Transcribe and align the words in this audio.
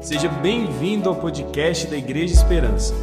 Seja 0.00 0.28
bem-vindo 0.28 1.08
ao 1.08 1.16
podcast 1.16 1.88
da 1.88 1.96
Igreja 1.96 2.32
Esperança. 2.32 2.94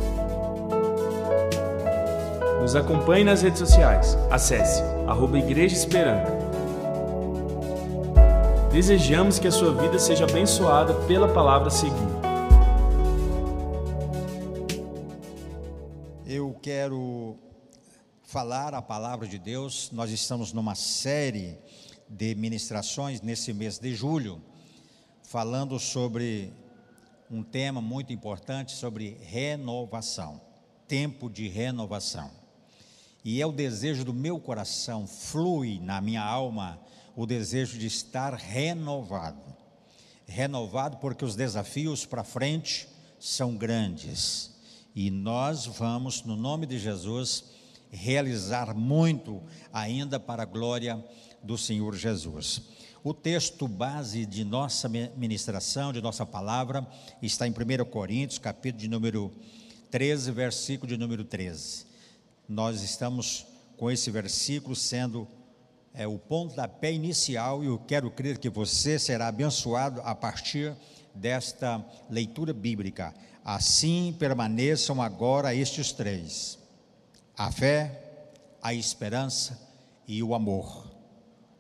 Nos 2.62 2.74
acompanhe 2.74 3.24
nas 3.24 3.42
redes 3.42 3.60
sociais. 3.60 4.16
Acesse 4.32 4.82
arroba 5.06 5.38
Igreja 5.38 5.76
Esperança. 5.76 6.32
Desejamos 8.72 9.38
que 9.40 9.48
a 9.48 9.52
sua 9.52 9.74
vida 9.74 10.00
seja 10.00 10.24
abençoada 10.24 10.94
pela 11.06 11.32
palavra 11.34 11.70
seguinte. 11.70 12.00
Eu 16.26 16.58
quero 16.62 17.36
falar 18.24 18.74
a 18.74 18.82
palavra 18.82 19.28
de 19.28 19.38
Deus. 19.38 19.92
Nós 19.92 20.12
estamos 20.12 20.54
numa 20.54 20.76
série 20.76 21.60
de 22.10 22.34
ministrações 22.36 23.22
nesse 23.22 23.54
mês 23.54 23.78
de 23.78 23.94
julho, 23.94 24.42
falando 25.24 25.78
sobre 25.78 26.54
um 27.36 27.44
tema 27.44 27.82
muito 27.82 28.14
importante 28.14 28.72
sobre 28.72 29.18
renovação, 29.22 30.40
tempo 30.88 31.30
de 31.30 31.50
renovação. 31.50 32.32
E 33.26 33.42
é 33.42 33.46
o 33.46 33.52
desejo 33.52 34.06
do 34.06 34.14
meu 34.14 34.40
coração, 34.40 35.06
flui 35.06 35.80
na 35.82 36.00
minha 36.00 36.24
alma 36.24 36.80
o 37.14 37.26
desejo 37.26 37.78
de 37.78 37.88
estar 37.88 38.34
renovado. 38.36 39.54
Renovado 40.26 40.98
porque 40.98 41.26
os 41.26 41.36
desafios 41.36 42.06
para 42.06 42.24
frente 42.24 42.88
são 43.20 43.58
grandes. 43.58 44.56
E 44.96 45.12
nós 45.12 45.66
vamos, 45.66 46.24
no 46.24 46.38
nome 46.38 46.66
de 46.66 46.80
Jesus, 46.80 47.52
realizar 47.92 48.74
muito 48.74 49.44
ainda 49.74 50.22
para 50.22 50.44
a 50.44 50.46
glória 50.46 51.04
do 51.44 51.58
Senhor 51.58 51.96
Jesus. 51.96 52.62
O 53.06 53.14
texto 53.14 53.68
base 53.68 54.26
de 54.26 54.44
nossa 54.44 54.90
ministração, 54.90 55.94
de 55.94 56.02
nossa 56.02 56.26
palavra, 56.26 56.88
está 57.22 57.48
em 57.48 57.52
1 57.52 57.86
Coríntios, 57.86 58.40
capítulo 58.40 58.82
de 58.82 58.88
número 58.88 59.32
13, 59.92 60.32
versículo 60.32 60.88
de 60.90 60.98
número 60.98 61.24
13. 61.24 61.86
Nós 62.50 62.82
estamos 62.82 63.46
com 63.78 63.92
esse 63.92 64.10
versículo 64.10 64.76
sendo 64.76 65.28
é, 65.94 66.08
o 66.08 66.18
pontapé 66.18 66.92
inicial 66.92 67.64
e 67.64 67.68
eu 67.68 67.78
quero 67.78 68.10
crer 68.10 68.40
que 68.40 68.50
você 68.50 68.98
será 68.98 69.28
abençoado 69.28 70.02
a 70.02 70.16
partir 70.16 70.76
desta 71.14 71.86
leitura 72.10 72.54
bíblica. 72.54 73.14
Assim 73.44 74.16
permaneçam 74.18 75.00
agora 75.00 75.54
estes 75.54 75.92
três: 75.92 76.58
a 77.38 77.52
fé, 77.52 78.24
a 78.64 78.74
esperança 78.74 79.62
e 80.08 80.24
o 80.24 80.34
amor. 80.34 80.95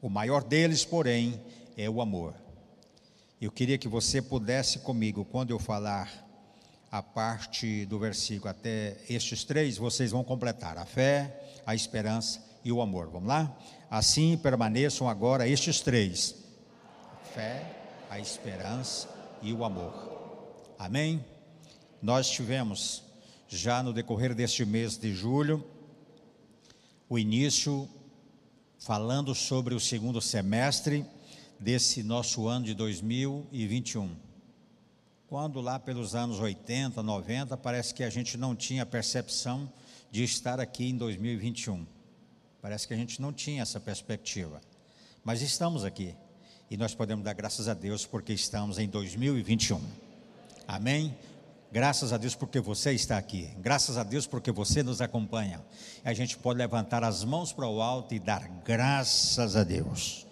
O 0.05 0.09
maior 0.09 0.43
deles, 0.43 0.85
porém, 0.85 1.41
é 1.75 1.89
o 1.89 1.99
amor. 1.99 2.35
Eu 3.41 3.51
queria 3.51 3.75
que 3.75 3.87
você 3.87 4.21
pudesse 4.21 4.77
comigo, 4.77 5.25
quando 5.25 5.49
eu 5.49 5.57
falar 5.57 6.11
a 6.91 7.01
parte 7.01 7.87
do 7.87 7.97
versículo 7.97 8.51
até 8.51 8.97
estes 9.09 9.43
três, 9.43 9.79
vocês 9.79 10.11
vão 10.11 10.23
completar 10.23 10.77
a 10.77 10.85
fé, 10.85 11.41
a 11.65 11.73
esperança 11.73 12.39
e 12.63 12.71
o 12.71 12.83
amor. 12.83 13.09
Vamos 13.09 13.27
lá? 13.27 13.57
Assim 13.89 14.37
permaneçam 14.37 15.09
agora 15.09 15.47
estes 15.47 15.79
três: 15.79 16.35
a 17.11 17.25
fé, 17.25 17.75
a 18.07 18.19
esperança 18.19 19.09
e 19.41 19.53
o 19.53 19.65
amor. 19.65 19.91
Amém? 20.77 21.25
Nós 21.99 22.29
tivemos 22.29 23.01
já 23.47 23.81
no 23.81 23.91
decorrer 23.91 24.35
deste 24.35 24.63
mês 24.65 24.99
de 24.99 25.15
julho 25.15 25.65
o 27.09 27.17
início 27.17 27.89
falando 28.85 29.33
sobre 29.33 29.73
o 29.73 29.79
segundo 29.79 30.21
semestre 30.21 31.03
desse 31.59 32.03
nosso 32.03 32.47
ano 32.47 32.65
de 32.65 32.75
2021. 32.75 34.15
Quando 35.25 35.59
lá 35.59 35.79
pelos 35.79 36.13
anos 36.13 36.39
80, 36.39 37.01
90, 37.01 37.57
parece 37.57 37.95
que 37.95 38.03
a 38.03 38.11
gente 38.11 38.37
não 38.37 38.55
tinha 38.55 38.85
percepção 38.85 39.67
de 40.11 40.23
estar 40.23 40.59
aqui 40.59 40.85
em 40.85 40.97
2021. 40.97 41.83
Parece 42.61 42.87
que 42.87 42.93
a 42.93 42.97
gente 42.97 43.19
não 43.19 43.33
tinha 43.33 43.63
essa 43.63 43.79
perspectiva. 43.79 44.61
Mas 45.23 45.41
estamos 45.41 45.83
aqui. 45.83 46.13
E 46.69 46.77
nós 46.77 46.93
podemos 46.93 47.25
dar 47.25 47.33
graças 47.33 47.67
a 47.67 47.73
Deus 47.73 48.05
porque 48.05 48.33
estamos 48.33 48.77
em 48.77 48.87
2021. 48.87 49.81
Amém? 50.67 51.17
Graças 51.75 52.13
a 52.13 52.17
Deus 52.17 52.35
porque 52.35 52.61
você 52.61 52.93
está 52.93 53.17
aqui. 53.17 53.49
Graças 53.57 53.97
a 53.97 54.03
Deus 54.03 54.25
porque 54.25 54.49
você 54.49 54.81
nos 54.81 55.01
acompanha. 55.01 55.61
A 56.05 56.13
gente 56.13 56.37
pode 56.37 56.57
levantar 56.57 57.03
as 57.03 57.21
mãos 57.25 57.51
para 57.51 57.67
o 57.67 57.81
alto 57.81 58.15
e 58.15 58.19
dar 58.19 58.47
graças 58.63 59.57
a 59.57 59.63
Deus. 59.65 60.25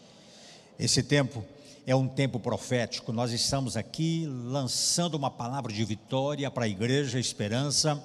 Esse 0.80 1.04
tempo 1.04 1.44
é 1.86 1.94
um 1.94 2.08
tempo 2.08 2.40
profético. 2.40 3.12
Nós 3.12 3.34
estamos 3.34 3.76
aqui 3.76 4.26
lançando 4.26 5.16
uma 5.16 5.30
palavra 5.30 5.74
de 5.74 5.84
vitória 5.84 6.50
para 6.50 6.64
a 6.64 6.70
igreja, 6.70 7.20
esperança 7.20 8.02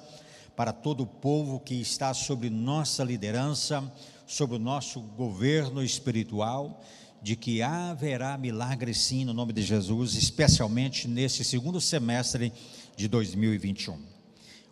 para 0.53 0.73
todo 0.73 1.03
o 1.03 1.07
povo 1.07 1.61
que 1.61 1.75
está 1.75 2.13
sob 2.13 2.49
nossa 2.49 3.05
liderança, 3.05 3.89
sob 4.27 4.55
o 4.55 4.59
nosso 4.59 4.99
governo 4.99 5.81
espiritual, 5.81 6.83
de 7.21 7.37
que 7.37 7.61
haverá 7.61 8.37
milagre 8.37 8.93
sim 8.93 9.23
no 9.23 9.33
nome 9.33 9.53
de 9.53 9.61
Jesus, 9.61 10.15
especialmente 10.15 11.07
nesse 11.07 11.45
segundo 11.45 11.79
semestre 11.79 12.51
de 12.99 13.07
2021. 13.07 13.97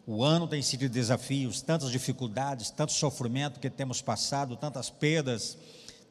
O 0.06 0.22
ano 0.22 0.50
tem 0.50 0.62
sido 0.62 0.82
de 0.82 0.90
desafios, 0.90 1.62
tantas 1.62 1.90
dificuldades, 1.90 2.70
tanto 2.70 2.92
sofrimento 2.92 3.58
que 3.58 3.70
temos 3.70 4.02
passado, 4.02 4.58
tantas 4.58 4.90
perdas, 4.90 5.58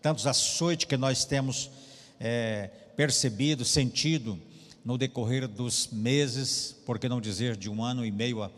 tantos 0.00 0.26
açoites 0.26 0.86
que 0.86 0.96
nós 0.96 1.26
temos 1.26 1.70
é, 2.18 2.70
percebido, 2.96 3.66
sentido 3.66 4.40
no 4.82 4.96
decorrer 4.96 5.46
dos 5.46 5.88
meses, 5.88 6.74
por 6.86 6.98
que 6.98 7.06
não 7.06 7.20
dizer 7.20 7.54
de 7.54 7.68
um 7.68 7.84
ano 7.84 8.04
e 8.04 8.10
meio 8.10 8.50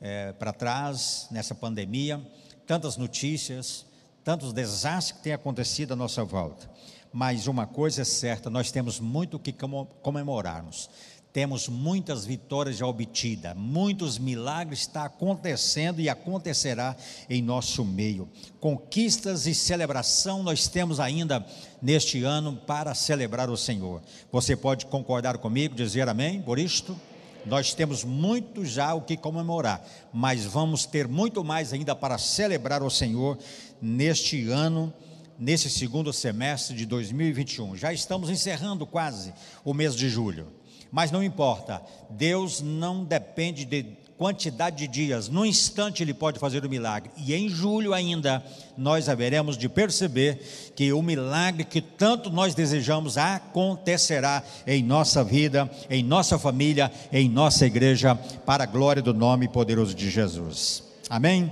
é, 0.00 0.32
para 0.32 0.52
trás, 0.52 1.26
nessa 1.32 1.54
pandemia, 1.54 2.24
tantas 2.64 2.96
notícias, 2.96 3.84
tantos 4.22 4.52
desastres 4.52 5.18
que 5.18 5.24
têm 5.24 5.32
acontecido 5.32 5.94
à 5.94 5.96
nossa 5.96 6.22
volta. 6.22 6.70
Mas 7.12 7.48
uma 7.48 7.66
coisa 7.66 8.02
é 8.02 8.04
certa, 8.04 8.48
nós 8.48 8.70
temos 8.70 9.00
muito 9.00 9.36
o 9.36 9.40
que 9.40 9.52
comemorarmos 10.00 10.88
temos 11.32 11.68
muitas 11.68 12.24
vitórias 12.24 12.76
já 12.76 12.86
obtidas, 12.86 13.56
muitos 13.56 14.18
milagres 14.18 14.80
estão 14.80 15.02
acontecendo 15.02 16.00
e 16.00 16.08
acontecerá 16.08 16.96
em 17.28 17.40
nosso 17.40 17.84
meio. 17.84 18.28
Conquistas 18.58 19.46
e 19.46 19.54
celebração 19.54 20.42
nós 20.42 20.66
temos 20.66 20.98
ainda 20.98 21.44
neste 21.80 22.24
ano 22.24 22.56
para 22.66 22.94
celebrar 22.94 23.48
o 23.48 23.56
Senhor. 23.56 24.02
Você 24.32 24.56
pode 24.56 24.86
concordar 24.86 25.38
comigo, 25.38 25.74
dizer 25.74 26.08
amém 26.08 26.42
por 26.42 26.58
isto? 26.58 26.98
Nós 27.46 27.72
temos 27.72 28.04
muito 28.04 28.64
já 28.64 28.92
o 28.92 29.00
que 29.00 29.16
comemorar, 29.16 29.86
mas 30.12 30.44
vamos 30.44 30.84
ter 30.84 31.08
muito 31.08 31.42
mais 31.42 31.72
ainda 31.72 31.94
para 31.94 32.18
celebrar 32.18 32.82
o 32.82 32.90
Senhor 32.90 33.38
neste 33.80 34.48
ano 34.48 34.92
nesse 35.40 35.70
segundo 35.70 36.12
semestre 36.12 36.76
de 36.76 36.84
2021. 36.84 37.74
Já 37.74 37.94
estamos 37.94 38.28
encerrando 38.28 38.86
quase 38.86 39.32
o 39.64 39.72
mês 39.72 39.96
de 39.96 40.06
julho. 40.06 40.59
Mas 40.90 41.10
não 41.10 41.22
importa, 41.22 41.82
Deus 42.08 42.60
não 42.60 43.04
depende 43.04 43.64
de 43.64 43.96
quantidade 44.20 44.76
de 44.76 44.86
dias, 44.86 45.30
no 45.30 45.46
instante 45.46 46.02
Ele 46.02 46.12
pode 46.12 46.38
fazer 46.38 46.62
o 46.62 46.68
milagre, 46.68 47.10
e 47.16 47.34
em 47.34 47.48
julho 47.48 47.94
ainda 47.94 48.44
nós 48.76 49.08
haveremos 49.08 49.56
de 49.56 49.66
perceber 49.66 50.72
que 50.76 50.92
o 50.92 51.00
milagre 51.00 51.64
que 51.64 51.80
tanto 51.80 52.28
nós 52.28 52.54
desejamos 52.54 53.16
acontecerá 53.16 54.42
em 54.66 54.82
nossa 54.82 55.24
vida, 55.24 55.70
em 55.88 56.02
nossa 56.02 56.38
família, 56.38 56.92
em 57.10 57.30
nossa 57.30 57.64
igreja, 57.64 58.14
para 58.14 58.64
a 58.64 58.66
glória 58.66 59.00
do 59.00 59.14
nome 59.14 59.48
poderoso 59.48 59.94
de 59.94 60.10
Jesus. 60.10 60.84
Amém? 61.08 61.50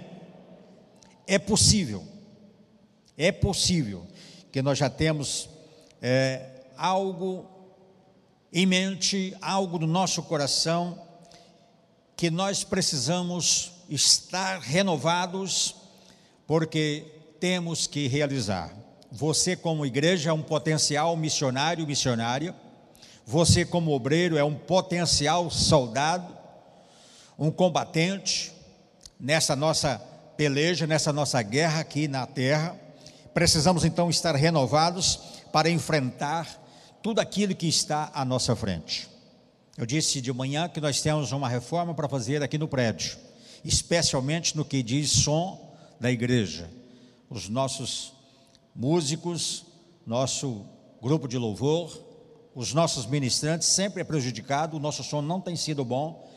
É 1.26 1.38
possível, 1.38 2.04
é 3.16 3.32
possível 3.32 4.06
que 4.52 4.60
nós 4.60 4.76
já 4.76 4.90
temos 4.90 5.48
é, 6.02 6.64
algo 6.76 7.57
em 8.52 8.66
mente, 8.66 9.36
algo 9.40 9.78
no 9.78 9.86
nosso 9.86 10.22
coração, 10.22 10.98
que 12.16 12.30
nós 12.30 12.64
precisamos 12.64 13.72
estar 13.88 14.58
renovados, 14.60 15.74
porque 16.46 17.04
temos 17.38 17.86
que 17.86 18.08
realizar. 18.08 18.74
Você, 19.10 19.54
como 19.54 19.86
igreja, 19.86 20.30
é 20.30 20.32
um 20.32 20.42
potencial 20.42 21.16
missionário, 21.16 21.86
missionária. 21.86 22.54
Você, 23.26 23.64
como 23.64 23.92
obreiro, 23.92 24.36
é 24.36 24.44
um 24.44 24.54
potencial 24.54 25.50
soldado, 25.50 26.36
um 27.38 27.50
combatente 27.50 28.52
nessa 29.20 29.54
nossa 29.54 29.98
peleja, 30.36 30.86
nessa 30.86 31.12
nossa 31.12 31.40
guerra 31.42 31.80
aqui 31.80 32.08
na 32.08 32.26
terra. 32.26 32.76
Precisamos 33.32 33.84
então 33.84 34.10
estar 34.10 34.34
renovados 34.34 35.20
para 35.52 35.70
enfrentar 35.70 36.67
tudo 37.08 37.20
aquilo 37.20 37.54
que 37.54 37.66
está 37.66 38.10
à 38.12 38.22
nossa 38.22 38.54
frente. 38.54 39.08
Eu 39.78 39.86
disse 39.86 40.20
de 40.20 40.30
manhã 40.30 40.68
que 40.68 40.78
nós 40.78 41.00
temos 41.00 41.32
uma 41.32 41.48
reforma 41.48 41.94
para 41.94 42.06
fazer 42.06 42.42
aqui 42.42 42.58
no 42.58 42.68
prédio, 42.68 43.16
especialmente 43.64 44.54
no 44.54 44.62
que 44.62 44.82
diz 44.82 45.10
som 45.10 45.74
da 45.98 46.12
igreja. 46.12 46.68
Os 47.30 47.48
nossos 47.48 48.12
músicos, 48.76 49.64
nosso 50.06 50.66
grupo 51.00 51.26
de 51.26 51.38
louvor, 51.38 51.98
os 52.54 52.74
nossos 52.74 53.06
ministrantes 53.06 53.68
sempre 53.68 54.02
é 54.02 54.04
prejudicado, 54.04 54.76
o 54.76 54.80
nosso 54.80 55.02
som 55.02 55.22
não 55.22 55.40
tem 55.40 55.56
sido 55.56 55.86
bom, 55.86 56.28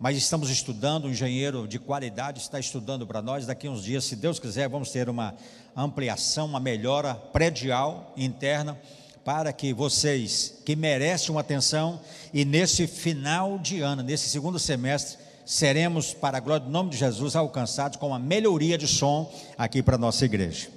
mas 0.00 0.16
estamos 0.16 0.48
estudando, 0.48 1.04
um 1.04 1.10
engenheiro 1.10 1.68
de 1.68 1.78
qualidade 1.78 2.40
está 2.40 2.58
estudando 2.58 3.06
para 3.06 3.20
nós. 3.20 3.44
Daqui 3.44 3.68
uns 3.68 3.84
dias, 3.84 4.06
se 4.06 4.16
Deus 4.16 4.38
quiser, 4.38 4.70
vamos 4.70 4.90
ter 4.90 5.10
uma 5.10 5.34
ampliação, 5.76 6.46
uma 6.46 6.60
melhora 6.60 7.14
predial 7.14 8.14
interna 8.16 8.80
para 9.24 9.52
que 9.52 9.72
vocês 9.72 10.54
que 10.64 10.76
merecem 10.76 11.30
uma 11.30 11.40
atenção 11.40 12.00
e 12.32 12.44
nesse 12.44 12.86
final 12.86 13.58
de 13.58 13.80
ano, 13.80 14.02
nesse 14.02 14.28
segundo 14.28 14.58
semestre, 14.58 15.18
seremos, 15.46 16.12
para 16.12 16.38
a 16.38 16.40
glória 16.40 16.64
do 16.64 16.70
nome 16.70 16.90
de 16.90 16.96
Jesus, 16.96 17.36
alcançados 17.36 17.98
com 17.98 18.08
uma 18.08 18.18
melhoria 18.18 18.76
de 18.76 18.86
som 18.86 19.32
aqui 19.56 19.82
para 19.82 19.96
a 19.96 19.98
nossa 19.98 20.24
igreja. 20.24 20.68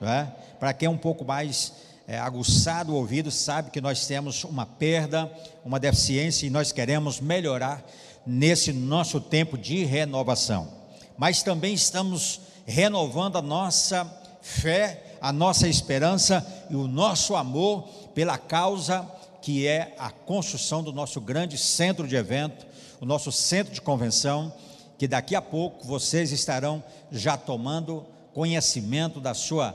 É? 0.00 0.26
Para 0.58 0.72
quem 0.72 0.86
é 0.86 0.90
um 0.90 0.98
pouco 0.98 1.24
mais 1.24 1.72
é, 2.06 2.18
aguçado 2.18 2.92
o 2.92 2.96
ouvido, 2.96 3.30
sabe 3.30 3.70
que 3.70 3.80
nós 3.80 4.06
temos 4.06 4.44
uma 4.44 4.66
perda, 4.66 5.30
uma 5.64 5.80
deficiência 5.80 6.46
e 6.46 6.50
nós 6.50 6.72
queremos 6.72 7.20
melhorar 7.20 7.84
nesse 8.26 8.72
nosso 8.72 9.20
tempo 9.20 9.56
de 9.56 9.84
renovação. 9.84 10.68
Mas 11.16 11.42
também 11.42 11.74
estamos 11.74 12.40
renovando 12.66 13.36
a 13.36 13.42
nossa 13.42 14.10
fé, 14.42 15.03
a 15.24 15.32
nossa 15.32 15.66
esperança 15.66 16.46
e 16.68 16.76
o 16.76 16.86
nosso 16.86 17.34
amor 17.34 17.88
pela 18.14 18.36
causa 18.36 19.10
que 19.40 19.66
é 19.66 19.94
a 19.98 20.10
construção 20.10 20.82
do 20.82 20.92
nosso 20.92 21.18
grande 21.18 21.56
centro 21.56 22.06
de 22.06 22.14
evento, 22.14 22.66
o 23.00 23.06
nosso 23.06 23.32
centro 23.32 23.72
de 23.72 23.80
convenção, 23.80 24.52
que 24.98 25.08
daqui 25.08 25.34
a 25.34 25.40
pouco 25.40 25.86
vocês 25.86 26.30
estarão 26.30 26.84
já 27.10 27.38
tomando 27.38 28.04
conhecimento 28.34 29.18
da 29.18 29.32
sua, 29.32 29.74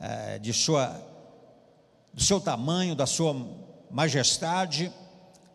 eh, 0.00 0.38
de 0.38 0.52
sua, 0.52 0.94
do 2.14 2.22
seu 2.22 2.40
tamanho, 2.40 2.94
da 2.94 3.06
sua 3.06 3.34
majestade 3.90 4.92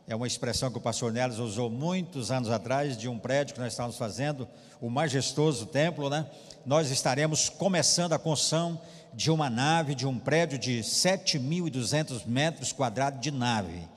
é 0.06 0.14
uma 0.16 0.28
expressão 0.28 0.70
que 0.70 0.78
o 0.78 0.82
pastor 0.82 1.14
Neles 1.14 1.38
usou 1.38 1.70
muitos 1.70 2.30
anos 2.30 2.50
atrás, 2.50 2.98
de 2.98 3.08
um 3.08 3.18
prédio 3.18 3.56
que 3.56 3.62
nós 3.62 3.72
estávamos 3.72 3.98
fazendo, 3.98 4.48
o 4.82 4.90
majestoso 4.90 5.66
templo, 5.66 6.10
né? 6.10 6.28
Nós 6.66 6.92
estaremos 6.92 7.48
começando 7.48 8.12
a 8.12 8.20
construção 8.20 8.80
de 9.14 9.32
uma 9.32 9.50
nave, 9.50 9.96
de 9.96 10.08
um 10.08 10.18
prédio 10.18 10.58
de 10.58 10.80
7.200 10.80 12.26
metros 12.26 12.72
quadrados 12.72 13.20
de 13.20 13.32
nave. 13.32 13.88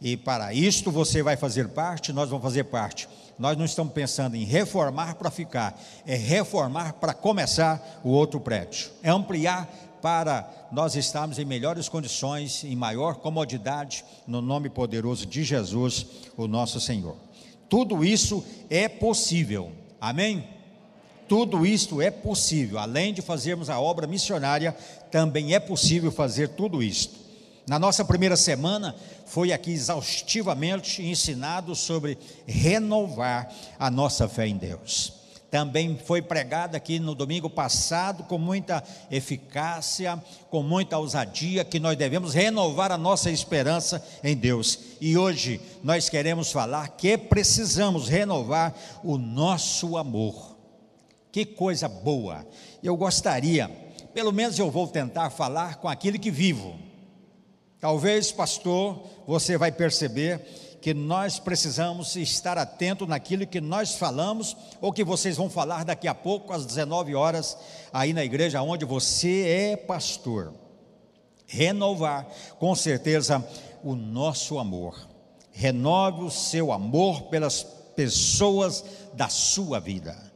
E 0.00 0.16
para 0.16 0.52
isto 0.54 0.90
você 0.90 1.22
vai 1.22 1.36
fazer 1.36 1.68
parte, 1.68 2.12
nós 2.12 2.28
vamos 2.28 2.44
fazer 2.44 2.64
parte. 2.64 3.08
Nós 3.38 3.56
não 3.56 3.64
estamos 3.64 3.92
pensando 3.92 4.36
em 4.36 4.44
reformar 4.44 5.14
para 5.14 5.30
ficar, 5.30 5.80
é 6.04 6.16
reformar 6.16 6.94
para 6.94 7.14
começar 7.14 8.00
o 8.02 8.10
outro 8.10 8.40
prédio, 8.40 8.90
é 9.02 9.10
ampliar 9.10 9.68
para 10.02 10.68
nós 10.70 10.96
estarmos 10.96 11.38
em 11.38 11.44
melhores 11.44 11.88
condições, 11.88 12.64
em 12.64 12.76
maior 12.76 13.16
comodidade, 13.16 14.04
no 14.26 14.40
nome 14.40 14.68
poderoso 14.68 15.26
de 15.26 15.44
Jesus, 15.44 16.06
o 16.36 16.46
nosso 16.46 16.80
Senhor. 16.80 17.16
Tudo 17.68 18.04
isso 18.04 18.44
é 18.70 18.88
possível, 18.88 19.72
amém? 20.00 20.57
Tudo 21.28 21.66
isto 21.66 22.00
é 22.00 22.10
possível, 22.10 22.78
além 22.78 23.12
de 23.12 23.20
fazermos 23.20 23.68
a 23.68 23.78
obra 23.78 24.06
missionária, 24.06 24.74
também 25.10 25.54
é 25.54 25.60
possível 25.60 26.10
fazer 26.10 26.48
tudo 26.48 26.82
isto. 26.82 27.14
Na 27.66 27.78
nossa 27.78 28.04
primeira 28.04 28.36
semana, 28.36 28.96
foi 29.26 29.52
aqui 29.52 29.70
exaustivamente 29.70 31.02
ensinado 31.02 31.74
sobre 31.74 32.16
renovar 32.46 33.52
a 33.78 33.90
nossa 33.90 34.26
fé 34.26 34.46
em 34.48 34.56
Deus 34.56 35.18
também 35.50 35.98
foi 36.04 36.20
pregada 36.20 36.76
aqui 36.76 36.98
no 36.98 37.14
domingo 37.14 37.48
passado 37.48 38.24
com 38.24 38.36
muita 38.36 38.82
eficácia, 39.10 40.22
com 40.50 40.62
muita 40.62 40.98
ousadia, 40.98 41.64
que 41.64 41.80
nós 41.80 41.96
devemos 41.96 42.34
renovar 42.34 42.92
a 42.92 42.98
nossa 42.98 43.30
esperança 43.30 44.04
em 44.22 44.36
Deus. 44.36 44.78
E 45.00 45.16
hoje 45.16 45.60
nós 45.82 46.08
queremos 46.08 46.52
falar 46.52 46.88
que 46.88 47.16
precisamos 47.16 48.08
renovar 48.08 48.74
o 49.02 49.16
nosso 49.16 49.96
amor. 49.96 50.57
Que 51.30 51.44
coisa 51.44 51.88
boa! 51.88 52.46
Eu 52.82 52.96
gostaria, 52.96 53.68
pelo 54.14 54.32
menos 54.32 54.58
eu 54.58 54.70
vou 54.70 54.86
tentar 54.86 55.30
falar 55.30 55.76
com 55.76 55.88
aquele 55.88 56.18
que 56.18 56.30
vivo. 56.30 56.78
Talvez, 57.80 58.32
pastor, 58.32 59.04
você 59.26 59.56
vai 59.56 59.70
perceber 59.70 60.40
que 60.80 60.94
nós 60.94 61.38
precisamos 61.38 62.16
estar 62.16 62.56
atento 62.56 63.06
naquilo 63.06 63.46
que 63.46 63.60
nós 63.60 63.94
falamos 63.94 64.56
ou 64.80 64.92
que 64.92 65.04
vocês 65.04 65.36
vão 65.36 65.50
falar 65.50 65.84
daqui 65.84 66.08
a 66.08 66.14
pouco 66.14 66.52
às 66.52 66.64
19 66.64 67.14
horas 67.14 67.56
aí 67.92 68.12
na 68.12 68.24
igreja 68.24 68.62
onde 68.62 68.84
você 68.84 69.42
é 69.46 69.76
pastor. 69.76 70.54
Renovar 71.46 72.26
com 72.58 72.74
certeza 72.74 73.44
o 73.82 73.94
nosso 73.94 74.58
amor. 74.58 75.08
Renove 75.52 76.22
o 76.22 76.30
seu 76.30 76.72
amor 76.72 77.22
pelas 77.22 77.62
pessoas 77.62 78.84
da 79.14 79.28
sua 79.28 79.80
vida. 79.80 80.27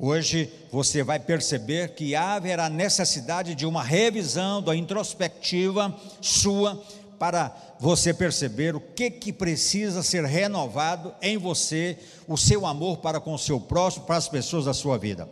Hoje 0.00 0.48
você 0.70 1.02
vai 1.02 1.18
perceber 1.18 1.94
que 1.94 2.14
haverá 2.14 2.68
necessidade 2.68 3.56
de 3.56 3.66
uma 3.66 3.82
revisão 3.82 4.62
da 4.62 4.76
introspectiva 4.76 5.92
sua 6.20 6.80
para 7.18 7.52
você 7.80 8.14
perceber 8.14 8.76
o 8.76 8.80
que, 8.80 9.10
que 9.10 9.32
precisa 9.32 10.04
ser 10.04 10.24
renovado 10.24 11.12
em 11.20 11.36
você, 11.36 11.98
o 12.28 12.36
seu 12.36 12.64
amor 12.64 12.98
para 12.98 13.18
com 13.18 13.34
o 13.34 13.38
seu 13.38 13.58
próximo, 13.58 14.06
para 14.06 14.16
as 14.16 14.28
pessoas 14.28 14.66
da 14.66 14.72
sua 14.72 14.96
vida. 14.96 15.28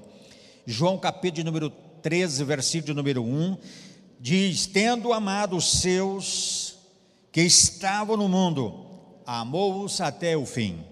João 0.66 0.98
capítulo 0.98 1.44
número 1.44 1.70
13, 2.02 2.42
versículo 2.42 2.92
número 2.92 3.22
1, 3.22 3.56
diz: 4.18 4.66
Tendo 4.66 5.12
amado 5.12 5.56
os 5.56 5.80
seus 5.80 6.76
que 7.30 7.42
estavam 7.42 8.16
no 8.16 8.28
mundo, 8.28 8.84
amou-os 9.24 10.00
até 10.00 10.36
o 10.36 10.44
fim. 10.44 10.84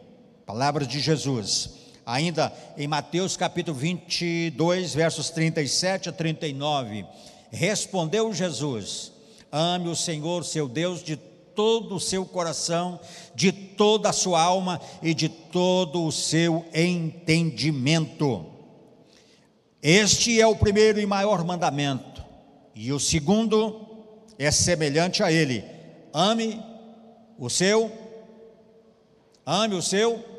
Palavra 0.47 0.87
de 0.87 1.01
Jesus. 1.01 1.84
Ainda 2.07 2.53
em 2.77 2.87
Mateus 2.87 3.37
capítulo 3.37 3.77
22, 3.77 4.95
versos 4.95 5.31
37 5.31 6.11
a 6.11 6.13
39, 6.13 7.07
respondeu 7.51 8.33
Jesus: 8.33 9.11
Ame 9.51 9.89
o 9.89 9.97
Senhor, 9.97 10.45
seu 10.45 10.69
Deus, 10.69 11.03
de 11.03 11.17
todo 11.17 11.95
o 11.95 12.01
seu 12.01 12.27
coração, 12.27 13.01
de 13.35 13.53
toda 13.53 14.11
a 14.11 14.13
sua 14.13 14.43
alma 14.43 14.81
e 15.03 15.15
de 15.15 15.29
todo 15.29 16.05
o 16.05 16.13
seu 16.13 16.65
entendimento. 16.75 18.47
Este 19.83 20.41
é 20.41 20.47
o 20.47 20.57
primeiro 20.57 21.01
e 21.01 21.07
maior 21.07 21.45
mandamento. 21.45 22.25
E 22.75 22.93
o 22.93 22.99
segundo 22.99 23.87
é 24.39 24.51
semelhante 24.51 25.23
a 25.23 25.33
ele: 25.33 25.65
ame 26.13 26.61
o 27.39 27.49
seu, 27.49 27.91
ame 29.47 29.75
o 29.75 29.83
seu, 29.83 30.34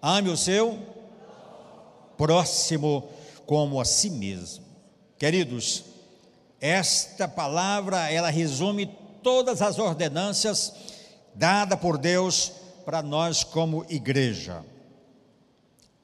ame 0.00 0.30
o 0.30 0.36
seu 0.36 0.78
próximo 2.16 3.08
como 3.44 3.80
a 3.80 3.84
si 3.84 4.10
mesmo. 4.10 4.64
Queridos, 5.18 5.84
esta 6.60 7.28
palavra, 7.28 8.10
ela 8.10 8.30
resume 8.30 8.86
todas 9.22 9.62
as 9.62 9.78
ordenanças 9.78 10.72
dadas 11.34 11.78
por 11.78 11.98
Deus 11.98 12.52
para 12.84 13.02
nós 13.02 13.44
como 13.44 13.84
igreja. 13.88 14.64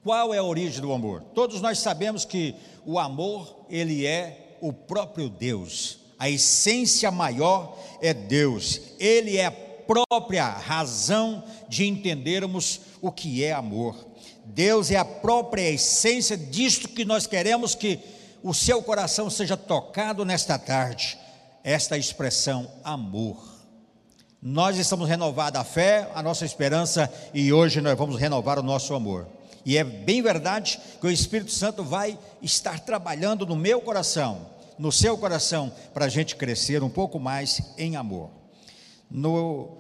Qual 0.02 0.34
é 0.34 0.38
a 0.38 0.42
origem 0.42 0.80
do 0.80 0.92
amor? 0.92 1.22
Todos 1.34 1.60
nós 1.60 1.78
sabemos 1.78 2.24
que 2.24 2.54
o 2.84 2.98
amor, 2.98 3.64
ele 3.70 4.04
é 4.04 4.56
o 4.60 4.72
próprio 4.72 5.28
Deus. 5.28 5.98
A 6.18 6.28
essência 6.28 7.10
maior 7.10 7.78
é 8.00 8.12
Deus. 8.12 8.80
Ele 8.98 9.36
é 9.36 9.46
a 9.46 9.52
própria 9.52 10.46
razão 10.46 11.44
de 11.68 11.86
entendermos 11.86 12.80
o 13.02 13.10
que 13.10 13.44
é 13.44 13.52
amor. 13.52 14.06
Deus 14.44 14.90
é 14.92 14.96
a 14.96 15.04
própria 15.04 15.68
essência 15.68 16.36
disto 16.36 16.88
que 16.88 17.04
nós 17.04 17.26
queremos 17.26 17.74
que 17.74 17.98
o 18.42 18.54
seu 18.54 18.80
coração 18.80 19.28
seja 19.28 19.56
tocado 19.56 20.24
nesta 20.24 20.56
tarde, 20.56 21.18
esta 21.64 21.98
expressão 21.98 22.70
amor. 22.84 23.36
Nós 24.40 24.78
estamos 24.78 25.08
renovados 25.08 25.60
a 25.60 25.64
fé, 25.64 26.10
a 26.14 26.22
nossa 26.22 26.44
esperança 26.44 27.12
e 27.34 27.52
hoje 27.52 27.80
nós 27.80 27.98
vamos 27.98 28.18
renovar 28.18 28.58
o 28.58 28.62
nosso 28.62 28.94
amor. 28.94 29.26
E 29.64 29.76
é 29.76 29.84
bem 29.84 30.22
verdade 30.22 30.80
que 31.00 31.06
o 31.06 31.10
Espírito 31.10 31.50
Santo 31.50 31.82
vai 31.82 32.18
estar 32.40 32.80
trabalhando 32.80 33.44
no 33.46 33.56
meu 33.56 33.80
coração, 33.80 34.46
no 34.78 34.90
seu 34.90 35.18
coração, 35.18 35.72
para 35.92 36.06
a 36.06 36.08
gente 36.08 36.36
crescer 36.36 36.82
um 36.82 36.90
pouco 36.90 37.18
mais 37.18 37.62
em 37.76 37.96
amor. 37.96 38.30
No, 39.10 39.76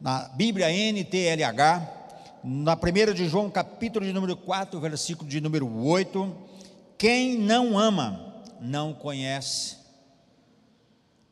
na 0.00 0.28
Bíblia 0.28 0.68
NTLH, 0.68 2.03
na 2.44 2.74
1 2.74 3.14
de 3.14 3.26
João, 3.26 3.48
capítulo 3.48 4.04
de 4.04 4.12
número 4.12 4.36
4, 4.36 4.78
versículo 4.78 5.26
de 5.26 5.40
número 5.40 5.66
8, 5.66 6.36
quem 6.98 7.38
não 7.38 7.78
ama 7.78 8.44
não 8.60 8.92
conhece, 8.92 9.78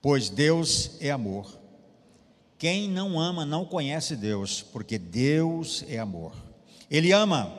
pois 0.00 0.30
Deus 0.30 0.96
é 1.02 1.10
amor. 1.10 1.60
Quem 2.56 2.88
não 2.88 3.20
ama 3.20 3.44
não 3.44 3.66
conhece 3.66 4.16
Deus, 4.16 4.62
porque 4.62 4.98
Deus 4.98 5.84
é 5.86 5.98
amor. 5.98 6.32
Ele 6.90 7.12
ama 7.12 7.52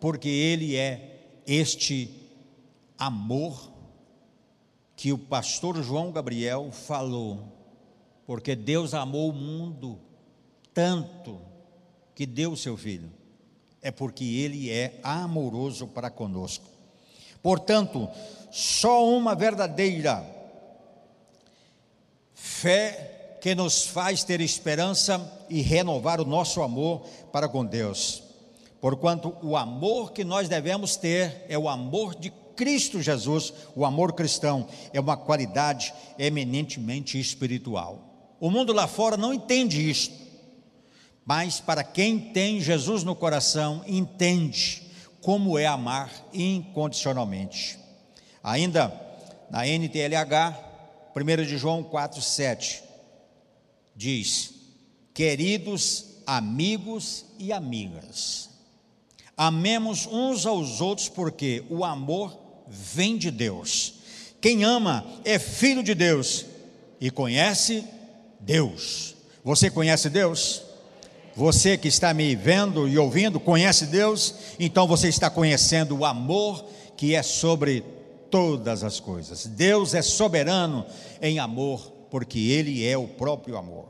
porque 0.00 0.28
ele 0.28 0.74
é 0.74 1.42
este 1.46 2.10
amor 2.98 3.70
que 4.96 5.12
o 5.12 5.18
pastor 5.18 5.82
João 5.82 6.12
Gabriel 6.12 6.70
falou 6.70 7.52
Porque 8.26 8.54
Deus 8.54 8.94
amou 8.94 9.30
o 9.30 9.32
mundo 9.32 9.98
tanto 10.72 11.51
que 12.14 12.26
deu 12.26 12.52
o 12.52 12.56
seu 12.56 12.76
filho. 12.76 13.10
É 13.80 13.90
porque 13.90 14.24
ele 14.24 14.70
é 14.70 15.00
amoroso 15.02 15.86
para 15.86 16.10
conosco. 16.10 16.64
Portanto, 17.42 18.08
só 18.50 19.08
uma 19.08 19.34
verdadeira 19.34 20.24
fé 22.34 23.38
que 23.40 23.54
nos 23.54 23.86
faz 23.86 24.22
ter 24.22 24.40
esperança 24.40 25.44
e 25.50 25.60
renovar 25.60 26.20
o 26.20 26.24
nosso 26.24 26.62
amor 26.62 27.00
para 27.32 27.48
com 27.48 27.64
Deus. 27.64 28.22
Porquanto 28.80 29.36
o 29.42 29.56
amor 29.56 30.12
que 30.12 30.22
nós 30.22 30.48
devemos 30.48 30.96
ter 30.96 31.44
é 31.48 31.58
o 31.58 31.68
amor 31.68 32.14
de 32.14 32.30
Cristo 32.54 33.00
Jesus, 33.00 33.52
o 33.74 33.84
amor 33.84 34.12
cristão, 34.12 34.66
é 34.92 35.00
uma 35.00 35.16
qualidade 35.16 35.92
eminentemente 36.18 37.18
espiritual. 37.18 37.98
O 38.38 38.50
mundo 38.50 38.72
lá 38.72 38.86
fora 38.86 39.16
não 39.16 39.32
entende 39.32 39.88
isto, 39.88 40.14
mas 41.24 41.60
para 41.60 41.84
quem 41.84 42.18
tem 42.18 42.60
Jesus 42.60 43.04
no 43.04 43.14
coração, 43.14 43.82
entende 43.86 44.82
como 45.20 45.58
é 45.58 45.66
amar 45.66 46.10
incondicionalmente. 46.32 47.78
Ainda 48.42 48.92
na 49.50 49.66
NTLH, 49.66 50.58
1 51.14 51.44
de 51.44 51.56
João 51.56 51.84
4,7, 51.84 52.82
diz: 53.94 54.54
Queridos 55.14 56.06
amigos 56.26 57.24
e 57.38 57.52
amigas, 57.52 58.50
amemos 59.36 60.06
uns 60.06 60.44
aos 60.44 60.80
outros, 60.80 61.08
porque 61.08 61.64
o 61.70 61.84
amor 61.84 62.36
vem 62.66 63.16
de 63.16 63.30
Deus. 63.30 63.94
Quem 64.40 64.64
ama 64.64 65.06
é 65.24 65.38
filho 65.38 65.84
de 65.84 65.94
Deus 65.94 66.46
e 67.00 67.10
conhece 67.10 67.84
Deus. 68.40 69.14
Você 69.44 69.70
conhece 69.70 70.10
Deus? 70.10 70.71
Você 71.34 71.78
que 71.78 71.88
está 71.88 72.12
me 72.12 72.36
vendo 72.36 72.86
e 72.86 72.98
ouvindo, 72.98 73.40
conhece 73.40 73.86
Deus? 73.86 74.34
Então 74.58 74.86
você 74.86 75.08
está 75.08 75.30
conhecendo 75.30 75.96
o 75.96 76.04
amor 76.04 76.64
que 76.96 77.14
é 77.14 77.22
sobre 77.22 77.82
todas 78.30 78.84
as 78.84 79.00
coisas. 79.00 79.46
Deus 79.46 79.94
é 79.94 80.02
soberano 80.02 80.86
em 81.20 81.38
amor, 81.38 81.80
porque 82.10 82.38
Ele 82.38 82.86
é 82.86 82.96
o 82.96 83.08
próprio 83.08 83.56
amor. 83.56 83.88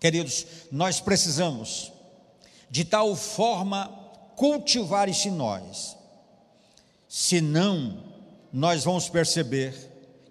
Queridos, 0.00 0.46
nós 0.72 1.00
precisamos 1.00 1.92
de 2.70 2.84
tal 2.84 3.14
forma 3.14 3.86
cultivar 4.34 5.08
isso 5.08 5.28
em 5.28 5.32
nós, 5.32 5.96
senão 7.08 8.02
nós 8.52 8.84
vamos 8.84 9.08
perceber 9.08 9.74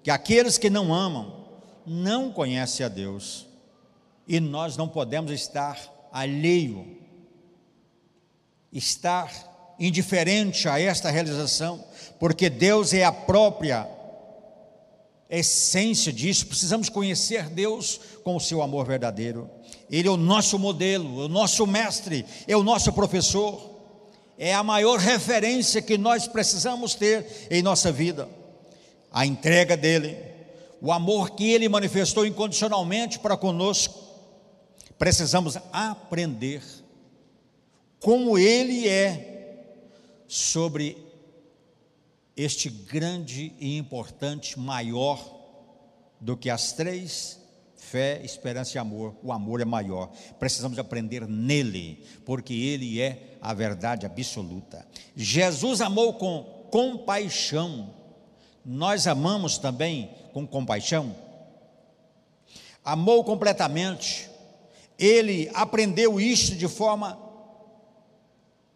que 0.02 0.10
aqueles 0.10 0.58
que 0.58 0.70
não 0.70 0.94
amam 0.94 1.46
não 1.86 2.32
conhecem 2.32 2.86
a 2.86 2.90
Deus 2.90 3.49
e 4.30 4.40
nós 4.40 4.78
não 4.78 4.88
podemos 4.88 5.32
estar 5.32 6.08
alheio, 6.12 6.86
estar 8.72 9.76
indiferente 9.80 10.70
a 10.70 10.80
esta 10.80 11.10
realização, 11.10 11.84
porque 12.20 12.48
Deus 12.48 12.94
é 12.94 13.04
a 13.04 13.12
própria 13.12 13.90
essência 15.28 16.14
disso. 16.14 16.46
Precisamos 16.46 16.90
conhecer 16.90 17.50
Deus 17.50 18.00
com 18.24 18.36
o 18.36 18.40
seu 18.40 18.62
amor 18.62 18.86
verdadeiro. 18.86 19.50
Ele 19.90 20.08
é 20.08 20.12
o 20.12 20.18
nosso 20.18 20.60
modelo, 20.60 21.26
o 21.26 21.28
nosso 21.28 21.66
mestre, 21.66 22.24
é 22.48 22.56
o 22.56 22.62
nosso 22.62 22.94
professor, 22.94 23.80
é 24.38 24.54
a 24.54 24.62
maior 24.62 25.00
referência 25.00 25.82
que 25.82 25.98
nós 25.98 26.28
precisamos 26.28 26.94
ter 26.94 27.48
em 27.50 27.64
nossa 27.64 27.92
vida. 27.92 28.30
A 29.12 29.26
entrega 29.26 29.76
dele, 29.76 30.16
o 30.80 30.92
amor 30.92 31.32
que 31.32 31.50
ele 31.50 31.68
manifestou 31.68 32.28
incondicionalmente 32.28 33.18
para 33.18 33.36
conosco 33.36 34.09
precisamos 35.00 35.58
aprender 35.72 36.62
como 38.02 38.38
ele 38.38 38.88
é 38.88 39.66
sobre 40.28 40.98
este 42.36 42.70
grande 42.70 43.54
e 43.60 43.78
importante, 43.78 44.60
maior 44.60 45.20
do 46.20 46.38
que 46.38 46.50
as 46.50 46.74
três: 46.74 47.40
fé, 47.76 48.22
esperança 48.24 48.78
e 48.78 48.80
amor. 48.80 49.16
O 49.24 49.32
amor 49.32 49.62
é 49.62 49.66
maior. 49.66 50.12
Precisamos 50.38 50.78
aprender 50.78 51.28
nele, 51.28 52.06
porque 52.26 52.54
ele 52.54 53.02
é 53.02 53.38
a 53.42 53.54
verdade 53.54 54.06
absoluta. 54.06 54.86
Jesus 55.16 55.82
amou 55.82 56.14
com 56.14 56.68
compaixão. 56.70 57.94
Nós 58.64 59.08
amamos 59.08 59.58
também 59.58 60.10
com 60.34 60.46
compaixão. 60.46 61.16
Amou 62.84 63.24
completamente 63.24 64.29
ele 65.00 65.50
aprendeu 65.54 66.20
isto 66.20 66.56
de 66.56 66.68
forma 66.68 67.18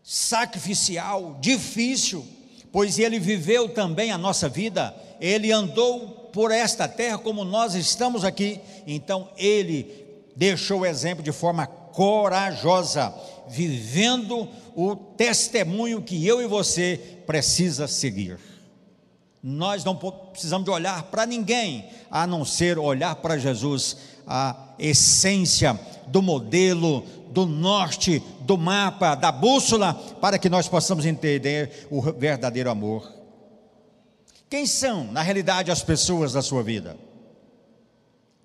sacrificial, 0.01 1.37
difícil, 1.39 2.25
pois 2.71 2.97
ele 2.97 3.19
viveu 3.19 3.69
também 3.69 4.11
a 4.11 4.17
nossa 4.17 4.47
vida, 4.47 4.95
ele 5.19 5.51
andou 5.51 6.29
por 6.33 6.51
esta 6.51 6.87
terra 6.87 7.17
como 7.17 7.43
nós 7.43 7.75
estamos 7.75 8.23
aqui, 8.23 8.59
então 8.87 9.29
ele 9.37 10.03
deixou 10.35 10.79
o 10.79 10.85
exemplo 10.85 11.23
de 11.23 11.31
forma 11.31 11.67
corajosa, 11.67 13.13
vivendo 13.47 14.47
o 14.75 14.95
testemunho 14.95 16.01
que 16.01 16.25
eu 16.25 16.41
e 16.41 16.47
você 16.47 16.99
precisa 17.27 17.87
seguir. 17.87 18.39
Nós 19.41 19.83
não 19.83 19.95
precisamos 19.95 20.65
de 20.65 20.71
olhar 20.71 21.03
para 21.03 21.25
ninguém, 21.25 21.85
a 22.09 22.25
não 22.25 22.45
ser 22.45 22.79
olhar 22.79 23.15
para 23.17 23.37
Jesus, 23.37 23.97
a 24.25 24.55
essência 24.79 25.79
do 26.07 26.21
modelo, 26.21 27.05
do 27.31 27.45
norte, 27.45 28.21
do 28.41 28.57
mapa, 28.57 29.15
da 29.15 29.31
bússola, 29.31 29.93
para 30.21 30.37
que 30.37 30.49
nós 30.49 30.67
possamos 30.67 31.05
entender 31.05 31.87
o 31.89 32.01
verdadeiro 32.01 32.69
amor. 32.69 33.11
Quem 34.49 34.65
são, 34.65 35.05
na 35.05 35.21
realidade, 35.21 35.71
as 35.71 35.81
pessoas 35.81 36.33
da 36.33 36.41
sua 36.41 36.61
vida? 36.61 36.95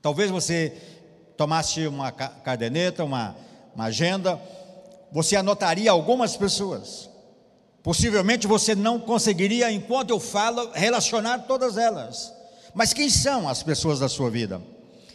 Talvez 0.00 0.31
você 0.31 0.73
tomasse 1.37 1.87
uma 1.87 2.11
caderneta, 2.11 3.05
uma, 3.05 3.37
uma 3.75 3.85
agenda, 3.85 4.41
você 5.12 5.37
anotaria 5.37 5.91
algumas 5.91 6.37
pessoas. 6.37 7.11
Possivelmente 7.83 8.47
você 8.47 8.75
não 8.75 8.99
conseguiria, 8.99 9.71
enquanto 9.71 10.11
eu 10.11 10.21
falo, 10.21 10.71
relacionar 10.73 11.41
todas 11.41 11.77
elas. 11.77 12.33
Mas 12.75 12.93
quem 12.93 13.09
são 13.09 13.49
as 13.49 13.62
pessoas 13.62 13.99
da 13.99 14.09
sua 14.09 14.31
vida? 14.31 14.61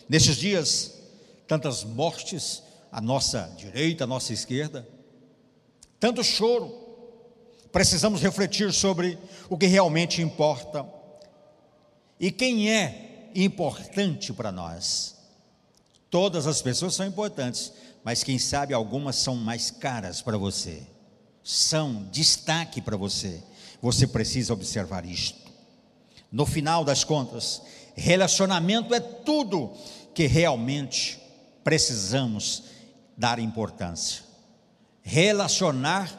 Nesses 0.08 0.36
dias, 0.36 0.93
tantas 1.48 1.84
mortes 1.84 2.64
à 2.92 3.02
nossa 3.02 3.54
direita, 3.58 4.04
à 4.04 4.08
nossa 4.08 4.34
esquerda, 4.34 4.88
tanto 6.00 6.24
choro. 6.24 6.82
Precisamos 7.72 8.22
refletir 8.22 8.72
sobre 8.72 9.18
o 9.50 9.58
que 9.58 9.66
realmente 9.66 10.22
importa 10.22 10.88
e 12.20 12.32
quem 12.32 12.72
é 12.72 13.32
importante 13.36 14.32
para 14.32 14.52
nós. 14.52 15.16
Todas 16.10 16.46
as 16.46 16.62
pessoas 16.62 16.94
são 16.94 17.08
importantes, 17.08 17.74
mas 18.04 18.24
quem 18.24 18.38
sabe 18.38 18.74
algumas 18.74 19.16
são 19.16 19.36
mais 19.36 19.72
caras 19.72 20.22
para 20.22 20.38
você, 20.38 20.84
são 21.44 22.04
destaque 22.12 22.82
para 22.82 22.96
você. 22.96 23.42
Você 23.82 24.06
precisa 24.06 24.54
observar 24.54 25.06
isto. 25.06 25.52
No 26.32 26.46
final 26.46 26.86
das 26.86 27.04
contas, 27.04 27.62
relacionamento 27.96 28.94
é 28.94 29.00
tudo 29.00 29.74
que 30.14 30.28
realmente 30.28 31.23
precisamos 31.63 32.63
dar 33.17 33.39
importância. 33.39 34.24
Relacionar 35.01 36.12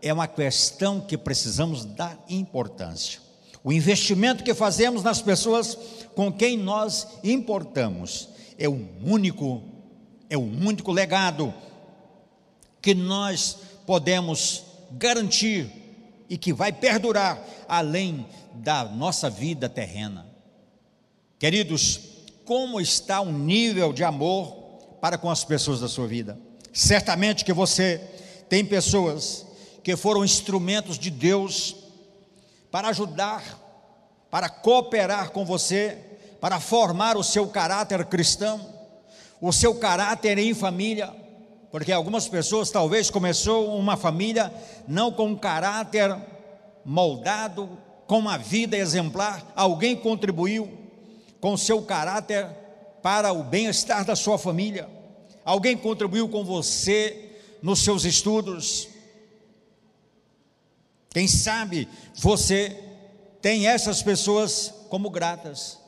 é 0.00 0.12
uma 0.12 0.26
questão 0.26 1.00
que 1.00 1.16
precisamos 1.16 1.84
dar 1.84 2.18
importância. 2.28 3.20
O 3.64 3.72
investimento 3.72 4.42
que 4.42 4.54
fazemos 4.54 5.02
nas 5.02 5.22
pessoas 5.22 5.78
com 6.14 6.32
quem 6.32 6.58
nós 6.58 7.06
importamos 7.22 8.28
é 8.58 8.68
o 8.68 8.88
único 9.04 9.62
é 10.28 10.36
o 10.36 10.40
único 10.40 10.90
legado 10.90 11.52
que 12.80 12.94
nós 12.94 13.58
podemos 13.86 14.64
garantir 14.92 15.70
e 16.28 16.38
que 16.38 16.54
vai 16.54 16.72
perdurar 16.72 17.38
além 17.68 18.26
da 18.54 18.82
nossa 18.84 19.28
vida 19.28 19.68
terrena. 19.68 20.26
Queridos, 21.38 22.00
como 22.46 22.80
está 22.80 23.20
o 23.20 23.30
nível 23.30 23.92
de 23.92 24.02
amor 24.02 24.61
para 25.02 25.18
com 25.18 25.28
as 25.28 25.42
pessoas 25.42 25.80
da 25.80 25.88
sua 25.88 26.06
vida. 26.06 26.38
Certamente 26.72 27.44
que 27.44 27.52
você 27.52 28.00
tem 28.48 28.64
pessoas 28.64 29.44
que 29.82 29.96
foram 29.96 30.24
instrumentos 30.24 30.96
de 30.96 31.10
Deus 31.10 31.74
para 32.70 32.86
ajudar, 32.90 33.42
para 34.30 34.48
cooperar 34.48 35.30
com 35.30 35.44
você, 35.44 35.98
para 36.40 36.60
formar 36.60 37.16
o 37.16 37.24
seu 37.24 37.48
caráter 37.48 38.04
cristão, 38.04 38.64
o 39.40 39.52
seu 39.52 39.74
caráter 39.74 40.38
em 40.38 40.54
família, 40.54 41.12
porque 41.72 41.90
algumas 41.90 42.28
pessoas 42.28 42.70
talvez 42.70 43.10
começou 43.10 43.76
uma 43.76 43.96
família 43.96 44.54
não 44.86 45.10
com 45.10 45.30
um 45.30 45.36
caráter 45.36 46.16
moldado, 46.84 47.68
com 48.06 48.20
uma 48.20 48.38
vida 48.38 48.76
exemplar, 48.76 49.52
alguém 49.56 49.96
contribuiu 49.96 50.70
com 51.40 51.54
o 51.54 51.58
seu 51.58 51.82
caráter 51.82 52.61
para 53.02 53.32
o 53.32 53.42
bem-estar 53.42 54.04
da 54.04 54.14
sua 54.14 54.38
família? 54.38 54.88
Alguém 55.44 55.76
contribuiu 55.76 56.28
com 56.28 56.44
você 56.44 57.30
nos 57.60 57.80
seus 57.80 58.04
estudos? 58.04 58.88
Quem 61.10 61.28
sabe 61.28 61.88
você 62.14 62.92
tem 63.42 63.66
essas 63.66 64.00
pessoas 64.00 64.72
como 64.88 65.10
gratas. 65.10 65.78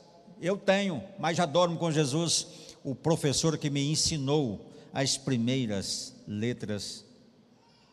Eu 0.41 0.57
tenho, 0.57 1.01
mas 1.17 1.37
já 1.37 1.45
dormo 1.45 1.77
com 1.77 1.89
Jesus, 1.89 2.47
o 2.83 2.93
professor 2.93 3.57
que 3.57 3.69
me 3.69 3.89
ensinou 3.89 4.69
as 4.93 5.17
primeiras 5.17 6.13
letras, 6.27 7.05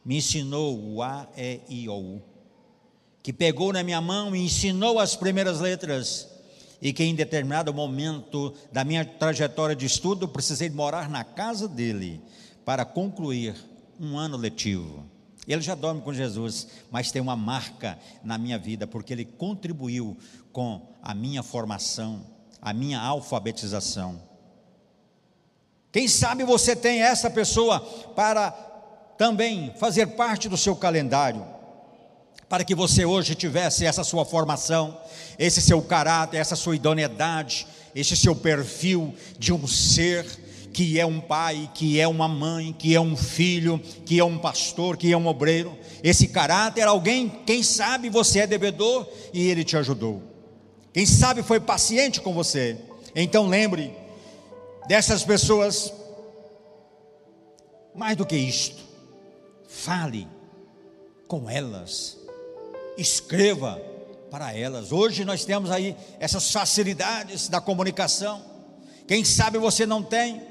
me 0.05 0.17
ensinou 0.17 0.77
o 0.77 1.01
A, 1.01 1.29
E, 1.37 1.61
I, 1.69 1.89
O, 1.89 2.17
U, 2.17 2.23
que 3.23 3.33
pegou 3.33 3.73
na 3.73 3.85
minha 3.85 4.01
mão 4.01 4.35
e 4.35 4.45
ensinou 4.45 4.99
as 4.99 5.15
primeiras 5.15 5.61
letras, 5.61 6.29
e 6.83 6.93
que 6.93 7.05
em 7.05 7.15
determinado 7.15 7.73
momento 7.73 8.53
da 8.73 8.83
minha 8.83 9.05
trajetória 9.05 9.77
de 9.77 9.87
estudo, 9.87 10.27
precisei 10.27 10.69
morar 10.69 11.09
na 11.09 11.23
casa 11.23 11.69
dele 11.69 12.21
para 12.65 12.85
concluir 12.85 13.55
um 14.01 14.19
ano 14.19 14.37
letivo. 14.37 15.07
Ele 15.47 15.63
já 15.63 15.77
dorme 15.77 16.01
com 16.01 16.13
Jesus, 16.13 16.67
mas 16.91 17.13
tem 17.13 17.23
uma 17.23 17.37
marca 17.37 17.97
na 18.25 18.37
minha 18.37 18.59
vida, 18.59 18.85
porque 18.85 19.13
ele 19.13 19.25
contribuiu 19.25 20.17
com 20.53 20.93
a 21.01 21.15
minha 21.15 21.43
formação, 21.43 22.27
a 22.61 22.73
minha 22.73 23.01
alfabetização. 23.01 24.21
Quem 25.93 26.09
sabe 26.09 26.43
você 26.43 26.75
tem 26.75 27.01
essa 27.01 27.31
pessoa 27.31 27.79
para 28.17 28.51
também 29.17 29.73
fazer 29.79 30.09
parte 30.09 30.49
do 30.49 30.57
seu 30.57 30.75
calendário, 30.75 31.47
para 32.53 32.65
que 32.65 32.75
você 32.75 33.07
hoje 33.07 33.35
tivesse 33.35 33.87
essa 33.87 34.05
sua 34.05 34.27
formação, 34.27 35.01
esse 35.39 35.63
seu 35.63 35.81
caráter, 35.81 36.37
essa 36.37 36.55
sua 36.55 36.77
idoneidade, 36.77 37.67
esse 37.95 38.15
seu 38.15 38.37
perfil 38.37 39.15
de 39.39 39.55
um 39.55 39.67
ser 39.67 40.27
que 40.71 41.01
é 41.01 41.07
um 41.07 41.19
pai, 41.19 41.71
que 41.73 41.99
é 41.99 42.07
uma 42.07 42.29
mãe, 42.29 42.75
que 42.79 42.95
é 42.95 43.01
um 43.01 43.17
filho, 43.17 43.79
que 44.05 44.21
é 44.21 44.25
um 44.25 44.37
pastor, 44.37 44.99
que 44.99 45.11
é 45.11 45.17
um 45.17 45.27
obreiro. 45.29 45.75
Esse 46.05 46.29
caráter, 46.29 46.83
alguém, 46.83 47.27
quem 47.47 47.63
sabe 47.63 48.11
você 48.11 48.41
é 48.41 48.47
devedor 48.47 49.09
e 49.33 49.49
ele 49.49 49.65
te 49.65 49.75
ajudou. 49.79 50.23
Quem 50.93 51.07
sabe 51.07 51.43
foi 51.43 51.59
paciente 51.59 52.21
com 52.21 52.35
você. 52.35 52.77
Então 53.15 53.49
lembre 53.49 53.97
dessas 54.87 55.25
pessoas. 55.25 55.91
Mais 57.95 58.15
do 58.15 58.27
que 58.27 58.37
isto, 58.37 58.77
fale 59.67 60.29
com 61.27 61.49
elas, 61.49 62.19
escreva 62.97 63.81
para 64.31 64.57
elas. 64.57 64.93
Hoje 64.93 65.25
nós 65.25 65.45
temos 65.45 65.71
aí 65.71 65.97
essas 66.19 66.51
facilidades 66.51 67.49
da 67.49 67.61
comunicação. 67.61 68.43
Quem 69.07 69.25
sabe 69.25 69.59
você 69.59 69.85
não 69.85 70.03
tem, 70.03 70.43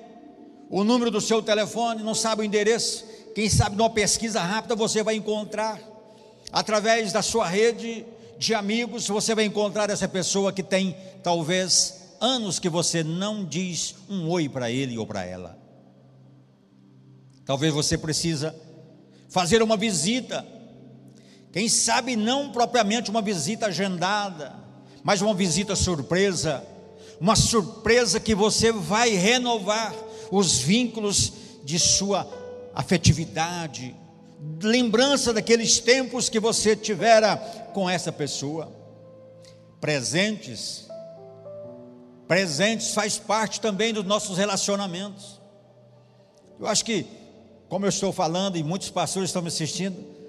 o 0.69 0.83
número 0.83 1.11
do 1.11 1.19
seu 1.19 1.41
telefone, 1.41 2.03
não 2.03 2.15
sabe 2.15 2.41
o 2.41 2.45
endereço. 2.45 3.05
Quem 3.33 3.49
sabe 3.49 3.75
numa 3.75 3.89
pesquisa 3.89 4.41
rápida 4.41 4.75
você 4.75 5.03
vai 5.03 5.15
encontrar, 5.15 5.79
através 6.51 7.11
da 7.11 7.21
sua 7.21 7.47
rede 7.47 8.05
de 8.37 8.53
amigos, 8.53 9.07
você 9.07 9.33
vai 9.35 9.45
encontrar 9.45 9.89
essa 9.89 10.07
pessoa 10.07 10.51
que 10.51 10.63
tem 10.63 10.95
talvez 11.23 12.15
anos 12.19 12.59
que 12.59 12.69
você 12.69 13.03
não 13.03 13.43
diz 13.43 13.95
um 14.09 14.29
oi 14.29 14.47
para 14.47 14.69
ele 14.69 14.97
ou 14.97 15.05
para 15.07 15.25
ela. 15.25 15.57
Talvez 17.45 17.73
você 17.73 17.97
precisa 17.97 18.55
fazer 19.29 19.61
uma 19.61 19.75
visita. 19.75 20.45
Quem 21.51 21.67
sabe 21.67 22.15
não 22.15 22.51
propriamente 22.51 23.09
uma 23.09 23.21
visita 23.21 23.67
agendada, 23.67 24.55
mas 25.03 25.21
uma 25.21 25.33
visita 25.33 25.75
surpresa, 25.75 26.65
uma 27.19 27.35
surpresa 27.35 28.19
que 28.19 28.33
você 28.33 28.71
vai 28.71 29.09
renovar 29.09 29.93
os 30.31 30.59
vínculos 30.59 31.33
de 31.63 31.77
sua 31.77 32.27
afetividade, 32.73 33.95
lembrança 34.63 35.33
daqueles 35.33 35.79
tempos 35.79 36.29
que 36.29 36.39
você 36.39 36.75
tivera 36.75 37.35
com 37.73 37.89
essa 37.89 38.11
pessoa. 38.11 38.71
Presentes, 39.81 40.87
presentes 42.27 42.93
faz 42.93 43.17
parte 43.17 43.59
também 43.59 43.93
dos 43.93 44.05
nossos 44.05 44.37
relacionamentos. 44.37 45.41
Eu 46.57 46.67
acho 46.67 46.85
que, 46.85 47.05
como 47.67 47.85
eu 47.85 47.89
estou 47.89 48.13
falando 48.13 48.55
e 48.57 48.63
muitos 48.63 48.89
pastores 48.89 49.29
estão 49.29 49.41
me 49.41 49.49
assistindo, 49.49 50.20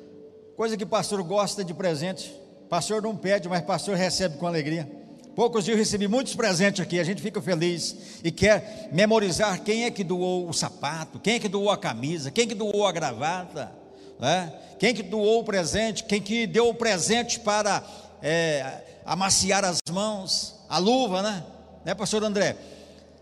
coisa 0.57 0.77
que 0.77 0.87
pastor 0.87 1.23
gosta 1.23 1.65
de 1.65 1.73
presente, 1.75 2.35
pastor 2.69 3.03
não 3.03 3.17
pede, 3.17 3.49
mas 3.49 3.63
pastor 3.63 3.97
recebe 3.97 4.37
com 4.39 4.47
alegria. 4.47 4.89
Poucos 5.35 5.65
dias 5.65 5.77
eu 5.77 5.79
recebi 5.79 6.07
muitos 6.07 6.35
presentes 6.35 6.81
aqui, 6.81 7.01
a 7.01 7.05
gente 7.05 7.23
fica 7.23 7.41
feliz 7.41 8.21
e 8.23 8.31
quer 8.31 8.89
memorizar 8.93 9.63
quem 9.63 9.85
é 9.85 9.91
que 9.91 10.05
doou 10.05 10.47
o 10.47 10.53
sapato, 10.53 11.19
quem 11.19 11.35
é 11.35 11.39
que 11.39 11.49
doou 11.49 11.71
a 11.71 11.79
camisa, 11.79 12.31
quem 12.31 12.45
é 12.45 12.47
que 12.47 12.55
doou 12.55 12.87
a 12.87 12.93
gravata, 12.93 13.73
né? 14.21 14.53
quem 14.79 14.91
é 14.91 14.93
que 14.93 15.03
doou 15.03 15.41
o 15.41 15.45
presente, 15.45 16.05
quem 16.05 16.21
que 16.21 16.47
deu 16.47 16.69
o 16.69 16.75
presente 16.75 17.41
para 17.41 17.83
é, 18.23 18.83
amaciar 19.07 19.65
as 19.65 19.79
mãos, 19.91 20.57
a 20.69 20.77
luva, 20.77 21.23
né? 21.23 21.43
Né, 21.85 21.95
pastor 21.95 22.23
André? 22.23 22.57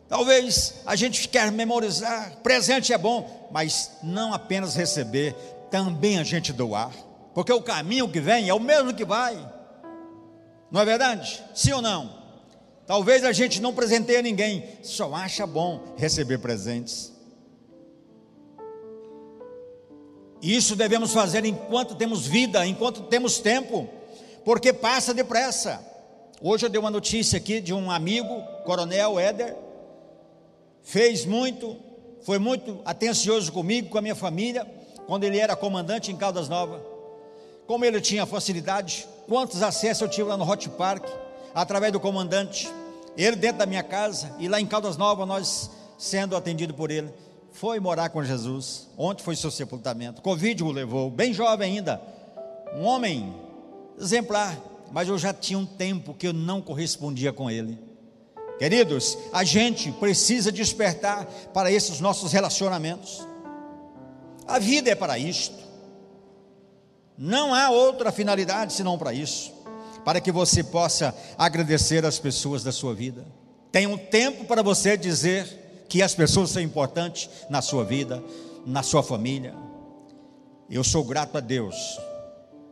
Talvez 0.08 0.80
a 0.84 0.96
gente 0.96 1.28
quer 1.28 1.52
memorizar, 1.52 2.38
presente 2.42 2.92
é 2.92 2.98
bom, 2.98 3.48
mas 3.52 3.92
não 4.02 4.34
apenas 4.34 4.74
receber, 4.74 5.32
também 5.70 6.18
a 6.18 6.24
gente 6.24 6.52
doar, 6.52 6.90
porque 7.34 7.52
o 7.52 7.62
caminho 7.62 8.08
que 8.08 8.20
vem 8.20 8.48
é 8.48 8.54
o 8.54 8.60
mesmo 8.60 8.94
que 8.94 9.04
vai. 9.04 9.36
Não 10.70 10.80
é 10.80 10.84
verdade? 10.84 11.42
Sim 11.54 11.72
ou 11.72 11.82
não? 11.82 12.20
Talvez 12.86 13.24
a 13.24 13.32
gente 13.32 13.60
não 13.60 13.72
presenteie 13.72 14.20
ninguém, 14.20 14.64
só 14.82 15.14
acha 15.14 15.46
bom 15.46 15.94
receber 15.96 16.38
presentes. 16.38 17.12
Isso 20.42 20.74
devemos 20.74 21.12
fazer 21.12 21.44
enquanto 21.44 21.94
temos 21.94 22.26
vida, 22.26 22.66
enquanto 22.66 23.02
temos 23.02 23.38
tempo, 23.38 23.88
porque 24.44 24.72
passa 24.72 25.12
depressa. 25.12 25.84
Hoje 26.40 26.66
eu 26.66 26.70
dei 26.70 26.80
uma 26.80 26.90
notícia 26.90 27.36
aqui 27.36 27.60
de 27.60 27.74
um 27.74 27.90
amigo, 27.90 28.42
Coronel 28.64 29.20
Éder, 29.20 29.54
fez 30.82 31.26
muito, 31.26 31.76
foi 32.22 32.38
muito 32.38 32.80
atencioso 32.84 33.52
comigo, 33.52 33.90
com 33.90 33.98
a 33.98 34.02
minha 34.02 34.14
família, 34.14 34.66
quando 35.06 35.24
ele 35.24 35.38
era 35.38 35.54
comandante 35.54 36.10
em 36.10 36.16
Caldas 36.16 36.48
Novas. 36.48 36.89
Como 37.70 37.84
ele 37.84 38.00
tinha 38.00 38.26
facilidade, 38.26 39.06
quantos 39.28 39.62
acessos 39.62 40.02
eu 40.02 40.08
tive 40.08 40.28
lá 40.28 40.36
no 40.36 40.42
Hot 40.44 40.68
Park, 40.70 41.04
através 41.54 41.92
do 41.92 42.00
comandante, 42.00 42.68
ele 43.16 43.36
dentro 43.36 43.58
da 43.58 43.64
minha 43.64 43.84
casa, 43.84 44.34
e 44.40 44.48
lá 44.48 44.60
em 44.60 44.66
Caldas 44.66 44.96
Novas, 44.96 45.24
nós 45.24 45.70
sendo 45.96 46.36
atendido 46.36 46.74
por 46.74 46.90
ele, 46.90 47.14
foi 47.52 47.78
morar 47.78 48.08
com 48.08 48.24
Jesus. 48.24 48.88
Ontem 48.98 49.22
foi 49.22 49.36
seu 49.36 49.52
sepultamento. 49.52 50.20
Covid 50.20 50.64
o 50.64 50.72
levou, 50.72 51.12
bem 51.12 51.32
jovem 51.32 51.76
ainda, 51.76 52.02
um 52.74 52.82
homem 52.82 53.32
exemplar, 53.96 54.58
mas 54.90 55.08
eu 55.08 55.16
já 55.16 55.32
tinha 55.32 55.56
um 55.56 55.64
tempo 55.64 56.12
que 56.12 56.26
eu 56.26 56.32
não 56.32 56.60
correspondia 56.60 57.32
com 57.32 57.48
ele. 57.48 57.78
Queridos, 58.58 59.16
a 59.32 59.44
gente 59.44 59.92
precisa 59.92 60.50
despertar 60.50 61.24
para 61.54 61.70
esses 61.70 62.00
nossos 62.00 62.32
relacionamentos. 62.32 63.24
A 64.44 64.58
vida 64.58 64.90
é 64.90 64.96
para 64.96 65.16
isto. 65.16 65.69
Não 67.22 67.52
há 67.54 67.68
outra 67.68 68.10
finalidade 68.10 68.72
senão 68.72 68.96
para 68.96 69.12
isso, 69.12 69.52
para 70.06 70.22
que 70.22 70.32
você 70.32 70.64
possa 70.64 71.14
agradecer 71.36 72.02
as 72.06 72.18
pessoas 72.18 72.64
da 72.64 72.72
sua 72.72 72.94
vida. 72.94 73.26
Tem 73.70 73.86
um 73.86 73.98
tempo 73.98 74.46
para 74.46 74.62
você 74.62 74.96
dizer 74.96 75.84
que 75.86 76.00
as 76.00 76.14
pessoas 76.14 76.48
são 76.48 76.62
importantes 76.62 77.28
na 77.50 77.60
sua 77.60 77.84
vida, 77.84 78.24
na 78.64 78.82
sua 78.82 79.02
família. 79.02 79.54
Eu 80.70 80.82
sou 80.82 81.04
grato 81.04 81.36
a 81.36 81.40
Deus, 81.40 81.76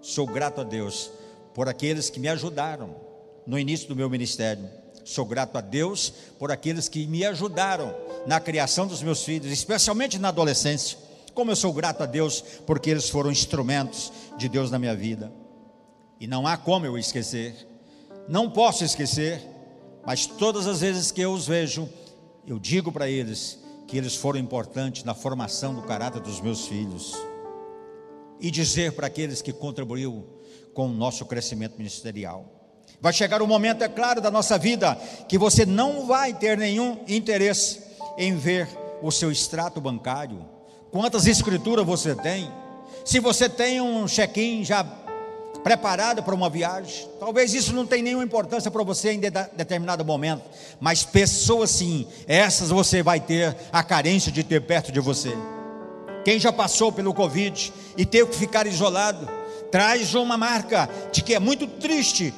sou 0.01 0.27
grato 0.27 0.63
a 0.63 0.65
Deus 0.65 1.11
por 1.53 1.69
aqueles 1.69 2.09
que 2.09 2.19
me 2.19 2.29
ajudaram 2.29 2.97
no 3.47 3.59
início 3.59 3.87
do 3.87 3.95
meu 3.95 4.09
ministério. 4.09 4.67
Sou 5.05 5.27
grato 5.27 5.59
a 5.59 5.61
Deus 5.61 6.11
por 6.39 6.51
aqueles 6.51 6.89
que 6.89 7.07
me 7.07 7.23
ajudaram 7.23 7.95
na 8.27 8.41
criação 8.41 8.87
dos 8.87 9.03
meus 9.03 9.23
filhos, 9.23 9.53
especialmente 9.53 10.19
na 10.19 10.29
adolescência. 10.29 10.97
Como 11.35 11.53
eu 11.53 11.57
sou 11.57 11.73
grato 11.73 12.03
a 12.03 12.07
Deus 12.07 12.43
porque 12.67 12.91
eles 12.91 13.09
foram 13.09 13.31
instrumentos 13.31 14.11
de 14.39 14.49
Deus 14.49 14.71
na 14.71 14.79
minha 14.79 14.95
vida. 14.95 15.31
E 16.19 16.27
não 16.27 16.47
há 16.47 16.57
como 16.57 16.87
eu 16.87 16.97
esquecer. 16.97 17.69
Não 18.27 18.51
posso 18.51 18.85
esquecer, 18.85 19.43
mas 20.07 20.27
todas 20.27 20.67
as 20.67 20.81
vezes 20.81 21.11
que 21.11 21.21
eu 21.21 21.33
os 21.33 21.47
vejo, 21.47 21.89
eu 22.47 22.59
digo 22.59 22.91
para 22.91 23.09
eles 23.09 23.59
que 23.87 23.97
eles 23.97 24.15
foram 24.15 24.39
importantes 24.39 25.05
na 25.05 25.15
formação 25.15 25.75
do 25.75 25.83
caráter 25.83 26.21
dos 26.21 26.41
meus 26.41 26.67
filhos. 26.67 27.15
E 28.41 28.51
dizer 28.51 28.93
para 28.93 29.07
aqueles 29.07 29.43
que 29.43 29.53
contribuíram 29.53 30.25
com 30.73 30.87
o 30.87 30.93
nosso 30.93 31.27
crescimento 31.27 31.77
ministerial. 31.77 32.55
Vai 33.01 33.13
chegar 33.13 33.43
um 33.43 33.47
momento, 33.47 33.83
é 33.83 33.89
claro, 33.89 34.21
da 34.21 34.31
nossa 34.31 34.57
vida 34.57 34.95
que 35.29 35.37
você 35.37 35.67
não 35.67 36.07
vai 36.07 36.33
ter 36.33 36.57
nenhum 36.57 37.05
interesse 37.09 37.83
em 38.17 38.37
ver 38.37 38.69
o 39.03 39.11
seu 39.11 39.31
extrato 39.31 39.81
bancário, 39.81 40.45
Quantas 40.91 41.27
escrituras 41.27 41.85
você 41.85 42.15
tem? 42.15 42.51
Se 43.05 43.21
você 43.21 43.49
tem 43.49 43.81
um 43.81 44.07
check-in 44.07 44.65
já 44.65 44.85
preparada 45.63 46.23
para 46.23 46.35
uma 46.35 46.49
viagem. 46.49 47.09
Talvez 47.19 47.53
isso 47.53 47.73
não 47.73 47.87
tenha 47.87 48.03
nenhuma 48.03 48.25
importância 48.25 48.71
para 48.71 48.83
você 48.83 49.13
em 49.13 49.21
de 49.21 49.31
determinado 49.31 50.05
momento, 50.05 50.43
mas 50.81 51.05
pessoas 51.05 51.71
sim, 51.71 52.07
essas 52.27 52.71
você 52.71 53.03
vai 53.03 53.21
ter 53.21 53.57
a 53.73 53.83
carência 53.83 54.31
de 54.31 54.43
ter 54.43 54.63
perto 54.63 54.93
de 54.93 55.01
você. 55.01 55.37
Quem 56.25 56.39
já 56.39 56.53
passou 56.53 56.93
pelo 56.93 57.15
Covid 57.15 57.73
e 57.97 58.05
teve 58.05 58.31
que 58.31 58.37
ficar 58.37 58.67
isolado, 58.67 59.29
traz 59.71 60.15
uma 60.15 60.37
marca 60.37 60.89
de 61.13 61.23
que 61.23 61.35
é 61.35 61.39
muito 61.39 61.67
triste 61.67 62.33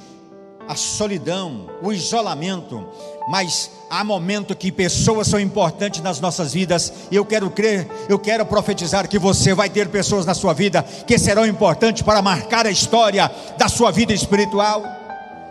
a 0.69 0.77
solidão, 0.77 1.69
o 1.83 1.93
isolamento, 1.93 2.87
mas 3.29 3.71
há 3.89 4.05
momento 4.05 4.57
que 4.57 4.71
pessoas 4.71 5.27
são 5.27 5.41
importantes 5.41 6.01
nas 6.01 6.21
nossas 6.21 6.53
vidas, 6.53 6.93
e 7.11 7.17
eu 7.17 7.25
quero 7.25 7.51
crer, 7.51 7.89
eu 8.09 8.19
quero 8.19 8.47
profetizar 8.47 9.09
que 9.09 9.19
você 9.19 9.53
vai 9.53 9.69
ter 9.69 9.89
pessoas 9.89 10.25
na 10.25 10.35
sua 10.35 10.53
vida 10.53 10.83
que 10.83 11.19
serão 11.19 11.47
importantes 11.47 12.03
para 12.03 12.23
marcar 12.23 12.67
a 12.67 12.71
história 12.71 13.31
da 13.59 13.69
sua 13.69 13.91
vida 13.91 14.13
espiritual, 14.13 14.83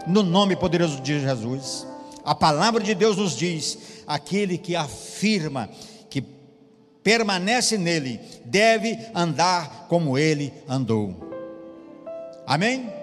no 0.08 0.24
nome 0.24 0.56
poderoso 0.56 1.02
de 1.02 1.20
Jesus. 1.20 1.86
A 2.24 2.34
palavra 2.36 2.82
de 2.82 2.94
Deus 2.94 3.18
nos 3.18 3.36
diz: 3.36 3.78
aquele 4.08 4.58
que 4.58 4.76
afirma 4.76 5.70
que 6.10 6.22
permanece 7.04 7.78
nele 7.78 8.20
deve 8.46 8.98
andar 9.14 9.88
como 9.90 10.18
ele 10.18 10.54
andou. 10.68 11.16
Amém? 12.46 12.99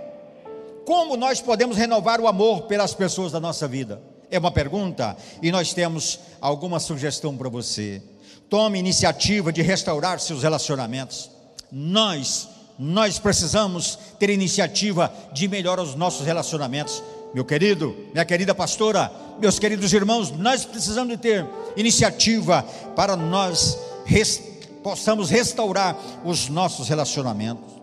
Como 0.87 1.17
nós 1.17 1.41
podemos 1.41 1.77
renovar 1.77 2.21
o 2.21 2.29
amor 2.29 2.63
pelas 2.63 2.95
pessoas 2.95 3.33
da 3.33 3.41
nossa 3.41 3.67
vida? 3.67 4.01
É 4.31 4.39
uma 4.39 4.53
pergunta 4.53 5.17
e 5.43 5.51
nós 5.51 5.75
temos 5.75 6.21
alguma 6.41 6.79
sugestão 6.79 7.37
para 7.37 7.49
você. 7.49 8.01
Tome 8.49 8.79
iniciativa 8.79 9.53
de 9.53 9.63
restaurar 9.63 10.21
seus 10.21 10.45
relacionamentos. 10.45 11.29
Nós, 11.73 12.49
nós 12.79 13.19
precisamos 13.19 13.99
ter 14.21 14.31
iniciativa 14.31 15.13
de 15.33 15.49
melhorar 15.49 15.83
os 15.83 15.97
nossos 15.97 16.25
relacionamentos. 16.25 17.03
Meu 17.35 17.45
querido, 17.45 17.97
minha 18.13 18.25
querida 18.25 18.55
pastora, 18.55 19.11
meus 19.41 19.59
queridos 19.59 19.93
irmãos, 19.93 20.31
nós 20.31 20.65
precisamos 20.65 21.17
de 21.17 21.17
ter 21.17 21.45
iniciativa 21.77 22.63
para 22.95 23.17
nós 23.17 23.77
res, 24.05 24.41
possamos 24.85 25.31
restaurar 25.31 25.97
os 26.25 26.49
nossos 26.49 26.89
relacionamentos 26.89 27.76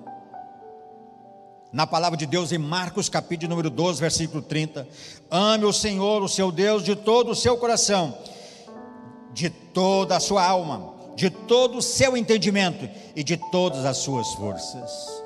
na 1.73 1.87
palavra 1.87 2.15
de 2.15 2.27
Deus 2.27 2.51
em 2.51 2.59
Marcos 2.59 3.09
capítulo 3.09 3.49
número 3.49 3.71
12, 3.71 3.99
versículo 3.99 4.43
30. 4.43 4.87
Ame 5.31 5.65
o 5.65 5.73
Senhor, 5.73 6.21
o 6.21 6.29
seu 6.29 6.51
Deus, 6.51 6.83
de 6.83 6.95
todo 6.95 7.31
o 7.31 7.35
seu 7.35 7.57
coração, 7.57 8.15
de 9.33 9.49
toda 9.49 10.15
a 10.15 10.19
sua 10.19 10.45
alma, 10.45 10.93
de 11.15 11.31
todo 11.31 11.79
o 11.79 11.81
seu 11.81 12.15
entendimento 12.15 12.87
e 13.15 13.23
de 13.23 13.37
todas 13.37 13.85
as 13.85 13.97
suas 13.97 14.31
forças. 14.35 15.23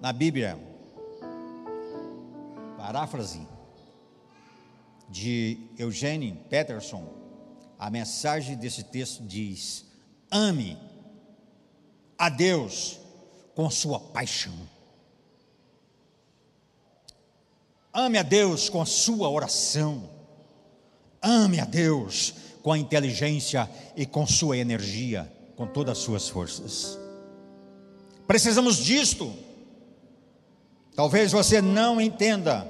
Na 0.00 0.10
Bíblia, 0.10 0.58
paráfrase 2.78 3.46
de 5.06 5.68
Eugênio 5.76 6.34
Peterson, 6.48 7.04
a 7.78 7.90
mensagem 7.90 8.56
desse 8.56 8.84
texto 8.84 9.22
diz: 9.22 9.84
ame 10.30 10.78
a 12.16 12.30
Deus 12.30 12.98
com 13.58 13.68
sua 13.68 13.98
paixão. 13.98 14.54
Ame 17.92 18.16
a 18.16 18.22
Deus 18.22 18.68
com 18.68 18.80
a 18.80 18.86
sua 18.86 19.28
oração. 19.28 20.08
Ame 21.20 21.58
a 21.58 21.64
Deus 21.64 22.34
com 22.62 22.72
a 22.72 22.78
inteligência 22.78 23.68
e 23.96 24.06
com 24.06 24.24
sua 24.28 24.56
energia, 24.56 25.28
com 25.56 25.66
todas 25.66 25.98
as 25.98 26.04
suas 26.04 26.28
forças. 26.28 26.96
Precisamos 28.28 28.76
disto. 28.76 29.34
Talvez 30.94 31.32
você 31.32 31.60
não 31.60 32.00
entenda 32.00 32.64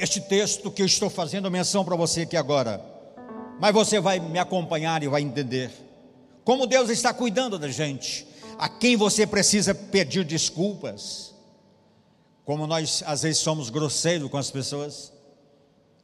este 0.00 0.20
texto 0.20 0.68
que 0.68 0.82
eu 0.82 0.86
estou 0.86 1.08
fazendo 1.08 1.48
menção 1.48 1.84
para 1.84 1.94
você 1.94 2.22
aqui 2.22 2.36
agora, 2.36 2.84
mas 3.60 3.72
você 3.72 4.00
vai 4.00 4.18
me 4.18 4.40
acompanhar 4.40 5.00
e 5.04 5.06
vai 5.06 5.22
entender 5.22 5.70
como 6.44 6.66
Deus 6.66 6.90
está 6.90 7.14
cuidando 7.14 7.56
da 7.56 7.68
gente 7.68 8.34
a 8.58 8.68
quem 8.68 8.96
você 8.96 9.26
precisa 9.26 9.74
pedir 9.74 10.24
desculpas. 10.24 11.34
Como 12.44 12.66
nós 12.66 13.02
às 13.06 13.22
vezes 13.22 13.38
somos 13.38 13.70
grosseiros 13.70 14.30
com 14.30 14.36
as 14.36 14.50
pessoas. 14.50 15.12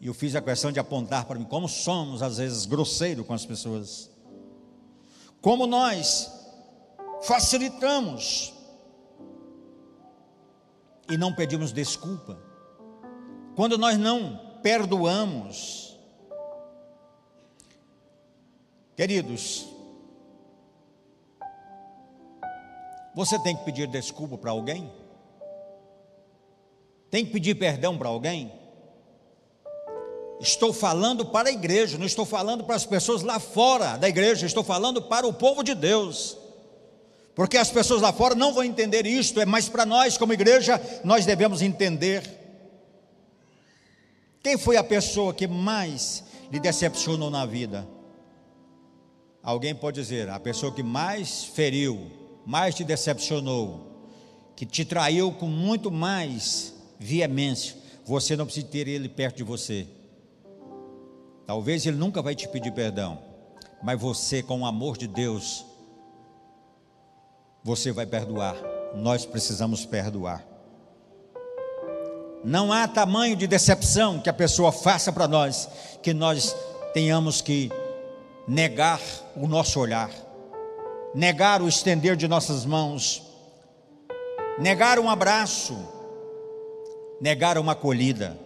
E 0.00 0.06
eu 0.08 0.14
fiz 0.14 0.34
a 0.34 0.42
questão 0.42 0.72
de 0.72 0.80
apontar 0.80 1.24
para 1.24 1.38
mim 1.38 1.44
como 1.44 1.68
somos 1.68 2.22
às 2.22 2.38
vezes 2.38 2.66
grosseiros 2.66 3.26
com 3.26 3.32
as 3.32 3.46
pessoas. 3.46 4.10
Como 5.40 5.66
nós 5.66 6.30
facilitamos 7.22 8.52
e 11.08 11.16
não 11.16 11.34
pedimos 11.34 11.72
desculpa. 11.72 12.38
Quando 13.54 13.78
nós 13.78 13.98
não 13.98 14.40
perdoamos. 14.62 15.96
Queridos, 18.96 19.66
Você 23.14 23.38
tem 23.38 23.57
que 23.57 23.64
pedir 23.64 23.87
desculpa 23.87 24.38
para 24.38 24.51
alguém? 24.51 24.90
Tem 27.11 27.25
que 27.27 27.33
pedir 27.33 27.55
perdão 27.55 27.98
para 27.98 28.09
alguém? 28.09 28.51
Estou 30.40 30.72
falando 30.72 31.27
para 31.27 31.51
a 31.51 31.53
igreja, 31.53 31.98
não 31.98 32.07
estou 32.07 32.25
falando 32.25 32.64
para 32.64 32.75
as 32.75 32.87
pessoas 32.87 33.22
lá 33.22 33.38
fora 33.38 33.96
da 33.96 34.09
igreja, 34.09 34.46
estou 34.46 34.64
falando 34.64 35.03
para 35.03 35.27
o 35.27 35.33
povo 35.33 35.62
de 35.62 35.75
Deus. 35.75 36.38
Porque 37.35 37.57
as 37.57 37.70
pessoas 37.70 38.03
lá 38.03 38.12
fora 38.12 38.35
não 38.35 38.53
vão 38.53 38.64
entender 38.64 39.07
isto, 39.07 39.40
é 39.40 39.46
mas 39.46 39.68
para 39.68 39.87
nós, 39.87 40.18
como 40.18 40.33
igreja, 40.33 40.81
nós 41.05 41.25
devemos 41.25 41.62
entender. 41.62 42.22
Quem 44.42 44.59
foi 44.59 44.77
a 44.77 44.85
pessoa 44.85 45.33
que 45.33 45.46
mais 45.46 46.25
lhe 46.51 46.59
decepcionou 46.59 47.31
na 47.31 47.46
vida? 47.46 47.87
Alguém 49.42 49.75
pode 49.75 50.01
dizer, 50.01 50.29
a 50.29 50.40
pessoa 50.40 50.72
que 50.72 50.83
mais 50.83 51.44
feriu, 51.44 52.11
mais 52.44 52.74
te 52.74 52.85
decepcionou, 52.85 53.92
que 54.57 54.66
te 54.66 54.85
traiu 54.85 55.33
com 55.33 55.46
muito 55.46 55.90
mais 55.90 56.74
veemência, 56.98 57.76
você 58.05 58.37
não 58.37 58.44
precisa 58.44 58.66
ter 58.66 58.88
ele 58.88 59.09
perto 59.09 59.37
de 59.37 59.42
você. 59.42 59.87
Talvez 61.46 61.87
ele 61.87 61.96
nunca 61.96 62.22
vai 62.22 62.35
te 62.35 62.48
pedir 62.48 62.72
perdão, 62.72 63.18
mas 63.83 64.00
você, 64.00 64.42
com 64.42 64.61
o 64.61 64.66
amor 64.66 64.96
de 64.96 65.07
Deus, 65.07 65.64
você 67.62 67.92
vai 67.92 68.07
perdoar. 68.07 68.57
Nós 68.94 69.24
precisamos 69.24 69.87
perdoar. 69.87 70.44
Não 72.44 72.72
há 72.72 72.88
tamanho 72.88 73.37
de 73.37 73.46
decepção 73.46 74.18
que 74.18 74.28
a 74.28 74.33
pessoa 74.33 74.72
faça 74.72 75.12
para 75.12 75.28
nós 75.28 75.68
que 76.02 76.12
nós 76.12 76.55
tenhamos 76.92 77.40
que 77.40 77.70
negar 78.46 79.00
o 79.37 79.46
nosso 79.46 79.78
olhar 79.78 80.11
negar 81.14 81.61
o 81.61 81.68
estender 81.68 82.16
de 82.16 82.27
nossas 82.27 82.64
mãos, 82.64 83.22
negar 84.59 84.98
um 84.98 85.11
abraço, 85.11 85.77
negar 87.20 87.59
uma 87.59 87.72
acolhida. 87.72 88.38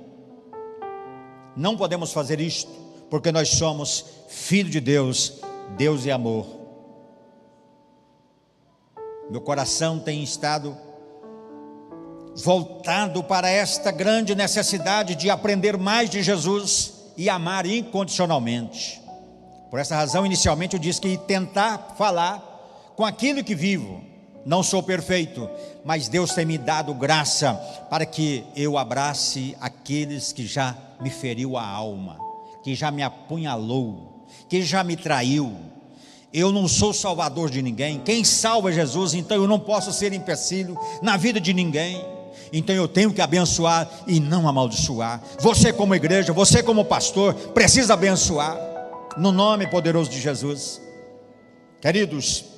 Não 1.56 1.76
podemos 1.76 2.12
fazer 2.12 2.40
isto, 2.40 2.70
porque 3.08 3.30
nós 3.32 3.48
somos 3.48 4.04
filho 4.28 4.68
de 4.68 4.80
Deus, 4.80 5.40
Deus 5.76 6.06
é 6.06 6.12
amor. 6.12 6.46
Meu 9.30 9.40
coração 9.40 9.98
tem 9.98 10.22
estado 10.22 10.76
voltado 12.36 13.24
para 13.24 13.48
esta 13.48 13.90
grande 13.90 14.34
necessidade 14.34 15.14
de 15.14 15.30
aprender 15.30 15.78
mais 15.78 16.10
de 16.10 16.22
Jesus 16.22 16.92
e 17.16 17.30
amar 17.30 17.64
incondicionalmente. 17.64 19.00
Por 19.70 19.80
essa 19.80 19.96
razão, 19.96 20.26
inicialmente 20.26 20.74
eu 20.74 20.80
disse 20.80 21.00
que 21.00 21.16
tentar 21.16 21.94
falar 21.96 22.55
com 22.96 23.04
aquilo 23.04 23.44
que 23.44 23.54
vivo. 23.54 24.02
Não 24.44 24.62
sou 24.62 24.82
perfeito, 24.82 25.48
mas 25.84 26.08
Deus 26.08 26.32
tem 26.32 26.46
me 26.46 26.56
dado 26.56 26.94
graça 26.94 27.54
para 27.90 28.06
que 28.06 28.44
eu 28.54 28.78
abrace 28.78 29.56
aqueles 29.60 30.32
que 30.32 30.46
já 30.46 30.76
me 31.00 31.10
feriu 31.10 31.56
a 31.56 31.66
alma, 31.66 32.16
que 32.62 32.74
já 32.74 32.90
me 32.90 33.02
apunhalou, 33.02 34.24
que 34.48 34.62
já 34.62 34.84
me 34.84 34.96
traiu. 34.96 35.52
Eu 36.32 36.52
não 36.52 36.68
sou 36.68 36.92
salvador 36.92 37.50
de 37.50 37.60
ninguém. 37.60 37.98
Quem 37.98 38.22
salva 38.22 38.70
é 38.70 38.74
Jesus, 38.74 39.14
então 39.14 39.36
eu 39.36 39.48
não 39.48 39.58
posso 39.58 39.92
ser 39.92 40.12
empecilho 40.12 40.78
na 41.02 41.16
vida 41.16 41.40
de 41.40 41.52
ninguém. 41.52 42.04
Então 42.52 42.74
eu 42.74 42.86
tenho 42.86 43.12
que 43.12 43.20
abençoar 43.20 43.90
e 44.06 44.20
não 44.20 44.48
amaldiçoar. 44.48 45.20
Você, 45.40 45.72
como 45.72 45.94
igreja, 45.94 46.32
você, 46.32 46.62
como 46.62 46.84
pastor, 46.84 47.34
precisa 47.52 47.94
abençoar, 47.94 48.56
no 49.16 49.32
nome 49.32 49.66
poderoso 49.66 50.08
de 50.08 50.20
Jesus. 50.20 50.80
Queridos, 51.80 52.55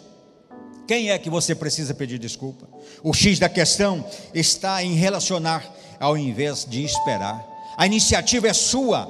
quem 0.89 1.11
é 1.11 1.19
que 1.19 1.29
você 1.29 1.55
precisa 1.55 1.93
pedir 1.93 2.19
desculpa? 2.19 2.67
O 3.03 3.13
X 3.13 3.39
da 3.39 3.47
questão 3.47 4.03
está 4.33 4.83
em 4.83 4.95
relacionar 4.95 5.71
ao 6.01 6.17
invés 6.17 6.65
de 6.65 6.83
esperar. 6.83 7.47
A 7.77 7.85
iniciativa 7.85 8.49
é 8.49 8.55
sua. 8.55 9.07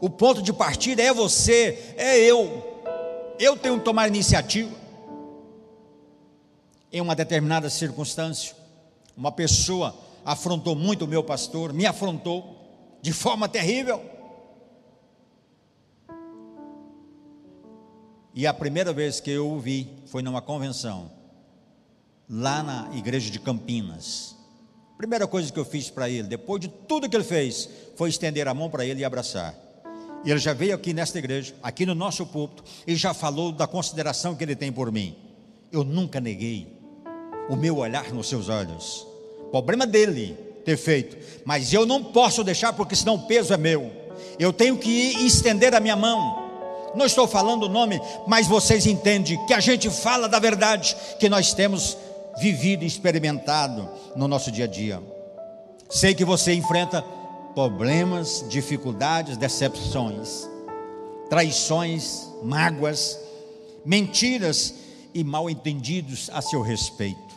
O 0.00 0.10
ponto 0.10 0.42
de 0.42 0.52
partida 0.52 1.00
é 1.00 1.14
você, 1.14 1.94
é 1.96 2.18
eu. 2.18 2.82
Eu 3.38 3.56
tenho 3.56 3.78
que 3.78 3.84
tomar 3.84 4.08
iniciativa. 4.08 4.82
em 6.92 7.00
uma 7.00 7.14
determinada 7.14 7.70
circunstância. 7.70 8.56
Uma 9.16 9.30
pessoa 9.30 9.94
afrontou 10.24 10.74
muito 10.74 11.04
o 11.04 11.08
meu 11.08 11.22
pastor, 11.22 11.72
me 11.72 11.86
afrontou 11.86 12.98
de 13.00 13.12
forma 13.12 13.48
terrível. 13.48 14.02
E 18.34 18.44
a 18.44 18.52
primeira 18.52 18.92
vez 18.92 19.20
que 19.20 19.30
eu 19.30 19.48
o 19.48 19.60
vi 19.60 20.01
foi 20.12 20.22
numa 20.22 20.42
convenção, 20.42 21.10
lá 22.28 22.62
na 22.62 22.94
igreja 22.94 23.30
de 23.30 23.40
Campinas. 23.40 24.36
Primeira 24.98 25.26
coisa 25.26 25.50
que 25.50 25.58
eu 25.58 25.64
fiz 25.64 25.88
para 25.88 26.06
ele, 26.06 26.28
depois 26.28 26.60
de 26.60 26.68
tudo 26.68 27.08
que 27.08 27.16
ele 27.16 27.24
fez, 27.24 27.66
foi 27.96 28.10
estender 28.10 28.46
a 28.46 28.52
mão 28.52 28.68
para 28.68 28.84
ele 28.84 29.00
e 29.00 29.06
abraçar. 29.06 29.54
E 30.22 30.30
ele 30.30 30.38
já 30.38 30.52
veio 30.52 30.74
aqui 30.74 30.92
nesta 30.92 31.18
igreja, 31.18 31.54
aqui 31.62 31.86
no 31.86 31.94
nosso 31.94 32.26
púlpito, 32.26 32.62
e 32.86 32.94
já 32.94 33.14
falou 33.14 33.52
da 33.52 33.66
consideração 33.66 34.34
que 34.34 34.44
ele 34.44 34.54
tem 34.54 34.70
por 34.70 34.92
mim. 34.92 35.16
Eu 35.72 35.82
nunca 35.82 36.20
neguei 36.20 36.68
o 37.48 37.56
meu 37.56 37.78
olhar 37.78 38.12
nos 38.12 38.28
seus 38.28 38.50
olhos. 38.50 39.06
Problema 39.50 39.86
dele 39.86 40.34
ter 40.62 40.76
feito, 40.76 41.16
mas 41.46 41.72
eu 41.72 41.86
não 41.86 42.04
posso 42.04 42.44
deixar 42.44 42.74
porque 42.74 42.94
senão 42.94 43.14
o 43.14 43.26
peso 43.26 43.54
é 43.54 43.56
meu. 43.56 43.90
Eu 44.38 44.52
tenho 44.52 44.76
que 44.76 44.90
estender 45.24 45.74
a 45.74 45.80
minha 45.80 45.96
mão. 45.96 46.41
Não 46.94 47.06
estou 47.06 47.26
falando 47.26 47.64
o 47.64 47.68
nome, 47.68 48.00
mas 48.26 48.46
vocês 48.46 48.86
entendem 48.86 49.44
que 49.46 49.54
a 49.54 49.60
gente 49.60 49.88
fala 49.90 50.28
da 50.28 50.38
verdade 50.38 50.96
que 51.18 51.28
nós 51.28 51.54
temos 51.54 51.96
vivido 52.38 52.84
e 52.84 52.86
experimentado 52.86 53.88
no 54.16 54.28
nosso 54.28 54.50
dia 54.50 54.64
a 54.64 54.68
dia. 54.68 55.02
Sei 55.88 56.14
que 56.14 56.24
você 56.24 56.54
enfrenta 56.54 57.02
problemas, 57.54 58.44
dificuldades, 58.48 59.36
decepções, 59.36 60.48
traições, 61.28 62.28
mágoas, 62.42 63.18
mentiras 63.84 64.74
e 65.14 65.22
mal 65.22 65.50
entendidos 65.50 66.30
a 66.32 66.40
seu 66.40 66.62
respeito. 66.62 67.32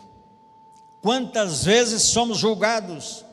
Quantas 1.01 1.63
vezes 1.63 2.01
somos 2.03 2.37
julgados, 2.37 3.23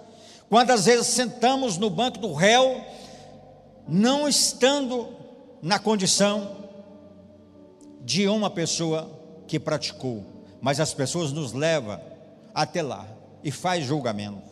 quantas 0.48 0.84
vezes 0.84 1.06
sentamos 1.06 1.78
no 1.78 1.88
banco 1.88 2.18
do 2.18 2.32
réu, 2.32 2.84
não 3.88 4.28
estando 4.28 5.21
na 5.62 5.78
condição 5.78 6.56
de 8.00 8.26
uma 8.26 8.50
pessoa 8.50 9.08
que 9.46 9.60
praticou, 9.60 10.24
mas 10.60 10.80
as 10.80 10.92
pessoas 10.92 11.30
nos 11.30 11.52
levam 11.52 12.00
até 12.52 12.82
lá 12.82 13.06
e 13.44 13.52
faz 13.52 13.84
julgamento. 13.84 14.50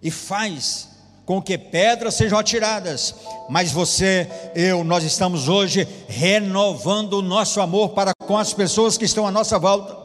E 0.00 0.10
faz 0.10 0.90
com 1.26 1.42
que 1.42 1.58
pedras 1.58 2.14
sejam 2.14 2.38
atiradas, 2.38 3.14
mas 3.50 3.72
você, 3.72 4.28
eu, 4.54 4.84
nós 4.84 5.02
estamos 5.02 5.48
hoje 5.48 5.86
renovando 6.06 7.14
o 7.14 7.22
nosso 7.22 7.60
amor 7.60 7.90
para 7.90 8.12
com 8.24 8.38
as 8.38 8.54
pessoas 8.54 8.96
que 8.96 9.04
estão 9.04 9.26
à 9.26 9.30
nossa 9.30 9.58
volta. 9.58 9.96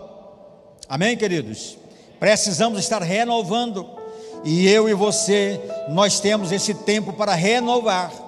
Amém, 0.89 1.15
queridos? 1.15 1.77
Precisamos 2.19 2.79
estar 2.79 3.01
renovando, 3.01 3.87
e 4.43 4.67
eu 4.67 4.89
e 4.89 4.93
você, 4.93 5.61
nós 5.89 6.19
temos 6.19 6.51
esse 6.51 6.73
tempo 6.73 7.13
para 7.13 7.33
renovar 7.35 8.22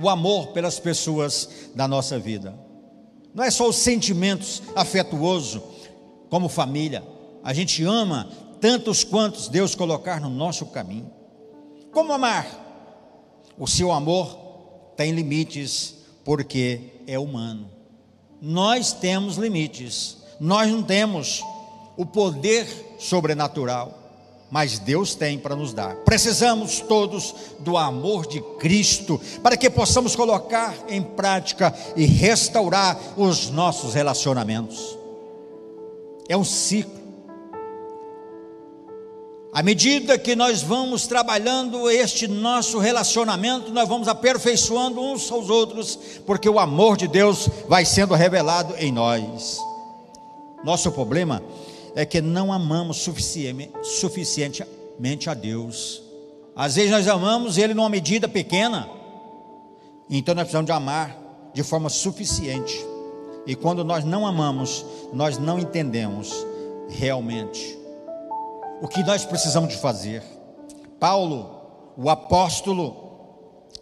o 0.00 0.08
amor 0.08 0.48
pelas 0.48 0.78
pessoas 0.78 1.70
da 1.74 1.86
nossa 1.86 2.18
vida. 2.18 2.54
Não 3.34 3.44
é 3.44 3.50
só 3.50 3.68
os 3.68 3.76
sentimentos 3.76 4.62
afetuosos, 4.74 5.60
como 6.30 6.48
família, 6.48 7.02
a 7.42 7.52
gente 7.52 7.84
ama 7.84 8.28
tantos 8.60 9.04
quantos 9.04 9.48
Deus 9.48 9.74
colocar 9.74 10.20
no 10.20 10.30
nosso 10.30 10.66
caminho. 10.66 11.10
Como 11.92 12.12
amar? 12.12 12.62
O 13.58 13.66
seu 13.66 13.92
amor 13.92 14.36
tem 14.96 15.12
limites, 15.12 15.94
porque 16.24 16.92
é 17.06 17.18
humano. 17.18 17.70
Nós 18.40 18.92
temos 18.92 19.36
limites, 19.36 20.16
nós 20.40 20.70
não 20.70 20.82
temos 20.82 21.42
o 21.96 22.04
poder 22.04 22.66
sobrenatural, 22.98 24.03
mas 24.54 24.78
Deus 24.78 25.16
tem 25.16 25.36
para 25.36 25.56
nos 25.56 25.72
dar. 25.72 25.96
Precisamos 26.04 26.78
todos 26.78 27.34
do 27.58 27.76
amor 27.76 28.24
de 28.24 28.40
Cristo 28.40 29.20
para 29.42 29.56
que 29.56 29.68
possamos 29.68 30.14
colocar 30.14 30.72
em 30.88 31.02
prática 31.02 31.74
e 31.96 32.06
restaurar 32.06 32.96
os 33.16 33.50
nossos 33.50 33.94
relacionamentos. 33.94 34.96
É 36.28 36.36
um 36.36 36.44
ciclo 36.44 37.02
à 39.52 39.60
medida 39.60 40.16
que 40.16 40.36
nós 40.36 40.62
vamos 40.62 41.08
trabalhando 41.08 41.90
este 41.90 42.28
nosso 42.28 42.78
relacionamento, 42.78 43.72
nós 43.72 43.88
vamos 43.88 44.06
aperfeiçoando 44.06 45.00
uns 45.00 45.32
aos 45.32 45.50
outros, 45.50 45.98
porque 46.24 46.48
o 46.48 46.60
amor 46.60 46.96
de 46.96 47.08
Deus 47.08 47.48
vai 47.68 47.84
sendo 47.84 48.14
revelado 48.14 48.74
em 48.78 48.92
nós. 48.92 49.58
Nosso 50.64 50.92
problema 50.92 51.42
que 52.04 52.20
não 52.20 52.50
amamos 52.52 53.06
suficientemente 53.82 55.28
a 55.28 55.34
Deus. 55.34 56.02
Às 56.56 56.76
vezes 56.76 56.90
nós 56.90 57.06
amamos 57.06 57.58
Ele 57.58 57.74
numa 57.74 57.90
medida 57.90 58.26
pequena, 58.26 58.88
então 60.08 60.34
nós 60.34 60.44
precisamos 60.44 60.66
de 60.66 60.72
amar 60.72 61.18
de 61.52 61.62
forma 61.62 61.90
suficiente. 61.90 62.84
E 63.46 63.54
quando 63.54 63.84
nós 63.84 64.04
não 64.04 64.26
amamos, 64.26 64.84
nós 65.12 65.36
não 65.36 65.58
entendemos 65.58 66.32
realmente 66.88 67.78
o 68.80 68.88
que 68.88 69.02
nós 69.02 69.24
precisamos 69.24 69.70
de 69.70 69.76
fazer. 69.76 70.22
Paulo, 70.98 71.50
o 71.96 72.08
apóstolo, 72.08 72.96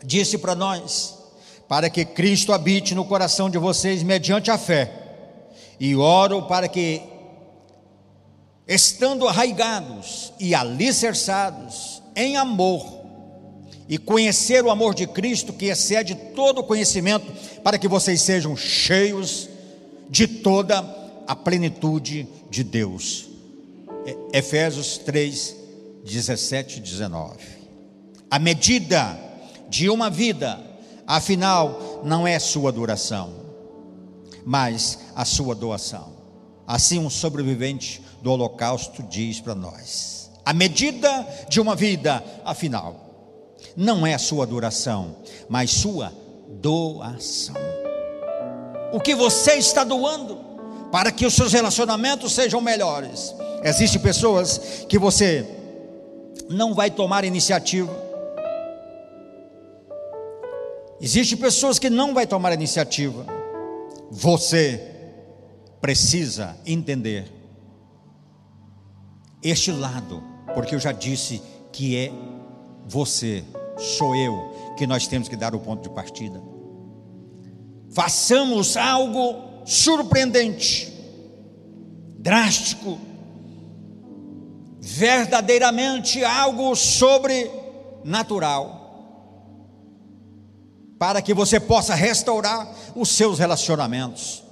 disse 0.05 0.39
para 0.39 0.55
nós: 0.55 1.19
para 1.69 1.89
que 1.89 2.05
Cristo 2.05 2.53
habite 2.53 2.95
no 2.95 3.05
coração 3.05 3.49
de 3.49 3.59
vocês 3.59 4.03
mediante 4.03 4.51
a 4.51 4.59
fé, 4.59 4.93
e 5.79 5.97
oro 5.97 6.43
para 6.43 6.69
que, 6.69 7.01
estando 8.73 9.29
arraigados 9.29 10.33
e 10.39 10.55
alicerçados 10.55 12.03
em 12.17 12.37
amor, 12.37 13.01
e 13.89 13.99
conhecer 13.99 14.65
o 14.65 14.71
amor 14.71 14.95
de 14.95 15.07
Cristo 15.07 15.53
que 15.53 15.67
excede 15.67 16.15
todo 16.35 16.65
conhecimento, 16.65 17.27
para 17.63 17.79
que 17.79 17.89
vocês 17.89 18.21
sejam 18.23 18.57
cheios 18.57 19.49
de 20.09 20.27
toda 20.27 20.79
a 21.27 21.37
plenitude 21.37 22.27
de 22.49 22.65
Deus. 22.65 23.29
Efésios 24.33 24.99
3, 24.99 25.57
17 26.05 26.79
e 26.79 26.81
19. 26.81 27.37
A 28.31 28.39
medida 28.39 29.19
de 29.69 29.89
uma 29.89 30.09
vida, 30.09 30.59
afinal, 31.07 32.01
não 32.05 32.27
é 32.27 32.39
sua 32.39 32.73
duração, 32.73 33.33
mas 34.45 34.99
a 35.15 35.25
sua 35.25 35.55
doação. 35.55 36.13
Assim, 36.67 36.99
um 36.99 37.11
sobrevivente 37.11 38.03
do 38.23 38.31
Holocausto 38.31 39.03
diz 39.03 39.41
para 39.41 39.55
nós: 39.55 40.31
a 40.45 40.53
medida 40.53 41.27
de 41.49 41.61
uma 41.61 41.75
vida, 41.77 42.23
afinal, 42.45 42.97
não 43.77 44.07
é 44.07 44.17
sua 44.17 44.47
duração, 44.47 45.17
mas 45.49 45.71
sua 45.71 46.13
doação. 46.61 47.57
O 48.93 49.01
que 49.01 49.15
você 49.15 49.55
está 49.55 49.85
doando 49.85 50.39
para 50.91 51.11
que 51.11 51.25
os 51.25 51.35
seus 51.35 51.53
relacionamentos 51.53 52.33
sejam 52.33 52.61
melhores 52.61 53.35
Existem 53.65 54.01
pessoas 54.01 54.85
que 54.89 54.99
você 54.99 55.47
não 56.49 56.75
vai 56.75 56.91
tomar 56.91 57.25
iniciativa. 57.25 57.95
Existem 61.01 61.39
pessoas 61.39 61.79
que 61.79 61.89
não 61.89 62.13
vai 62.13 62.27
tomar 62.27 62.53
iniciativa. 62.53 63.25
Você 64.11 64.81
precisa 65.81 66.57
entender 66.67 67.31
este 69.43 69.73
lado, 69.73 70.23
porque 70.55 70.75
eu 70.75 70.81
já 70.81 70.93
disse 70.93 71.43
que 71.73 71.97
é 71.97 72.13
você, 72.87 73.43
sou 73.79 74.15
eu, 74.15 74.75
que 74.77 74.87
nós 74.87 75.07
temos 75.07 75.27
que 75.29 75.37
dar 75.37 75.55
o 75.55 75.61
ponto 75.61 75.83
de 75.83 75.91
partida. 75.95 76.43
Façamos 77.91 78.77
algo 78.77 79.65
surpreendente, 79.65 80.93
drástico, 82.19 82.99
verdadeiramente 84.81 86.23
algo 86.25 86.75
sobrenatural, 86.75 88.81
para 90.99 91.21
que 91.21 91.35
você 91.35 91.61
possa 91.61 91.95
restaurar 91.95 92.75
os 92.95 93.11
seus 93.11 93.39
relacionamentos. 93.39 94.43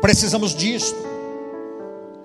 Precisamos 0.00 0.54
disto. 0.54 1.11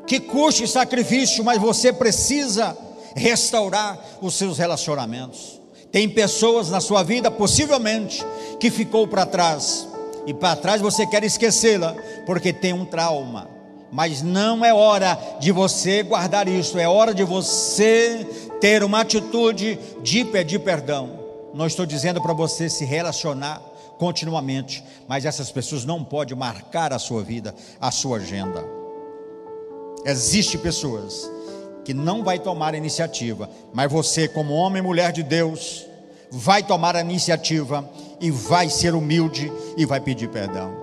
Que 0.07 0.19
custe 0.19 0.67
sacrifício, 0.67 1.43
mas 1.43 1.61
você 1.61 1.93
precisa 1.93 2.75
restaurar 3.15 3.99
os 4.21 4.35
seus 4.35 4.57
relacionamentos. 4.57 5.59
Tem 5.91 6.09
pessoas 6.09 6.69
na 6.69 6.79
sua 6.79 7.03
vida, 7.03 7.29
possivelmente, 7.29 8.25
que 8.59 8.71
ficou 8.71 9.07
para 9.07 9.25
trás, 9.25 9.87
e 10.25 10.33
para 10.33 10.55
trás 10.55 10.81
você 10.81 11.05
quer 11.05 11.23
esquecê-la, 11.23 11.95
porque 12.25 12.51
tem 12.51 12.73
um 12.73 12.85
trauma 12.85 13.57
mas 13.91 14.21
não 14.21 14.63
é 14.65 14.73
hora 14.73 15.17
de 15.39 15.51
você 15.51 16.03
guardar 16.03 16.47
isso, 16.47 16.77
é 16.77 16.87
hora 16.87 17.13
de 17.13 17.23
você 17.23 18.25
ter 18.59 18.83
uma 18.83 19.01
atitude 19.01 19.79
de 20.01 20.25
pedir 20.25 20.59
perdão. 20.59 21.19
Não 21.53 21.65
estou 21.65 21.85
dizendo 21.85 22.21
para 22.21 22.33
você 22.33 22.69
se 22.69 22.85
relacionar 22.85 23.61
continuamente, 23.97 24.83
mas 25.07 25.25
essas 25.25 25.51
pessoas 25.51 25.85
não 25.85 26.03
podem 26.03 26.37
marcar 26.37 26.93
a 26.93 26.99
sua 26.99 27.23
vida, 27.23 27.55
a 27.79 27.89
sua 27.89 28.17
agenda. 28.17 28.76
Existem 30.05 30.59
pessoas 30.59 31.29
que 31.83 31.93
não 31.93 32.23
vai 32.23 32.37
tomar 32.39 32.73
a 32.73 32.77
iniciativa, 32.77 33.49
mas 33.73 33.91
você, 33.91 34.27
como 34.27 34.53
homem 34.53 34.81
e 34.81 34.85
mulher 34.85 35.11
de 35.11 35.23
Deus, 35.23 35.85
vai 36.29 36.61
tomar 36.61 36.95
a 36.95 37.01
iniciativa 37.01 37.89
e 38.19 38.29
vai 38.29 38.69
ser 38.69 38.93
humilde 38.93 39.51
e 39.77 39.85
vai 39.85 39.99
pedir 39.99 40.29
perdão. 40.29 40.75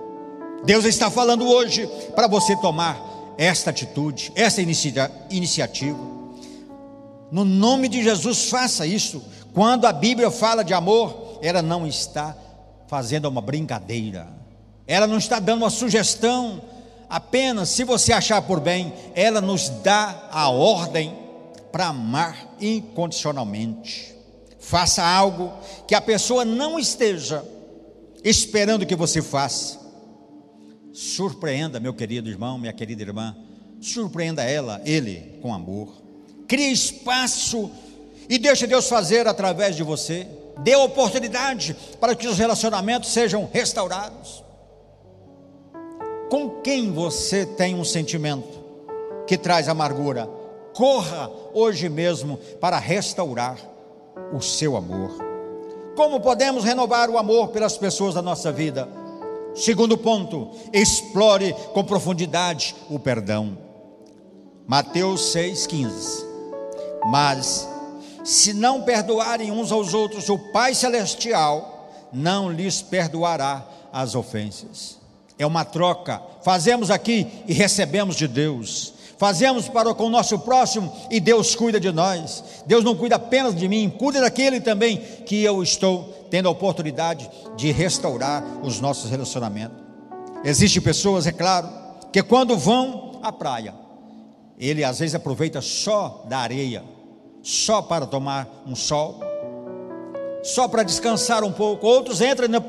Deus 0.65 0.83
está 0.85 1.11
falando 1.11 1.47
hoje 1.47 1.87
para 2.15 2.27
você 2.27 2.55
tomar 2.55 2.99
esta 3.37 3.69
atitude, 3.69 4.31
essa 4.35 4.61
inicia 4.61 5.11
iniciativa. 5.29 5.99
No 7.31 7.45
nome 7.45 7.87
de 7.87 8.03
Jesus, 8.03 8.49
faça 8.49 8.85
isso. 8.85 9.21
Quando 9.53 9.85
a 9.85 9.93
Bíblia 9.93 10.31
fala 10.31 10.63
de 10.63 10.73
amor, 10.73 11.39
ela 11.41 11.61
não 11.61 11.85
está 11.85 12.35
fazendo 12.87 13.25
uma 13.25 13.41
brincadeira, 13.41 14.27
ela 14.87 15.07
não 15.07 15.17
está 15.17 15.39
dando 15.39 15.63
uma 15.63 15.69
sugestão, 15.69 16.61
apenas 17.15 17.69
se 17.69 17.85
você 17.85 18.11
achar 18.11 18.41
por 18.41 18.59
bem, 18.59 18.91
ela 19.15 19.39
nos 19.39 19.69
dá 19.69 20.27
a 20.29 20.49
ordem 20.49 21.17
para 21.71 21.87
amar 21.87 22.57
incondicionalmente. 22.59 24.13
Faça 24.59 25.01
algo 25.01 25.53
que 25.87 25.95
a 25.95 26.01
pessoa 26.01 26.43
não 26.43 26.77
esteja 26.77 27.41
esperando 28.21 28.85
que 28.85 28.97
você 28.97 29.21
faça. 29.21 29.79
Surpreenda, 30.91 31.79
meu 31.79 31.93
querido 31.93 32.29
irmão, 32.29 32.57
minha 32.57 32.73
querida 32.73 33.01
irmã, 33.01 33.33
surpreenda 33.79 34.43
ela, 34.43 34.81
ele, 34.83 35.39
com 35.41 35.53
amor. 35.53 35.93
Crie 36.49 36.73
espaço 36.73 37.71
e 38.27 38.37
deixe 38.37 38.67
Deus 38.67 38.89
fazer 38.89 39.25
através 39.25 39.77
de 39.77 39.83
você. 39.83 40.27
Dê 40.57 40.75
oportunidade 40.75 41.77
para 41.97 42.13
que 42.13 42.27
os 42.27 42.37
relacionamentos 42.37 43.09
sejam 43.13 43.49
restaurados. 43.53 44.44
Com 46.29 46.61
quem 46.61 46.91
você 46.91 47.45
tem 47.45 47.75
um 47.75 47.83
sentimento 47.83 48.59
que 49.27 49.37
traz 49.37 49.69
amargura? 49.69 50.27
Corra 50.73 51.29
hoje 51.53 51.87
mesmo 51.87 52.37
para 52.59 52.79
restaurar 52.79 53.57
o 54.33 54.41
seu 54.41 54.75
amor. 54.75 55.11
Como 55.95 56.19
podemos 56.19 56.63
renovar 56.63 57.09
o 57.09 57.17
amor 57.17 57.49
pelas 57.49 57.77
pessoas 57.77 58.15
da 58.15 58.21
nossa 58.21 58.51
vida? 58.51 58.89
Segundo 59.53 59.97
ponto, 59.97 60.51
explore 60.73 61.55
com 61.73 61.83
profundidade 61.83 62.75
o 62.89 62.99
perdão. 62.99 63.57
Mateus 64.67 65.33
6,15. 65.33 66.25
Mas 67.05 67.69
se 68.23 68.51
não 68.51 68.81
perdoarem 68.81 69.51
uns 69.51 69.71
aos 69.71 69.93
outros, 69.93 70.27
o 70.27 70.37
Pai 70.51 70.73
Celestial 70.73 71.87
não 72.11 72.51
lhes 72.51 72.81
perdoará 72.81 73.65
as 73.93 74.15
ofensas. 74.15 75.04
É 75.37 75.45
uma 75.45 75.65
troca. 75.65 76.21
Fazemos 76.43 76.89
aqui 76.89 77.27
e 77.47 77.53
recebemos 77.53 78.15
de 78.15 78.27
Deus. 78.27 78.93
Fazemos 79.17 79.69
para 79.69 79.93
com 79.93 80.05
o 80.05 80.09
nosso 80.09 80.39
próximo 80.39 80.93
e 81.09 81.19
Deus 81.19 81.55
cuida 81.55 81.79
de 81.79 81.91
nós. 81.91 82.43
Deus 82.65 82.83
não 82.83 82.95
cuida 82.95 83.15
apenas 83.15 83.55
de 83.55 83.67
mim, 83.67 83.89
cuida 83.89 84.21
daquele 84.21 84.59
também 84.59 84.97
que 85.25 85.41
eu 85.43 85.63
estou 85.63 86.27
tendo 86.29 86.47
a 86.47 86.51
oportunidade 86.51 87.29
de 87.55 87.71
restaurar 87.71 88.43
os 88.61 88.81
nossos 88.81 89.09
relacionamentos. 89.09 89.77
Existem 90.43 90.81
pessoas, 90.81 91.25
é 91.25 91.31
claro, 91.31 91.69
que 92.11 92.21
quando 92.21 92.57
vão 92.57 93.19
à 93.23 93.31
praia, 93.31 93.73
ele 94.59 94.83
às 94.83 94.99
vezes 94.99 95.15
aproveita 95.15 95.61
só 95.61 96.25
da 96.27 96.39
areia 96.39 96.83
só 97.41 97.79
para 97.79 98.07
tomar 98.07 98.63
um 98.65 98.75
sol, 98.75 99.19
só 100.43 100.67
para 100.67 100.81
descansar 100.81 101.43
um 101.43 101.51
pouco. 101.51 101.85
Outros 101.85 102.19
entram 102.19 102.47
na, 102.47 102.61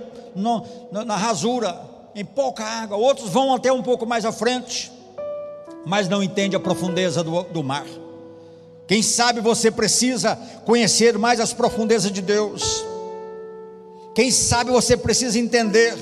na, 0.93 1.05
na 1.05 1.17
rasura, 1.17 1.81
em 2.17 2.25
pouca 2.25 2.65
água. 2.65 2.97
Outros 2.97 3.29
vão 3.29 3.55
até 3.55 3.71
um 3.71 3.83
pouco 3.83 4.07
mais 4.07 4.25
à 4.25 4.33
frente, 4.33 4.91
mas 5.85 6.09
não 6.09 6.23
entende 6.23 6.57
a 6.57 6.61
profundeza 6.61 7.23
do, 7.23 7.43
do 7.45 7.63
mar. 7.63 7.87
Quem 8.89 9.03
sabe 9.03 9.41
você 9.41 9.71
precisa 9.71 10.35
conhecer 10.65 11.19
mais 11.19 11.39
as 11.39 11.53
profundezas 11.53 12.11
de 12.11 12.23
Deus. 12.23 12.85
Quem 14.15 14.31
sabe 14.31 14.71
você 14.71 14.97
precisa 14.97 15.39
entender 15.39 15.95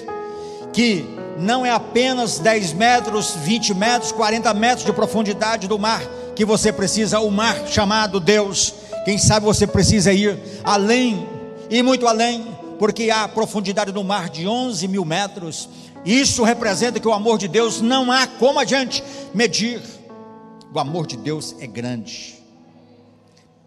que 0.72 1.04
não 1.36 1.66
é 1.66 1.70
apenas 1.70 2.38
10 2.38 2.74
metros, 2.74 3.34
20 3.34 3.74
metros, 3.74 4.12
40 4.12 4.54
metros 4.54 4.86
de 4.86 4.92
profundidade 4.92 5.66
do 5.66 5.78
mar, 5.78 6.02
que 6.36 6.44
você 6.44 6.72
precisa, 6.72 7.18
o 7.18 7.30
mar 7.30 7.66
chamado 7.66 8.20
Deus. 8.20 8.72
Quem 9.04 9.18
sabe 9.18 9.44
você 9.44 9.66
precisa 9.66 10.12
ir 10.12 10.38
além, 10.62 11.26
e 11.68 11.82
muito 11.82 12.06
além, 12.06 12.46
porque 12.78 13.10
há 13.10 13.26
profundidade 13.26 13.92
no 13.92 14.04
mar 14.04 14.28
de 14.28 14.46
11 14.46 14.86
mil 14.88 15.04
metros. 15.04 15.68
Isso 16.04 16.44
representa 16.44 17.00
que 17.00 17.08
o 17.08 17.12
amor 17.12 17.38
de 17.38 17.48
Deus 17.48 17.80
não 17.80 18.12
há 18.12 18.26
como 18.26 18.60
a 18.60 18.64
gente 18.64 19.02
medir. 19.32 19.80
O 20.72 20.78
amor 20.78 21.06
de 21.06 21.16
Deus 21.16 21.54
é 21.60 21.66
grande. 21.66 22.34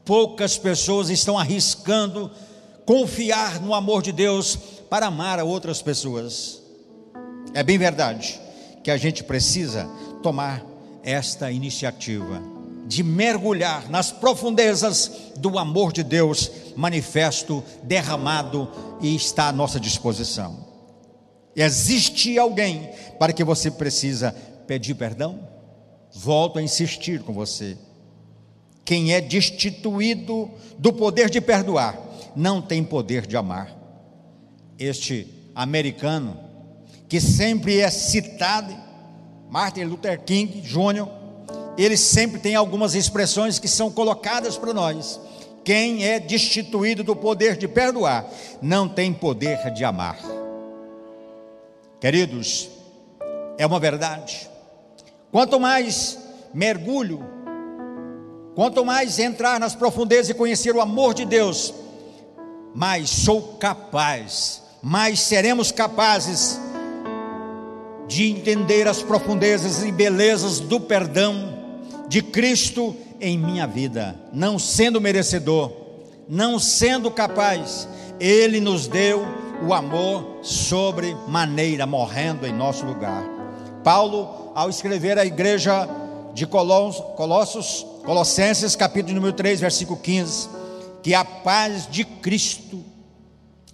Poucas 0.06 0.58
pessoas 0.58 1.10
estão 1.10 1.38
arriscando 1.38 2.30
confiar 2.86 3.60
no 3.60 3.73
amor 3.73 4.02
de 4.02 4.12
Deus 4.12 4.58
para 4.89 5.08
amar 5.08 5.39
a 5.39 5.43
outras 5.43 5.82
pessoas. 5.82 6.62
É 7.54 7.63
bem 7.63 7.78
verdade 7.78 8.39
que 8.84 8.91
a 8.91 8.97
gente 8.97 9.23
precisa 9.23 9.89
tomar 10.21 10.63
esta 11.04 11.52
iniciativa 11.52 12.41
de 12.86 13.04
mergulhar 13.04 13.89
nas 13.89 14.12
profundezas 14.12 15.12
do 15.36 15.60
amor 15.60 15.91
de 15.91 16.04
Deus 16.04 16.50
manifesto, 16.76 17.63
derramado 17.84 18.69
e 19.02 19.15
está 19.15 19.47
à 19.47 19.52
nossa 19.52 19.80
disposição. 19.80 20.67
Existe 21.60 22.38
alguém 22.38 22.88
para 23.17 23.34
que 23.34 23.43
você 23.43 23.72
precisa 23.72 24.32
pedir 24.67 24.93
perdão? 24.93 25.39
Volto 26.13 26.60
a 26.60 26.62
insistir 26.62 27.24
com 27.24 27.34
você. 27.34 27.76
Quem 28.86 29.12
é 29.12 29.20
destituído 29.20 30.52
do 30.78 30.93
poder 30.93 31.32
de 31.32 31.41
perdoar, 31.41 32.00
não 32.36 32.62
tem 32.62 32.84
poder 32.84 33.26
de 33.26 33.36
amar. 33.36 33.76
Este 34.78 35.28
americano, 35.56 36.38
que 37.10 37.20
sempre 37.20 37.80
é 37.80 37.89
citado, 37.89 38.74
Martin 39.50 39.86
Luther 39.86 40.22
King 40.22 40.62
Jr., 40.62 41.08
ele 41.76 41.98
sempre 41.98 42.39
tem 42.39 42.56
algumas 42.56 42.93
expressões 42.93 43.58
que 43.58 43.67
são 43.67 43.89
colocadas 43.89 44.58
para 44.58 44.74
nós. 44.74 45.20
Quem 45.63 46.06
é 46.06 46.20
destituído 46.20 47.04
do 47.04 47.15
poder 47.15 47.58
de 47.58 47.67
perdoar, 47.67 48.30
não 48.62 48.88
tem 48.88 49.12
poder 49.12 49.74
de 49.74 49.84
amar. 49.84 50.37
Queridos, 52.00 52.70
é 53.58 53.66
uma 53.66 53.80
verdade. 53.80 54.48
Quanto 55.32 55.60
mais 55.60 56.20
mergulho, 56.54 57.24
quanto 58.56 58.86
mais 58.86 59.18
entrar 59.18 59.60
nas 59.60 59.74
profundezas 59.74 60.30
e 60.30 60.34
conhecer 60.34 60.76
o 60.76 60.82
amor 60.82 61.14
de 61.14 61.26
Deus, 61.26 61.74
mais 62.74 63.10
sou 63.10 63.58
capaz, 63.60 64.62
mais 64.82 65.20
seremos 65.20 65.72
capazes 65.72 66.60
de 68.08 68.30
entender 68.30 68.88
as 68.88 69.02
profundezas 69.02 69.84
e 69.84 69.92
belezas 69.92 70.60
do 70.60 70.80
perdão 70.80 71.58
de 72.08 72.22
Cristo 72.22 72.96
em 73.20 73.38
minha 73.38 73.66
vida, 73.66 74.16
não 74.32 74.60
sendo 74.60 75.02
merecedor, 75.02 75.72
não 76.30 76.60
sendo 76.60 77.10
capaz, 77.10 77.88
Ele 78.20 78.60
nos 78.60 78.88
deu 78.88 79.47
o 79.65 79.74
amor 79.74 80.39
sobre 80.41 81.15
maneira, 81.28 81.86
morrendo 81.86 82.46
em 82.46 82.54
nosso 82.54 82.86
lugar. 82.86 83.24
Paulo, 83.84 84.52
ao 84.54 84.70
escrever 84.70 85.17
a 85.17 85.26
igreja 85.26 85.88
de 86.34 86.46
Colossos, 86.46 87.86
Colossenses, 88.06 88.76
capítulo 88.76 89.15
número 89.15 89.34
3, 89.34 89.60
versículo 89.60 90.00
15, 90.00 90.50
que 91.02 91.13
a 91.13 91.24
paz 91.24 91.88
de 91.89 92.04
Cristo 92.04 92.84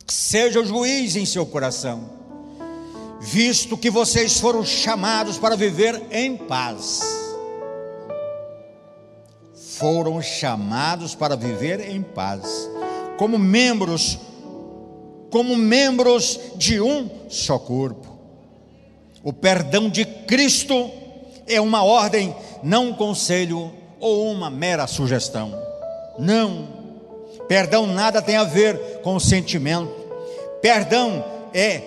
seja 0.07 0.59
o 0.59 0.65
juiz 0.65 1.15
em 1.15 1.25
seu 1.25 1.45
coração, 1.45 2.09
visto 3.19 3.77
que 3.77 3.89
vocês 3.89 4.39
foram 4.39 4.63
chamados 4.63 5.37
para 5.37 5.55
viver 5.55 6.01
em 6.11 6.37
paz 6.37 7.23
foram 9.83 10.21
chamados 10.21 11.15
para 11.15 11.35
viver 11.35 11.89
em 11.89 12.01
paz, 12.01 12.69
como 13.17 13.37
membros, 13.37 14.19
como 15.33 15.57
membros 15.57 16.39
de 16.57 16.79
um 16.79 17.09
só 17.27 17.57
corpo. 17.57 18.07
O 19.23 19.33
perdão 19.33 19.89
de 19.89 20.05
Cristo 20.05 20.91
é 21.47 21.59
uma 21.59 21.83
ordem, 21.83 22.35
não 22.61 22.89
um 22.89 22.93
conselho 22.93 23.73
ou 23.99 24.31
uma 24.31 24.51
mera 24.51 24.85
sugestão. 24.85 25.51
Não. 26.19 26.67
Perdão 27.47 27.87
nada 27.87 28.21
tem 28.21 28.35
a 28.35 28.43
ver 28.43 28.77
com 29.01 29.15
o 29.15 29.19
sentimento. 29.19 29.91
Perdão 30.61 31.25
é 31.51 31.81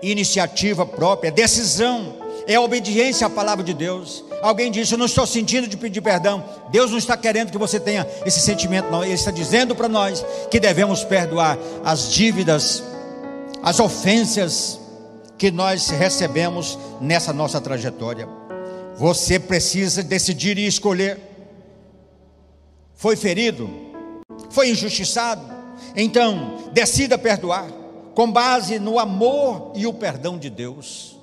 iniciativa 0.00 0.86
própria, 0.86 1.26
é 1.26 1.32
decisão, 1.32 2.14
é 2.46 2.56
obediência 2.56 3.26
à 3.26 3.30
palavra 3.30 3.64
de 3.64 3.74
Deus. 3.74 4.24
Alguém 4.40 4.70
disse: 4.70 4.94
Eu 4.94 4.98
não 4.98 5.06
estou 5.06 5.26
sentindo 5.26 5.66
de 5.66 5.76
pedir 5.76 6.02
perdão. 6.02 6.44
Deus 6.70 6.92
não 6.92 6.98
está 6.98 7.16
querendo 7.16 7.50
que 7.50 7.58
você 7.58 7.80
tenha 7.80 8.06
esse 8.24 8.38
sentimento, 8.38 8.92
não. 8.92 9.02
Ele 9.02 9.14
está 9.14 9.32
dizendo 9.32 9.74
para 9.74 9.88
nós 9.88 10.24
que 10.52 10.60
devemos 10.60 11.02
perdoar 11.02 11.58
as 11.84 12.12
dívidas 12.12 12.91
as 13.62 13.78
ofensas 13.78 14.80
que 15.38 15.50
nós 15.50 15.88
recebemos 15.88 16.78
nessa 17.00 17.32
nossa 17.32 17.60
trajetória. 17.60 18.28
Você 18.96 19.38
precisa 19.38 20.02
decidir 20.02 20.58
e 20.58 20.66
escolher. 20.66 21.18
Foi 22.94 23.16
ferido? 23.16 23.70
Foi 24.50 24.70
injustiçado? 24.70 25.42
Então, 25.96 26.70
decida 26.72 27.16
perdoar, 27.16 27.68
com 28.14 28.30
base 28.30 28.78
no 28.78 28.98
amor 28.98 29.72
e 29.74 29.86
o 29.86 29.92
perdão 29.92 30.38
de 30.38 30.50
Deus. 30.50 31.18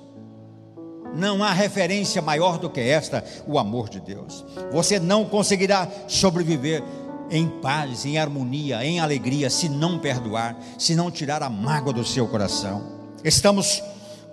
Não 1.14 1.42
há 1.42 1.52
referência 1.52 2.22
maior 2.22 2.58
do 2.58 2.70
que 2.70 2.80
esta, 2.80 3.24
o 3.46 3.58
amor 3.58 3.88
de 3.88 4.00
Deus. 4.00 4.44
Você 4.70 4.98
não 4.98 5.24
conseguirá 5.24 5.88
sobreviver 6.06 6.82
em 7.30 7.48
paz, 7.48 8.04
em 8.04 8.18
harmonia, 8.18 8.84
em 8.84 9.00
alegria, 9.00 9.48
se 9.48 9.68
não 9.68 9.98
perdoar, 9.98 10.56
se 10.78 10.94
não 10.94 11.10
tirar 11.10 11.42
a 11.42 11.48
mágoa 11.50 11.92
do 11.92 12.04
seu 12.04 12.26
coração. 12.26 12.82
Estamos 13.24 13.82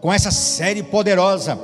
com 0.01 0.11
essa 0.11 0.31
série 0.31 0.83
poderosa 0.83 1.59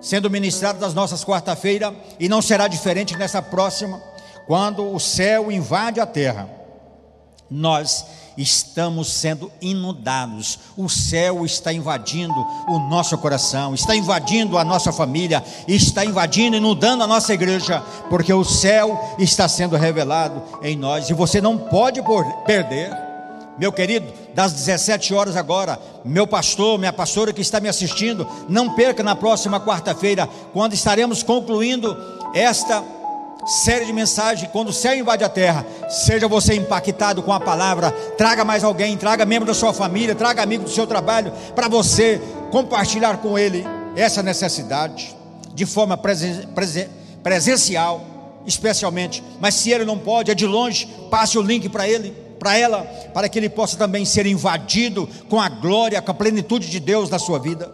sendo 0.00 0.30
ministrada 0.30 0.78
das 0.78 0.94
nossas 0.94 1.24
quarta-feira 1.24 1.94
e 2.20 2.28
não 2.28 2.40
será 2.40 2.68
diferente 2.68 3.16
nessa 3.16 3.42
próxima, 3.42 4.00
quando 4.46 4.92
o 4.94 4.98
céu 4.98 5.50
invade 5.50 6.00
a 6.00 6.06
terra. 6.06 6.48
Nós 7.50 8.04
estamos 8.38 9.08
sendo 9.08 9.50
inundados. 9.60 10.58
O 10.76 10.88
céu 10.88 11.44
está 11.44 11.72
invadindo 11.72 12.34
o 12.68 12.78
nosso 12.78 13.18
coração, 13.18 13.74
está 13.74 13.96
invadindo 13.96 14.56
a 14.56 14.64
nossa 14.64 14.92
família, 14.92 15.44
está 15.66 16.04
invadindo, 16.04 16.56
inundando 16.56 17.02
a 17.02 17.06
nossa 17.06 17.34
igreja, 17.34 17.82
porque 18.08 18.32
o 18.32 18.44
céu 18.44 19.16
está 19.18 19.48
sendo 19.48 19.76
revelado 19.76 20.40
em 20.62 20.76
nós 20.76 21.10
e 21.10 21.14
você 21.14 21.40
não 21.40 21.58
pode 21.58 22.00
perder. 22.46 22.90
Meu 23.58 23.72
querido, 23.72 24.06
das 24.32 24.52
17 24.52 25.12
horas 25.12 25.36
agora, 25.36 25.80
meu 26.04 26.24
pastor, 26.24 26.78
minha 26.78 26.92
pastora 26.92 27.32
que 27.32 27.40
está 27.40 27.58
me 27.58 27.68
assistindo, 27.68 28.24
não 28.48 28.76
perca 28.76 29.02
na 29.02 29.16
próxima 29.16 29.58
quarta-feira, 29.58 30.28
quando 30.52 30.74
estaremos 30.74 31.24
concluindo 31.24 31.96
esta 32.32 32.84
série 33.48 33.86
de 33.86 33.92
mensagens, 33.94 34.50
quando 34.52 34.68
o 34.68 34.72
céu 34.72 34.94
invade 34.94 35.24
a 35.24 35.28
terra, 35.28 35.66
seja 35.88 36.28
você 36.28 36.54
impactado 36.54 37.22
com 37.22 37.32
a 37.32 37.40
palavra, 37.40 37.90
traga 38.16 38.44
mais 38.44 38.62
alguém, 38.62 38.96
traga 38.96 39.24
membro 39.24 39.46
da 39.46 39.54
sua 39.54 39.72
família, 39.72 40.14
traga 40.14 40.42
amigo 40.42 40.64
do 40.64 40.70
seu 40.70 40.86
trabalho, 40.86 41.32
para 41.54 41.66
você 41.66 42.20
compartilhar 42.50 43.18
com 43.18 43.38
ele 43.38 43.64
essa 43.96 44.22
necessidade, 44.22 45.16
de 45.54 45.64
forma 45.64 45.96
presen 45.96 46.46
presen 46.54 46.88
presencial, 47.22 48.04
especialmente, 48.46 49.24
mas 49.40 49.54
se 49.54 49.70
ele 49.70 49.84
não 49.84 49.98
pode, 49.98 50.30
é 50.30 50.34
de 50.34 50.46
longe, 50.46 50.86
passe 51.10 51.38
o 51.38 51.42
link 51.42 51.70
para 51.70 51.88
ele, 51.88 52.10
para 52.38 52.56
ela, 52.56 52.82
para 53.14 53.28
que 53.30 53.38
ele 53.38 53.48
possa 53.48 53.76
também 53.76 54.04
ser 54.04 54.26
invadido 54.26 55.08
com 55.28 55.40
a 55.40 55.48
glória, 55.48 56.00
com 56.02 56.10
a 56.10 56.14
plenitude 56.14 56.68
de 56.70 56.78
Deus 56.78 57.08
na 57.08 57.18
sua 57.18 57.38
vida. 57.38 57.72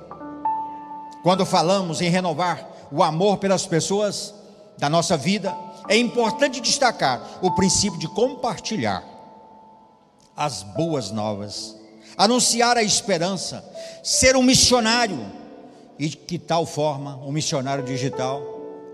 Quando 1.23 1.45
falamos 1.45 2.01
em 2.01 2.09
renovar 2.09 2.67
o 2.91 3.03
amor 3.03 3.39
pelas 3.39 3.67
pessoas, 3.67 4.33
da 4.79 4.89
nossa 4.89 5.17
vida, 5.17 5.57
é 5.89 5.97
importante 5.97 6.61
destacar 6.61 7.39
o 7.43 7.51
princípio 7.51 7.99
de 7.99 8.09
compartilhar 8.09 9.05
as 10.37 10.63
boas 10.63 11.11
novas, 11.11 11.77
anunciar 12.17 12.77
a 12.77 12.83
esperança, 12.83 13.65
ser 14.03 14.37
um 14.37 14.43
missionário. 14.43 15.45
E 15.99 16.09
que 16.09 16.39
tal 16.39 16.67
forma, 16.67 17.17
um 17.19 17.31
missionário 17.31 17.85
digital? 17.85 18.43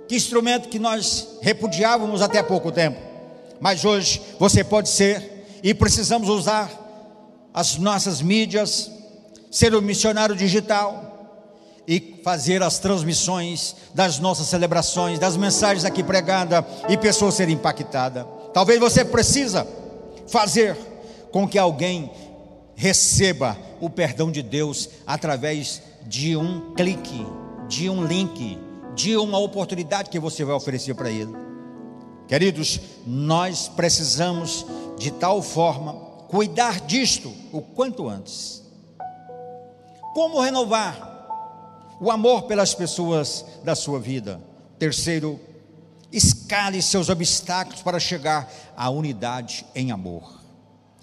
Que 0.07 0.17
instrumento 0.17 0.69
que 0.69 0.79
nós 0.79 1.39
repudiávamos 1.41 2.21
até 2.21 2.43
pouco 2.43 2.71
tempo, 2.71 3.01
mas 3.61 3.85
hoje 3.85 4.21
você 4.39 4.63
pode 4.63 4.89
ser 4.89 5.61
e 5.63 5.73
precisamos 5.73 6.29
usar 6.29 6.71
as 7.55 7.77
nossas 7.77 8.21
mídias, 8.21 8.91
ser 9.51 9.75
um 9.75 9.81
missionário 9.81 10.37
digital 10.37 11.10
e 11.91 12.21
fazer 12.23 12.63
as 12.63 12.79
transmissões 12.79 13.75
das 13.93 14.21
nossas 14.21 14.47
celebrações, 14.47 15.19
das 15.19 15.37
mensagens 15.37 15.85
aqui 15.85 16.05
pregadas 16.05 16.65
e 16.89 16.97
pessoas 16.97 17.35
serem 17.35 17.57
impactadas. 17.57 18.25
Talvez 18.55 18.79
você 18.79 19.05
precisa 19.05 19.67
fazer 20.29 20.77
com 21.33 21.49
que 21.49 21.59
alguém 21.59 22.09
receba 22.77 23.59
o 23.81 23.91
perdão 23.91 24.31
de 24.31 24.41
Deus 24.41 24.89
através 25.05 25.83
de 26.07 26.37
um 26.37 26.73
clique, 26.77 27.27
de 27.67 27.91
um 27.91 28.05
link, 28.05 28.57
de 28.95 29.17
uma 29.17 29.39
oportunidade 29.39 30.11
que 30.11 30.21
você 30.21 30.45
vai 30.45 30.55
oferecer 30.55 30.95
para 30.95 31.11
ele. 31.11 31.35
Queridos, 32.29 32.81
nós 33.05 33.67
precisamos 33.67 34.65
de 34.97 35.11
tal 35.11 35.43
forma 35.43 35.95
cuidar 36.29 36.83
disto 36.83 37.33
o 37.51 37.61
quanto 37.61 38.09
antes. 38.09 38.63
Como 40.15 40.41
renovar 40.41 41.10
o 42.01 42.11
amor 42.11 42.45
pelas 42.45 42.75
pessoas 42.75 43.45
da 43.63 43.75
sua 43.75 44.01
vida. 44.01 44.41
Terceiro, 44.79 45.39
escale 46.11 46.81
seus 46.81 47.11
obstáculos 47.11 47.83
para 47.83 48.01
chegar 48.01 48.51
à 48.75 48.89
unidade 48.89 49.67
em 49.75 49.93
amor. 49.93 50.41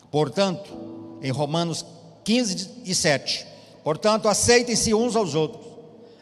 Portanto, 0.10 1.20
em 1.22 1.32
Romanos 1.32 1.86
15 2.24 2.82
e 2.84 2.96
7, 2.96 3.46
portanto, 3.84 4.28
aceitem-se 4.28 4.94
uns 4.94 5.16
aos 5.16 5.36
outros, 5.36 5.66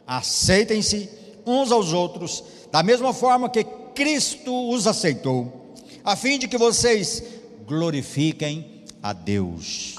aceitem-se 0.05 1.09
uns 1.45 1.71
aos 1.71 1.93
outros, 1.93 2.43
da 2.69 2.83
mesma 2.83 3.13
forma 3.13 3.49
que 3.49 3.63
Cristo 3.63 4.69
os 4.69 4.85
aceitou, 4.85 5.73
a 6.03 6.15
fim 6.17 6.37
de 6.37 6.47
que 6.49 6.57
vocês 6.57 7.23
glorifiquem 7.65 8.83
a 9.01 9.13
Deus. 9.13 9.95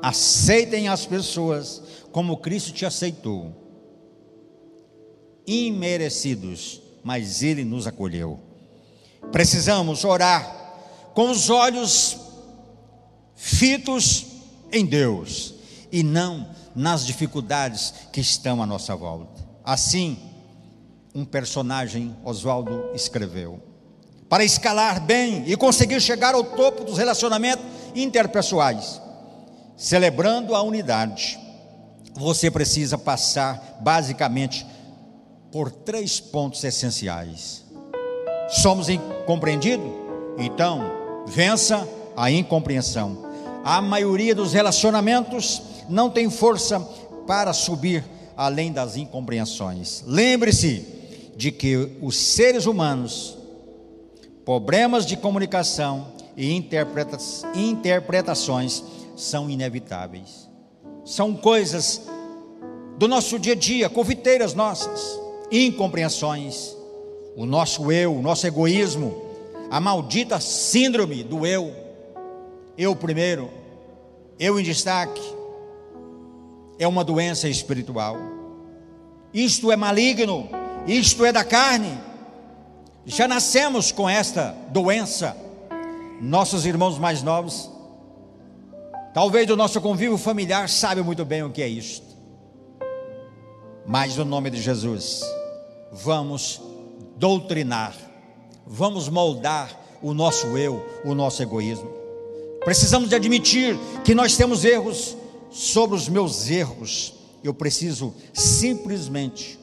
Aceitem 0.00 0.88
as 0.88 1.04
pessoas 1.04 1.82
como 2.10 2.38
Cristo 2.38 2.72
te 2.72 2.86
aceitou 2.86 3.67
imerecidos, 5.48 6.80
mas 7.02 7.42
Ele 7.42 7.64
nos 7.64 7.86
acolheu. 7.86 8.38
Precisamos 9.32 10.04
orar 10.04 10.58
com 11.14 11.30
os 11.30 11.48
olhos 11.48 12.18
fitos 13.34 14.26
em 14.70 14.84
Deus 14.84 15.54
e 15.90 16.02
não 16.02 16.48
nas 16.76 17.06
dificuldades 17.06 17.94
que 18.12 18.20
estão 18.20 18.62
à 18.62 18.66
nossa 18.66 18.94
volta. 18.94 19.42
Assim, 19.64 20.18
um 21.14 21.24
personagem, 21.24 22.14
Oswaldo, 22.22 22.90
escreveu: 22.94 23.60
Para 24.28 24.44
escalar 24.44 25.00
bem 25.00 25.44
e 25.46 25.56
conseguir 25.56 26.00
chegar 26.00 26.34
ao 26.34 26.44
topo 26.44 26.84
dos 26.84 26.98
relacionamentos 26.98 27.64
interpessoais, 27.94 29.00
celebrando 29.76 30.54
a 30.54 30.62
unidade, 30.62 31.38
você 32.14 32.50
precisa 32.50 32.98
passar 32.98 33.78
basicamente 33.80 34.66
por 35.50 35.70
três 35.70 36.20
pontos 36.20 36.62
essenciais. 36.64 37.64
Somos 38.48 38.88
incompreendidos? 38.88 39.90
Então, 40.38 40.82
vença 41.26 41.88
a 42.16 42.30
incompreensão. 42.30 43.26
A 43.64 43.80
maioria 43.80 44.34
dos 44.34 44.52
relacionamentos 44.52 45.62
não 45.88 46.10
tem 46.10 46.30
força 46.30 46.80
para 47.26 47.52
subir 47.52 48.04
além 48.36 48.72
das 48.72 48.96
incompreensões. 48.96 50.02
Lembre-se 50.06 50.86
de 51.36 51.50
que 51.52 51.96
os 52.00 52.16
seres 52.16 52.66
humanos, 52.66 53.36
problemas 54.44 55.04
de 55.04 55.16
comunicação 55.16 56.08
e 56.36 56.52
interpreta 56.52 57.18
interpretações 57.54 58.82
são 59.16 59.50
inevitáveis. 59.50 60.48
São 61.04 61.34
coisas 61.34 62.02
do 62.96 63.08
nosso 63.08 63.38
dia 63.38 63.54
a 63.54 63.56
dia, 63.56 63.88
conviteiras 63.88 64.54
nossas 64.54 65.27
incompreensões, 65.50 66.76
o 67.36 67.46
nosso 67.46 67.90
eu, 67.90 68.14
o 68.14 68.22
nosso 68.22 68.46
egoísmo, 68.46 69.22
a 69.70 69.80
maldita 69.80 70.40
síndrome 70.40 71.22
do 71.22 71.46
eu, 71.46 71.72
eu 72.76 72.94
primeiro, 72.94 73.50
eu 74.38 74.58
em 74.58 74.62
destaque, 74.62 75.22
é 76.78 76.86
uma 76.86 77.04
doença 77.04 77.48
espiritual. 77.48 78.16
Isto 79.32 79.70
é 79.72 79.76
maligno, 79.76 80.48
isto 80.86 81.24
é 81.24 81.32
da 81.32 81.44
carne. 81.44 81.98
Já 83.04 83.26
nascemos 83.26 83.90
com 83.90 84.08
esta 84.08 84.54
doença. 84.70 85.36
Nossos 86.20 86.66
irmãos 86.66 86.98
mais 86.98 87.22
novos, 87.22 87.70
talvez 89.14 89.46
do 89.46 89.56
nosso 89.56 89.80
convívio 89.80 90.18
familiar, 90.18 90.68
sabem 90.68 91.04
muito 91.04 91.24
bem 91.24 91.42
o 91.42 91.50
que 91.50 91.62
é 91.62 91.68
isto. 91.68 92.06
Mas 93.86 94.16
no 94.16 94.24
nome 94.24 94.50
de 94.50 94.60
Jesus, 94.60 95.22
vamos 95.92 96.60
doutrinar, 97.16 97.96
vamos 98.66 99.08
moldar 99.08 99.78
o 100.02 100.14
nosso 100.14 100.58
eu, 100.58 100.84
o 101.04 101.14
nosso 101.14 101.42
egoísmo. 101.42 101.90
Precisamos 102.64 103.08
de 103.08 103.14
admitir 103.14 103.78
que 104.04 104.14
nós 104.14 104.36
temos 104.36 104.64
erros 104.64 105.16
sobre 105.50 105.96
os 105.96 106.08
meus 106.08 106.50
erros. 106.50 107.14
Eu 107.42 107.54
preciso 107.54 108.14
simplesmente 108.32 109.58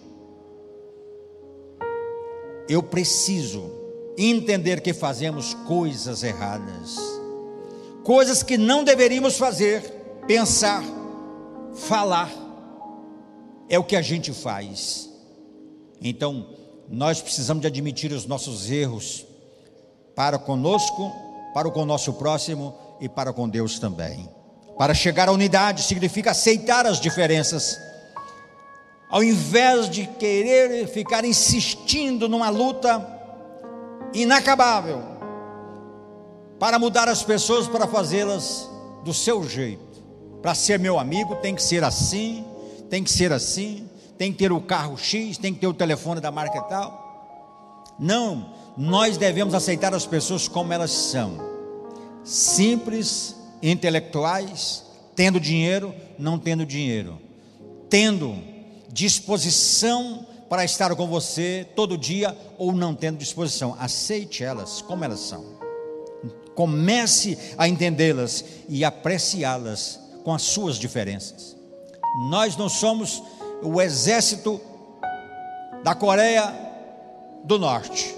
eu 2.68 2.82
preciso 2.82 3.72
entender 4.18 4.82
que 4.82 4.94
fazemos 4.94 5.54
coisas 5.54 6.24
erradas. 6.24 6.98
Coisas 8.04 8.44
que 8.44 8.58
não 8.58 8.84
deveríamos 8.84 9.38
fazer, 9.38 9.82
pensar 10.28 10.84
falar 11.76 12.32
é 13.70 13.78
o 13.78 13.84
que 13.84 13.96
a 13.96 14.02
gente 14.02 14.32
faz. 14.32 15.10
Então, 16.02 16.48
nós 16.90 17.22
precisamos 17.22 17.62
de 17.62 17.68
admitir 17.68 18.12
os 18.12 18.26
nossos 18.26 18.70
erros 18.70 19.26
para 20.16 20.38
conosco, 20.38 21.12
para 21.54 21.70
com 21.70 21.82
o 21.82 21.86
nosso 21.86 22.14
próximo 22.14 22.74
e 23.00 23.10
para 23.10 23.34
com 23.34 23.50
Deus 23.50 23.80
também. 23.80 24.30
Para 24.78 24.94
chegar 24.94 25.30
à 25.30 25.32
unidade 25.32 25.84
significa 25.84 26.32
aceitar 26.32 26.86
as 26.86 27.00
diferenças. 27.00 27.80
Ao 29.10 29.24
invés 29.24 29.90
de 29.90 30.06
querer 30.06 30.88
ficar 30.88 31.24
insistindo 31.24 32.28
numa 32.28 32.50
luta 32.50 33.06
inacabável 34.14 35.02
para 36.60 36.80
mudar 36.80 37.08
as 37.08 37.24
pessoas 37.24 37.68
para 37.68 37.88
fazê-las 37.88 38.70
do 39.04 39.14
seu 39.14 39.48
jeito. 39.48 40.04
Para 40.42 40.56
ser 40.56 40.80
meu 40.80 41.00
amigo 41.00 41.36
tem 41.38 41.56
que 41.56 41.64
ser 41.64 41.84
assim, 41.84 42.46
tem 42.90 43.04
que 43.04 43.12
ser 43.12 43.32
assim, 43.32 43.88
tem 44.18 44.32
que 44.32 44.38
ter 44.38 44.52
o 44.52 44.62
carro 44.62 44.98
X, 44.98 45.38
tem 45.38 45.54
que 45.54 45.60
ter 45.60 45.68
o 45.68 45.74
telefone 45.74 46.22
da 46.22 46.32
marca 46.32 46.62
tal. 46.62 47.94
Não, 48.00 48.54
nós 48.78 49.18
devemos 49.18 49.54
aceitar 49.54 49.94
as 49.94 50.06
pessoas 50.06 50.48
como 50.48 50.74
elas 50.74 50.92
são. 50.92 51.38
Simples, 52.24 53.36
intelectuais, 53.62 54.84
tendo 55.16 55.40
dinheiro, 55.40 55.94
não 56.18 56.38
tendo 56.38 56.66
dinheiro. 56.66 57.20
Tendo 57.90 58.36
disposição 58.92 60.26
para 60.50 60.64
estar 60.64 60.96
com 60.96 61.08
você 61.08 61.68
todo 61.76 61.98
dia 61.98 62.36
ou 62.58 62.72
não 62.72 62.94
tendo 62.96 63.18
disposição. 63.18 63.76
Aceite 63.80 64.44
elas 64.44 64.82
como 64.82 65.04
elas 65.04 65.20
são. 65.20 65.44
Comece 66.54 67.38
a 67.58 67.68
entendê-las 67.68 68.46
e 68.70 68.86
apreciá-las 68.86 70.00
com 70.24 70.34
as 70.34 70.42
suas 70.42 70.78
diferenças. 70.78 71.56
Nós 72.30 72.56
não 72.56 72.70
somos 72.70 73.22
o 73.62 73.82
exército 73.82 74.60
da 75.84 75.94
Coreia 75.94 76.54
do 77.44 77.60
Norte, 77.60 78.16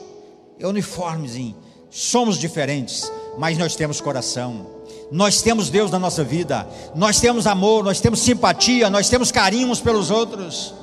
é 0.60 0.66
uniformezinho. 0.66 1.56
Somos 1.90 2.38
diferentes, 2.38 3.12
mas 3.38 3.58
nós 3.58 3.76
temos 3.76 4.00
coração. 4.02 4.68
Nós 5.12 5.42
temos 5.42 5.70
Deus 5.70 5.90
na 5.90 6.00
nossa 6.00 6.24
vida, 6.24 6.68
nós 6.94 7.20
temos 7.20 7.48
amor, 7.48 7.84
nós 7.84 8.02
temos 8.02 8.20
simpatia, 8.20 8.90
nós 8.90 9.10
temos 9.10 9.32
carinho 9.32 9.70
uns 9.70 9.80
pelos 9.80 10.12
outros. 10.12 10.74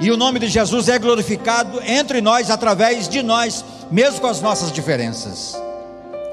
E 0.00 0.10
o 0.10 0.16
nome 0.16 0.38
de 0.38 0.48
Jesus 0.48 0.88
é 0.88 0.98
glorificado 0.98 1.80
entre 1.82 2.20
nós, 2.20 2.50
através 2.50 3.08
de 3.08 3.22
nós, 3.22 3.64
mesmo 3.90 4.20
com 4.20 4.26
as 4.26 4.40
nossas 4.40 4.72
diferenças. 4.72 5.56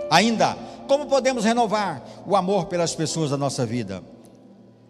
Ainda, 0.10 0.56
como 0.88 1.06
podemos 1.06 1.44
renovar 1.44 2.02
o 2.26 2.36
amor 2.36 2.66
pelas 2.66 2.96
pessoas 2.96 3.30
da 3.30 3.38
nossa 3.38 3.66
vida? 3.66 4.02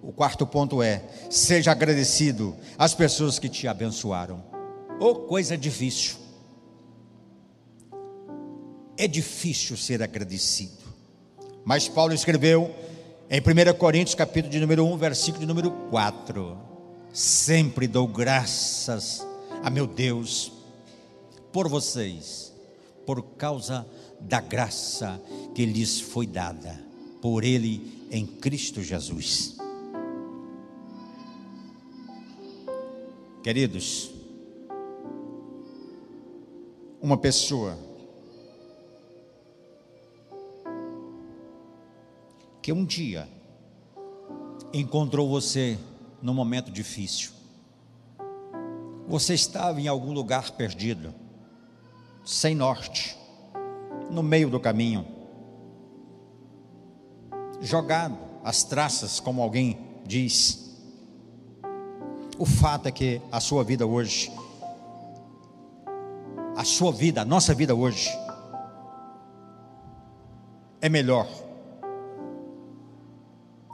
O 0.02 0.12
quarto 0.12 0.46
ponto 0.48 0.82
é: 0.82 1.04
seja 1.30 1.72
agradecido 1.72 2.56
às 2.78 2.94
pessoas 2.94 3.38
que 3.38 3.50
te 3.50 3.68
abençoaram. 3.68 4.44
Ou 5.00 5.12
oh, 5.12 5.16
coisa 5.16 5.58
difícil. 5.58 6.18
É 8.98 9.08
difícil 9.08 9.78
ser 9.78 10.04
agradecido. 10.04 10.84
Mas 11.64 11.88
Paulo 11.88 12.14
escreveu 12.14 12.74
em 13.30 13.40
1 13.40 13.78
Coríntios, 13.78 14.16
capítulo 14.16 14.52
de 14.52 14.60
número 14.60 14.86
1, 14.86 14.98
versículo 14.98 15.42
de 15.42 15.46
número 15.46 15.72
4: 15.90 16.58
Sempre 17.14 17.88
dou 17.88 18.08
graças 18.08 19.26
a 19.64 19.70
meu 19.70 19.86
Deus 19.86 20.52
por 21.52 21.68
vocês, 21.68 22.54
por 23.06 23.22
causa 23.22 23.86
da 24.20 24.42
graça 24.42 25.22
que 25.54 25.66
lhes 25.66 26.00
foi 26.00 26.26
dada 26.26 26.80
por 27.22 27.44
Ele 27.44 28.08
em 28.12 28.26
Cristo 28.26 28.82
Jesus. 28.82 29.59
Queridos, 33.42 34.12
uma 37.02 37.18
pessoa 37.18 37.78
que 42.62 42.74
um 42.74 42.84
dia 42.84 43.30
encontrou 44.74 45.30
você 45.30 45.80
num 46.22 46.34
momento 46.34 46.70
difícil, 46.70 47.32
você 49.08 49.36
estava 49.36 49.80
em 49.80 49.88
algum 49.88 50.12
lugar 50.12 50.52
perdido, 50.52 51.16
sem 52.26 52.54
norte, 52.54 53.18
no 54.12 54.22
meio 54.22 54.50
do 54.50 54.60
caminho, 54.60 55.08
jogado 57.62 58.18
às 58.44 58.66
traças, 58.66 59.22
como 59.22 59.42
alguém 59.42 59.80
diz, 60.06 60.69
o 62.40 62.46
fato 62.46 62.88
é 62.88 62.92
que 62.92 63.22
a 63.30 63.42
sua 63.42 63.66
vida 63.66 63.86
hoje, 63.86 64.32
a 66.56 66.64
sua 66.64 66.90
vida, 66.90 67.22
a 67.22 67.26
nossa 67.26 67.54
vida 67.54 67.76
hoje, 67.76 68.10
é 70.82 70.88
melhor 70.88 71.28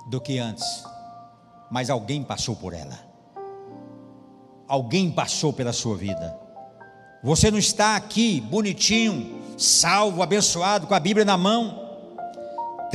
do 0.08 0.20
que 0.20 0.40
antes, 0.40 0.84
mas 1.70 1.92
alguém 1.92 2.24
passou 2.24 2.56
por 2.56 2.74
ela, 2.74 3.00
alguém 4.68 5.12
passou 5.12 5.54
pela 5.54 5.72
sua 5.72 5.96
vida. 5.96 6.36
Você 7.24 7.52
não 7.52 7.60
está 7.60 7.96
aqui 7.96 8.42
bonitinho, 8.42 9.42
salvo, 9.60 10.24
abençoado, 10.24 10.88
com 10.88 10.96
a 10.96 11.00
Bíblia 11.00 11.24
na 11.24 11.38
mão 11.38 11.86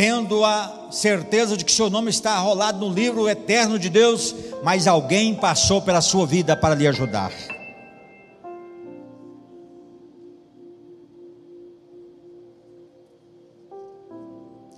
tendo 0.00 0.44
a 0.46 0.88
certeza 0.90 1.56
de 1.56 1.64
que 1.64 1.70
seu 1.70 1.90
nome 1.90 2.08
está 2.08 2.32
arrolado 2.32 2.78
no 2.78 2.90
livro 2.90 3.28
eterno 3.28 3.78
de 3.78 3.90
Deus, 3.90 4.34
mas 4.62 4.86
alguém 4.86 5.34
passou 5.34 5.80
pela 5.80 6.00
sua 6.00 6.26
vida 6.26 6.56
para 6.56 6.74
lhe 6.74 6.86
ajudar. 6.86 7.32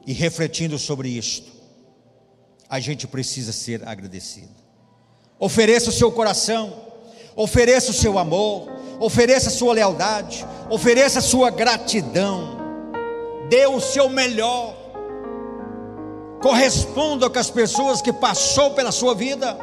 E 0.06 0.12
refletindo 0.12 0.78
sobre 0.78 1.08
isto, 1.08 1.52
a 2.68 2.80
gente 2.80 3.06
precisa 3.06 3.52
ser 3.52 3.86
agradecido. 3.86 4.54
Ofereça 5.38 5.90
o 5.90 5.92
seu 5.92 6.10
coração, 6.10 6.72
ofereça 7.36 7.90
o 7.90 7.94
seu 7.94 8.18
amor, 8.18 8.68
ofereça 8.98 9.48
a 9.48 9.52
sua 9.52 9.74
lealdade, 9.74 10.44
ofereça 10.68 11.18
a 11.20 11.22
sua 11.22 11.50
gratidão, 11.50 12.58
dê 13.48 13.66
o 13.66 13.80
seu 13.80 14.08
melhor 14.08 14.82
corresponda 16.42 17.30
com 17.30 17.38
as 17.38 17.48
pessoas 17.48 18.02
que 18.02 18.12
passou 18.12 18.72
pela 18.72 18.90
sua 18.90 19.14
vida. 19.14 19.56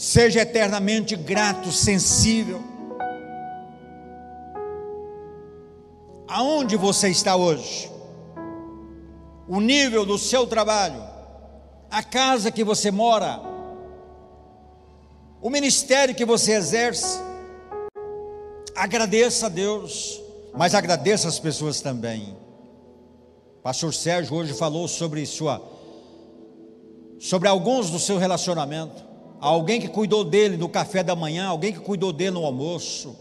Seja 0.00 0.40
eternamente 0.40 1.14
grato, 1.14 1.70
sensível. 1.70 2.62
Aonde 6.26 6.74
você 6.74 7.10
está 7.10 7.36
hoje? 7.36 7.92
O 9.46 9.60
nível 9.60 10.06
do 10.06 10.16
seu 10.16 10.46
trabalho, 10.46 11.04
a 11.90 12.02
casa 12.02 12.50
que 12.50 12.64
você 12.64 12.90
mora, 12.90 13.42
o 15.38 15.50
ministério 15.50 16.14
que 16.14 16.24
você 16.24 16.52
exerce. 16.52 17.20
Agradeça 18.74 19.46
a 19.46 19.48
Deus, 19.50 20.18
mas 20.56 20.74
agradeça 20.74 21.28
as 21.28 21.38
pessoas 21.38 21.82
também. 21.82 22.34
Pastor 23.62 23.92
Sérgio 23.92 24.34
hoje 24.34 24.54
falou 24.54 24.88
sobre 24.88 25.26
sua 25.26 25.60
sobre 27.18 27.48
alguns 27.48 27.90
do 27.90 27.98
seu 27.98 28.16
relacionamento. 28.16 29.09
Alguém 29.40 29.80
que 29.80 29.88
cuidou 29.88 30.22
dele 30.22 30.56
no 30.56 30.68
café 30.68 31.02
da 31.02 31.16
manhã, 31.16 31.48
alguém 31.48 31.72
que 31.72 31.80
cuidou 31.80 32.12
dele 32.12 32.32
no 32.32 32.44
almoço, 32.44 33.16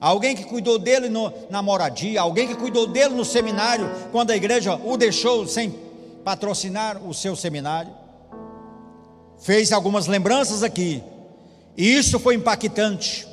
alguém 0.00 0.36
que 0.36 0.44
cuidou 0.44 0.78
dele 0.78 1.08
no, 1.08 1.32
na 1.50 1.60
moradia, 1.60 2.20
alguém 2.20 2.46
que 2.46 2.54
cuidou 2.54 2.86
dele 2.86 3.14
no 3.14 3.24
seminário, 3.24 3.90
quando 4.12 4.30
a 4.30 4.36
igreja 4.36 4.76
o 4.84 4.96
deixou 4.96 5.46
sem 5.48 5.74
patrocinar 6.24 7.02
o 7.04 7.12
seu 7.12 7.34
seminário. 7.34 7.92
Fez 9.40 9.72
algumas 9.72 10.06
lembranças 10.06 10.62
aqui, 10.62 11.02
e 11.76 11.96
isso 11.96 12.20
foi 12.20 12.36
impactante. 12.36 13.26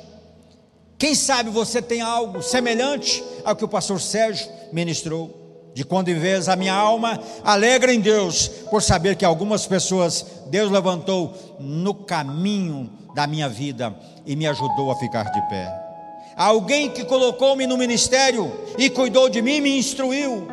Quem 0.98 1.14
sabe 1.14 1.48
você 1.48 1.80
tem 1.80 2.00
algo 2.00 2.42
semelhante 2.42 3.22
ao 3.44 3.54
que 3.54 3.64
o 3.64 3.68
pastor 3.68 4.00
Sérgio 4.00 4.48
ministrou. 4.72 5.41
De 5.74 5.84
quando 5.84 6.08
em 6.08 6.18
vez 6.18 6.48
a 6.48 6.56
minha 6.56 6.74
alma 6.74 7.18
alegra 7.42 7.94
em 7.94 8.00
Deus 8.00 8.48
por 8.70 8.82
saber 8.82 9.16
que 9.16 9.24
algumas 9.24 9.66
pessoas 9.66 10.26
Deus 10.48 10.70
levantou 10.70 11.32
no 11.58 11.94
caminho 11.94 12.90
da 13.14 13.26
minha 13.26 13.48
vida 13.48 13.94
e 14.26 14.36
me 14.36 14.46
ajudou 14.46 14.90
a 14.90 14.96
ficar 14.96 15.30
de 15.30 15.40
pé. 15.48 15.72
Alguém 16.36 16.90
que 16.90 17.04
colocou-me 17.04 17.66
no 17.66 17.78
ministério 17.78 18.52
e 18.78 18.90
cuidou 18.90 19.28
de 19.28 19.40
mim, 19.40 19.60
me 19.60 19.78
instruiu 19.78 20.46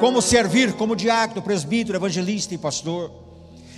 como 0.00 0.22
servir 0.22 0.72
como 0.74 0.96
diácono, 0.96 1.42
presbítero, 1.42 1.96
evangelista 1.96 2.54
e 2.54 2.58
pastor. 2.58 3.10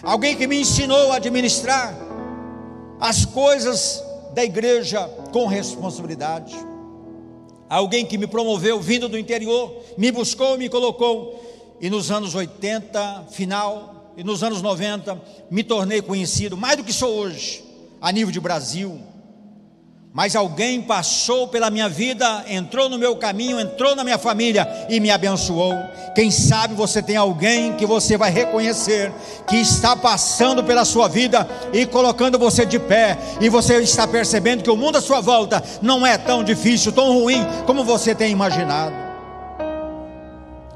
Alguém 0.02 0.36
que 0.36 0.46
me 0.46 0.60
ensinou 0.60 1.12
a 1.12 1.16
administrar 1.16 1.94
as 3.00 3.24
coisas 3.24 4.02
da 4.32 4.44
igreja 4.44 5.08
com 5.32 5.46
responsabilidade 5.46 6.73
alguém 7.68 8.04
que 8.04 8.18
me 8.18 8.26
promoveu 8.26 8.80
vindo 8.80 9.08
do 9.08 9.18
interior, 9.18 9.74
me 9.96 10.10
buscou, 10.10 10.58
me 10.58 10.68
colocou, 10.68 11.76
e 11.80 11.90
nos 11.90 12.10
anos 12.10 12.34
80, 12.34 13.26
final, 13.30 14.12
e 14.16 14.22
nos 14.22 14.42
anos 14.42 14.62
90 14.62 15.20
me 15.50 15.62
tornei 15.64 16.00
conhecido, 16.00 16.56
mais 16.56 16.76
do 16.76 16.84
que 16.84 16.92
sou 16.92 17.12
hoje, 17.14 17.64
a 18.00 18.12
nível 18.12 18.30
de 18.30 18.40
Brasil. 18.40 19.00
Mas 20.14 20.36
alguém 20.36 20.80
passou 20.80 21.48
pela 21.48 21.70
minha 21.70 21.88
vida, 21.88 22.44
entrou 22.48 22.88
no 22.88 22.96
meu 22.96 23.16
caminho, 23.16 23.58
entrou 23.58 23.96
na 23.96 24.04
minha 24.04 24.16
família 24.16 24.86
e 24.88 25.00
me 25.00 25.10
abençoou. 25.10 25.74
Quem 26.14 26.30
sabe 26.30 26.72
você 26.72 27.02
tem 27.02 27.16
alguém 27.16 27.72
que 27.72 27.84
você 27.84 28.16
vai 28.16 28.30
reconhecer, 28.30 29.12
que 29.44 29.56
está 29.56 29.96
passando 29.96 30.62
pela 30.62 30.84
sua 30.84 31.08
vida 31.08 31.48
e 31.72 31.84
colocando 31.84 32.38
você 32.38 32.64
de 32.64 32.78
pé, 32.78 33.18
e 33.40 33.48
você 33.48 33.80
está 33.80 34.06
percebendo 34.06 34.62
que 34.62 34.70
o 34.70 34.76
mundo 34.76 34.98
à 34.98 35.00
sua 35.00 35.20
volta 35.20 35.60
não 35.82 36.06
é 36.06 36.16
tão 36.16 36.44
difícil, 36.44 36.92
tão 36.92 37.12
ruim 37.18 37.44
como 37.66 37.82
você 37.82 38.14
tem 38.14 38.30
imaginado. 38.30 38.94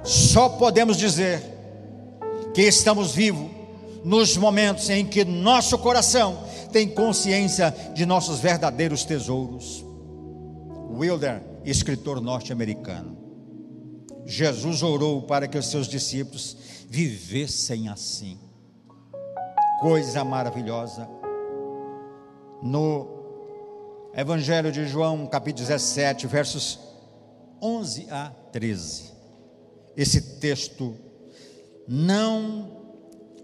Só 0.02 0.48
podemos 0.48 0.96
dizer 0.96 1.40
que 2.52 2.62
estamos 2.62 3.12
vivos 3.12 3.46
nos 4.04 4.36
momentos 4.36 4.90
em 4.90 5.04
que 5.06 5.24
nosso 5.24 5.78
coração 5.78 6.48
tem 6.70 6.88
consciência 6.88 7.74
de 7.94 8.04
nossos 8.06 8.40
verdadeiros 8.40 9.04
tesouros. 9.04 9.84
Wilder, 10.90 11.42
escritor 11.64 12.20
norte-americano. 12.20 13.16
Jesus 14.24 14.82
orou 14.82 15.22
para 15.22 15.46
que 15.48 15.56
os 15.56 15.70
seus 15.70 15.86
discípulos 15.86 16.56
vivessem 16.88 17.88
assim. 17.88 18.38
Coisa 19.80 20.24
maravilhosa. 20.24 21.08
No 22.62 23.06
Evangelho 24.14 24.72
de 24.72 24.86
João, 24.86 25.26
capítulo 25.26 25.66
17, 25.66 26.26
versos 26.26 26.78
11 27.62 28.08
a 28.10 28.30
13 28.52 29.18
esse 29.98 30.38
texto: 30.38 30.96
Não 31.88 32.70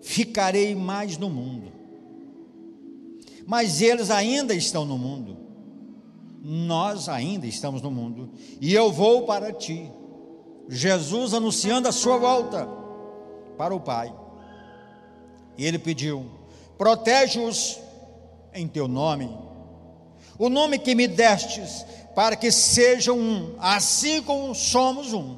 ficarei 0.00 0.72
mais 0.76 1.18
no 1.18 1.28
mundo, 1.28 1.72
mas 3.46 3.80
eles 3.82 4.10
ainda 4.10 4.54
estão 4.54 4.84
no 4.84 4.96
mundo, 4.96 5.36
nós 6.42 7.08
ainda 7.08 7.46
estamos 7.46 7.82
no 7.82 7.90
mundo, 7.90 8.30
e 8.60 8.74
eu 8.74 8.92
vou 8.92 9.24
para 9.24 9.52
ti. 9.52 9.90
Jesus 10.68 11.34
anunciando 11.34 11.88
a 11.88 11.92
sua 11.92 12.16
volta 12.16 12.66
para 13.58 13.74
o 13.74 13.80
Pai. 13.80 14.14
E 15.58 15.64
ele 15.64 15.78
pediu: 15.78 16.26
protege-os 16.78 17.78
em 18.54 18.66
teu 18.66 18.88
nome, 18.88 19.30
o 20.38 20.48
nome 20.48 20.78
que 20.78 20.94
me 20.94 21.06
destes, 21.06 21.84
para 22.14 22.36
que 22.36 22.50
sejam 22.50 23.18
um, 23.18 23.54
assim 23.58 24.22
como 24.22 24.54
somos 24.54 25.12
um. 25.12 25.36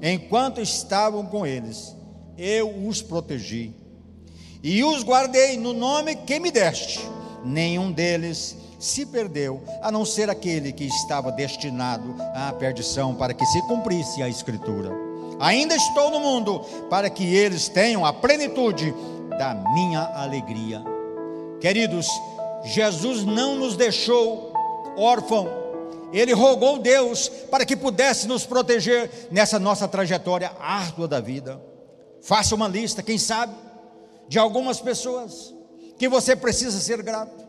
Enquanto 0.00 0.60
estavam 0.60 1.26
com 1.26 1.46
eles, 1.46 1.94
eu 2.36 2.86
os 2.88 3.02
protegi 3.02 3.81
e 4.62 4.82
os 4.84 5.02
guardei 5.02 5.56
no 5.56 5.72
nome 5.72 6.14
que 6.16 6.38
me 6.38 6.50
deste. 6.50 7.00
Nenhum 7.44 7.90
deles 7.90 8.56
se 8.78 9.06
perdeu, 9.06 9.62
a 9.80 9.90
não 9.90 10.04
ser 10.04 10.28
aquele 10.28 10.72
que 10.72 10.84
estava 10.84 11.30
destinado 11.30 12.14
à 12.34 12.52
perdição, 12.52 13.14
para 13.14 13.32
que 13.32 13.46
se 13.46 13.60
cumprisse 13.62 14.22
a 14.22 14.28
Escritura. 14.28 14.90
Ainda 15.40 15.74
estou 15.74 16.10
no 16.10 16.20
mundo 16.20 16.60
para 16.90 17.08
que 17.08 17.24
eles 17.34 17.68
tenham 17.68 18.04
a 18.04 18.12
plenitude 18.12 18.94
da 19.38 19.54
minha 19.54 20.02
alegria. 20.14 20.82
Queridos, 21.60 22.06
Jesus 22.64 23.24
não 23.24 23.56
nos 23.56 23.76
deixou 23.76 24.52
órfãos 24.96 25.62
ele 26.12 26.34
rogou 26.34 26.78
Deus 26.78 27.28
para 27.50 27.64
que 27.64 27.74
pudesse 27.74 28.28
nos 28.28 28.44
proteger 28.44 29.28
nessa 29.30 29.58
nossa 29.58 29.88
trajetória 29.88 30.52
árdua 30.60 31.08
da 31.08 31.20
vida. 31.20 31.60
Faça 32.20 32.54
uma 32.54 32.68
lista, 32.68 33.02
quem 33.02 33.16
sabe, 33.16 33.54
de 34.28 34.38
algumas 34.38 34.80
pessoas 34.80 35.54
que 35.98 36.08
você 36.08 36.34
precisa 36.34 36.80
ser 36.80 37.02
grato. 37.02 37.42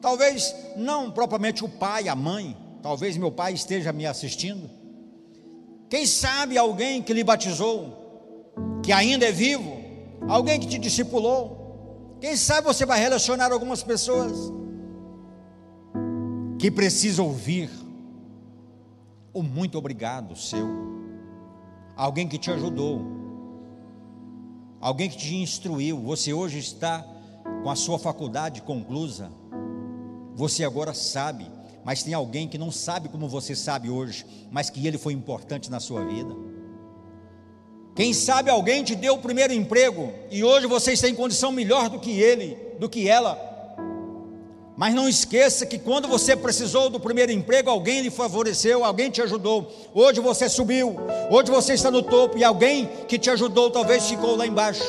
Talvez 0.00 0.54
não 0.76 1.10
propriamente 1.10 1.64
o 1.64 1.68
pai, 1.68 2.08
a 2.08 2.14
mãe, 2.14 2.56
talvez 2.82 3.16
meu 3.16 3.30
pai 3.30 3.54
esteja 3.54 3.92
me 3.92 4.06
assistindo. 4.06 4.68
Quem 5.88 6.06
sabe 6.06 6.58
alguém 6.58 7.02
que 7.02 7.12
lhe 7.12 7.22
batizou, 7.22 8.52
que 8.82 8.92
ainda 8.92 9.26
é 9.26 9.32
vivo, 9.32 9.76
alguém 10.28 10.58
que 10.58 10.66
te 10.66 10.78
discipulou. 10.78 12.16
Quem 12.20 12.36
sabe 12.36 12.66
você 12.66 12.84
vai 12.84 12.98
relacionar 12.98 13.52
algumas 13.52 13.82
pessoas 13.82 14.52
que 16.58 16.70
precisam 16.70 17.26
ouvir 17.26 17.70
o 19.32 19.42
muito 19.42 19.76
obrigado 19.76 20.34
seu, 20.34 20.66
alguém 21.94 22.26
que 22.26 22.38
te 22.38 22.50
ajudou, 22.50 23.15
alguém 24.86 25.10
que 25.10 25.16
te 25.16 25.34
instruiu. 25.34 25.98
Você 25.98 26.32
hoje 26.32 26.58
está 26.58 27.04
com 27.64 27.68
a 27.68 27.74
sua 27.74 27.98
faculdade 27.98 28.62
conclusa, 28.62 29.32
você 30.32 30.62
agora 30.62 30.94
sabe, 30.94 31.50
mas 31.84 32.04
tem 32.04 32.14
alguém 32.14 32.46
que 32.46 32.56
não 32.56 32.70
sabe 32.70 33.08
como 33.08 33.28
você 33.28 33.56
sabe 33.56 33.90
hoje, 33.90 34.24
mas 34.48 34.70
que 34.70 34.86
ele 34.86 34.96
foi 34.96 35.12
importante 35.12 35.68
na 35.72 35.80
sua 35.80 36.04
vida. 36.04 36.32
Quem 37.96 38.12
sabe 38.12 38.48
alguém 38.48 38.84
te 38.84 38.94
deu 38.94 39.14
o 39.14 39.18
primeiro 39.18 39.52
emprego 39.52 40.12
e 40.30 40.44
hoje 40.44 40.68
você 40.68 40.92
está 40.92 41.08
em 41.08 41.14
condição 41.16 41.50
melhor 41.50 41.88
do 41.88 41.98
que 41.98 42.20
ele, 42.20 42.56
do 42.78 42.88
que 42.88 43.08
ela. 43.08 43.45
Mas 44.76 44.94
não 44.94 45.08
esqueça 45.08 45.64
que 45.64 45.78
quando 45.78 46.06
você 46.06 46.36
precisou 46.36 46.90
do 46.90 47.00
primeiro 47.00 47.32
emprego, 47.32 47.70
alguém 47.70 48.02
lhe 48.02 48.10
favoreceu, 48.10 48.84
alguém 48.84 49.10
te 49.10 49.22
ajudou. 49.22 49.72
Hoje 49.94 50.20
você 50.20 50.50
subiu, 50.50 50.94
hoje 51.30 51.50
você 51.50 51.72
está 51.72 51.90
no 51.90 52.02
topo 52.02 52.36
e 52.36 52.44
alguém 52.44 52.86
que 53.08 53.18
te 53.18 53.30
ajudou 53.30 53.70
talvez 53.70 54.06
ficou 54.06 54.36
lá 54.36 54.46
embaixo. 54.46 54.84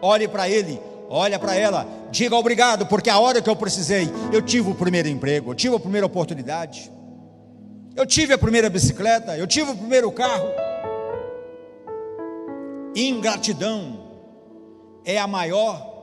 Olhe 0.00 0.28
para 0.28 0.48
ele, 0.48 0.80
olha 1.10 1.40
para 1.40 1.56
ela, 1.56 1.88
diga 2.08 2.36
obrigado, 2.36 2.86
porque 2.86 3.10
a 3.10 3.18
hora 3.18 3.42
que 3.42 3.50
eu 3.50 3.56
precisei, 3.56 4.08
eu 4.32 4.40
tive 4.40 4.70
o 4.70 4.74
primeiro 4.76 5.08
emprego, 5.08 5.50
eu 5.50 5.54
tive 5.56 5.74
a 5.74 5.80
primeira 5.80 6.06
oportunidade. 6.06 6.92
Eu 7.96 8.06
tive 8.06 8.32
a 8.32 8.38
primeira 8.38 8.70
bicicleta, 8.70 9.36
eu 9.36 9.46
tive 9.46 9.72
o 9.72 9.76
primeiro 9.76 10.12
carro. 10.12 10.50
Ingratidão 12.94 14.04
é 15.04 15.18
a 15.18 15.26
maior 15.26 15.94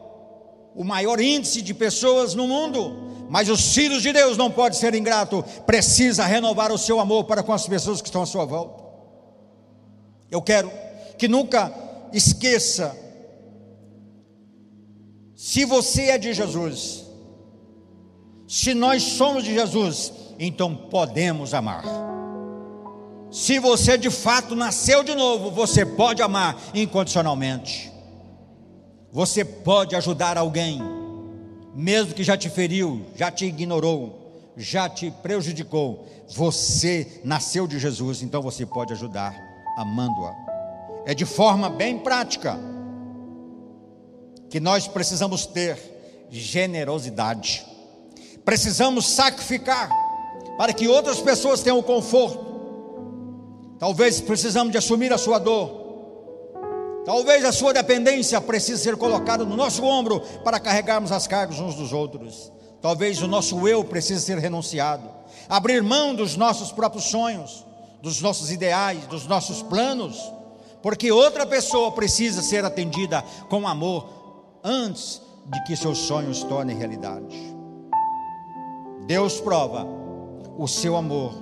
o 0.76 0.84
maior 0.84 1.22
índice 1.22 1.62
de 1.62 1.74
pessoas 1.74 2.34
no 2.34 2.48
mundo 2.48 3.03
mas 3.34 3.50
os 3.50 3.74
filhos 3.74 4.04
de 4.04 4.14
Deus 4.14 4.38
não 4.38 4.52
podem 4.52 4.78
ser 4.78 4.94
ingrato, 4.94 5.44
precisa 5.66 6.24
renovar 6.24 6.72
o 6.72 6.78
seu 6.78 7.00
amor 7.00 7.24
para 7.24 7.42
com 7.42 7.52
as 7.52 7.66
pessoas 7.68 8.00
que 8.00 8.08
estão 8.08 8.22
à 8.22 8.28
sua 8.28 8.46
volta. 8.46 8.84
Eu 10.30 10.40
quero 10.40 10.72
que 11.18 11.28
nunca 11.28 11.74
esqueça, 12.14 12.96
se 15.36 15.66
você 15.66 16.12
é 16.12 16.18
de 16.20 16.32
Jesus, 16.32 17.06
se 18.48 18.76
nós 18.76 19.02
somos 19.02 19.44
de 19.44 19.52
Jesus, 19.52 20.14
então 20.38 20.76
podemos 20.76 21.56
amar. 21.56 21.86
Se 23.32 23.58
você 23.58 23.98
de 23.98 24.12
fato 24.12 24.56
nasceu 24.56 25.04
de 25.04 25.16
novo, 25.16 25.50
você 25.50 25.84
pode 25.84 26.22
amar 26.22 26.56
incondicionalmente. 26.72 27.92
Você 29.12 29.44
pode 29.44 29.96
ajudar 29.96 30.38
alguém 30.38 30.93
mesmo 31.74 32.14
que 32.14 32.24
já 32.24 32.38
te 32.38 32.50
feriu, 32.50 33.06
já 33.16 33.32
te 33.32 33.46
ignorou, 33.46 34.52
já 34.56 34.88
te 34.88 35.10
prejudicou, 35.10 36.08
você 36.30 37.22
nasceu 37.24 37.68
de 37.68 37.80
Jesus, 37.80 38.22
então 38.22 38.42
você 38.42 38.66
pode 38.66 38.94
ajudar 38.94 39.36
amando-a. 39.78 40.36
É 41.06 41.14
de 41.14 41.26
forma 41.26 41.70
bem 41.70 42.00
prática 42.00 42.60
que 44.50 44.60
nós 44.60 44.88
precisamos 44.88 45.46
ter 45.46 45.78
generosidade. 46.30 47.66
Precisamos 48.46 49.08
sacrificar 49.08 49.90
para 50.58 50.74
que 50.74 50.88
outras 50.88 51.20
pessoas 51.20 51.62
tenham 51.62 51.82
conforto. 51.82 52.54
Talvez 53.80 54.22
precisamos 54.22 54.72
de 54.72 54.78
assumir 54.78 55.12
a 55.12 55.18
sua 55.18 55.40
dor 55.40 55.83
Talvez 57.06 57.44
a 57.44 57.52
sua 57.52 57.74
dependência 57.74 58.40
precise 58.40 58.82
ser 58.82 58.96
colocada 58.96 59.44
no 59.44 59.58
nosso 59.58 59.84
ombro 59.84 60.22
para 60.44 60.60
carregarmos 60.60 61.12
as 61.12 61.28
cargas 61.28 61.60
uns 61.60 61.76
dos 61.76 61.92
outros. 61.92 62.52
Talvez 62.82 63.22
o 63.22 63.28
nosso 63.28 63.68
eu 63.68 63.84
precise 63.84 64.22
ser 64.22 64.38
renunciado. 64.38 65.10
Abrir 65.50 65.84
mão 65.84 66.16
dos 66.16 66.38
nossos 66.38 66.72
próprios 66.72 67.06
sonhos, 67.06 67.66
dos 68.02 68.22
nossos 68.22 68.52
ideais, 68.52 69.06
dos 69.08 69.28
nossos 69.28 69.62
planos, 69.62 70.32
porque 70.82 71.12
outra 71.12 71.46
pessoa 71.46 71.92
precisa 71.92 72.42
ser 72.42 72.64
atendida 72.64 73.24
com 73.50 73.68
amor 73.68 74.08
antes 74.64 75.22
de 75.46 75.62
que 75.64 75.76
seus 75.76 75.98
sonhos 76.00 76.44
tornem 76.44 76.78
realidade. 76.78 77.36
Deus 79.06 79.42
prova 79.42 79.86
o 80.58 80.68
seu 80.68 80.96
amor 80.96 81.34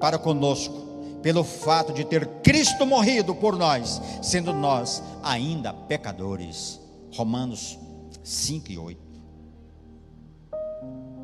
para 0.00 0.18
conosco 0.18 0.83
pelo 1.24 1.42
fato 1.42 1.92
de 1.92 2.04
ter 2.04 2.24
Cristo 2.42 2.86
morrido 2.86 3.34
por 3.34 3.56
nós, 3.56 4.00
sendo 4.22 4.52
nós 4.52 5.02
ainda 5.24 5.72
pecadores. 5.72 6.78
Romanos 7.12 7.76
5 8.22 8.70
e 8.70 8.78
8. 8.78 9.00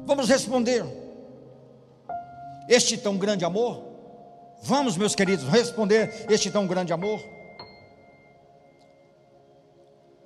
Vamos 0.06 0.28
responder. 0.28 0.84
Este 2.68 2.96
tão 2.96 3.16
grande 3.16 3.44
amor? 3.44 3.84
Vamos, 4.62 4.96
meus 4.96 5.14
queridos, 5.14 5.46
responder 5.46 6.26
este 6.28 6.50
tão 6.50 6.66
grande 6.66 6.92
amor? 6.92 7.20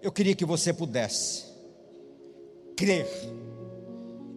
eu 0.04 0.12
queria 0.12 0.34
que 0.34 0.44
você 0.44 0.70
pudesse 0.70 1.46
crer 2.76 3.08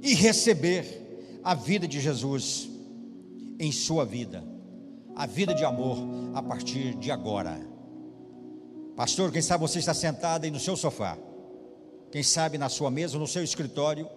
e 0.01 0.13
receber 0.13 1.41
a 1.43 1.53
vida 1.53 1.85
de 1.85 1.99
Jesus 1.99 2.69
em 3.59 3.69
sua 3.69 4.05
vida, 4.05 4.41
a 5.17 5.25
vida 5.25 5.51
de 5.51 5.65
amor 5.65 5.97
a 6.35 6.43
partir 6.43 6.93
de 6.93 7.09
agora. 7.09 7.59
Pastor, 8.95 9.31
quem 9.31 9.41
sabe 9.41 9.61
você 9.61 9.79
está 9.79 9.93
sentado 9.93 10.43
aí 10.43 10.51
no 10.51 10.59
seu 10.59 10.77
sofá, 10.77 11.17
quem 12.11 12.21
sabe 12.21 12.59
na 12.59 12.69
sua 12.69 12.91
mesa, 12.91 13.17
no 13.17 13.25
seu 13.25 13.43
escritório 13.43 14.07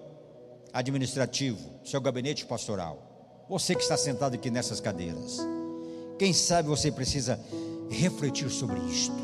administrativo, 0.74 1.59
seu 1.84 2.03
gabinete 2.03 2.44
pastoral. 2.44 3.46
Você 3.48 3.74
que 3.74 3.80
está 3.80 3.96
sentado 3.96 4.34
aqui 4.34 4.51
nessas 4.51 4.78
cadeiras, 4.78 5.38
quem 6.18 6.34
sabe 6.34 6.68
você 6.68 6.92
precisa 6.92 7.40
refletir 7.88 8.51
sobre 8.51 8.78
isto. 8.80 9.16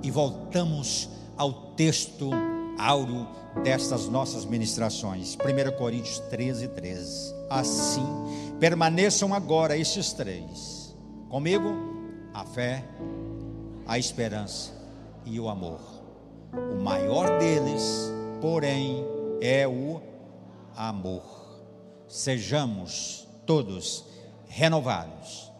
E 0.00 0.12
voltamos 0.12 1.08
ao 1.36 1.74
texto 1.74 2.30
áureo 2.78 3.26
destas 3.64 4.06
nossas 4.06 4.44
ministrações. 4.44 5.34
1 5.34 5.76
Coríntios 5.76 6.20
13, 6.30 6.68
13. 6.68 7.39
Assim, 7.50 8.06
permaneçam 8.60 9.34
agora 9.34 9.76
estes 9.76 10.12
três. 10.12 10.94
Comigo, 11.28 11.74
a 12.32 12.44
fé, 12.44 12.84
a 13.86 13.98
esperança 13.98 14.72
e 15.26 15.40
o 15.40 15.48
amor. 15.48 15.80
O 16.54 16.80
maior 16.80 17.40
deles, 17.40 18.12
porém, 18.40 19.04
é 19.40 19.66
o 19.66 20.00
amor. 20.76 21.22
Sejamos 22.06 23.26
todos 23.44 24.04
renovados. 24.48 25.50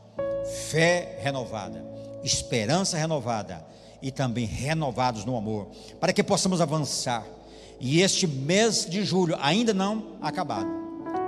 Fé 0.70 1.18
renovada, 1.20 1.84
esperança 2.22 2.96
renovada 2.96 3.66
e 4.02 4.10
também 4.10 4.46
renovados 4.46 5.24
no 5.24 5.36
amor, 5.36 5.68
para 5.98 6.12
que 6.12 6.22
possamos 6.22 6.60
avançar. 6.60 7.24
E 7.78 8.00
este 8.00 8.26
mês 8.26 8.86
de 8.88 9.04
julho 9.04 9.36
ainda 9.40 9.74
não 9.74 10.16
acabado. 10.20 10.79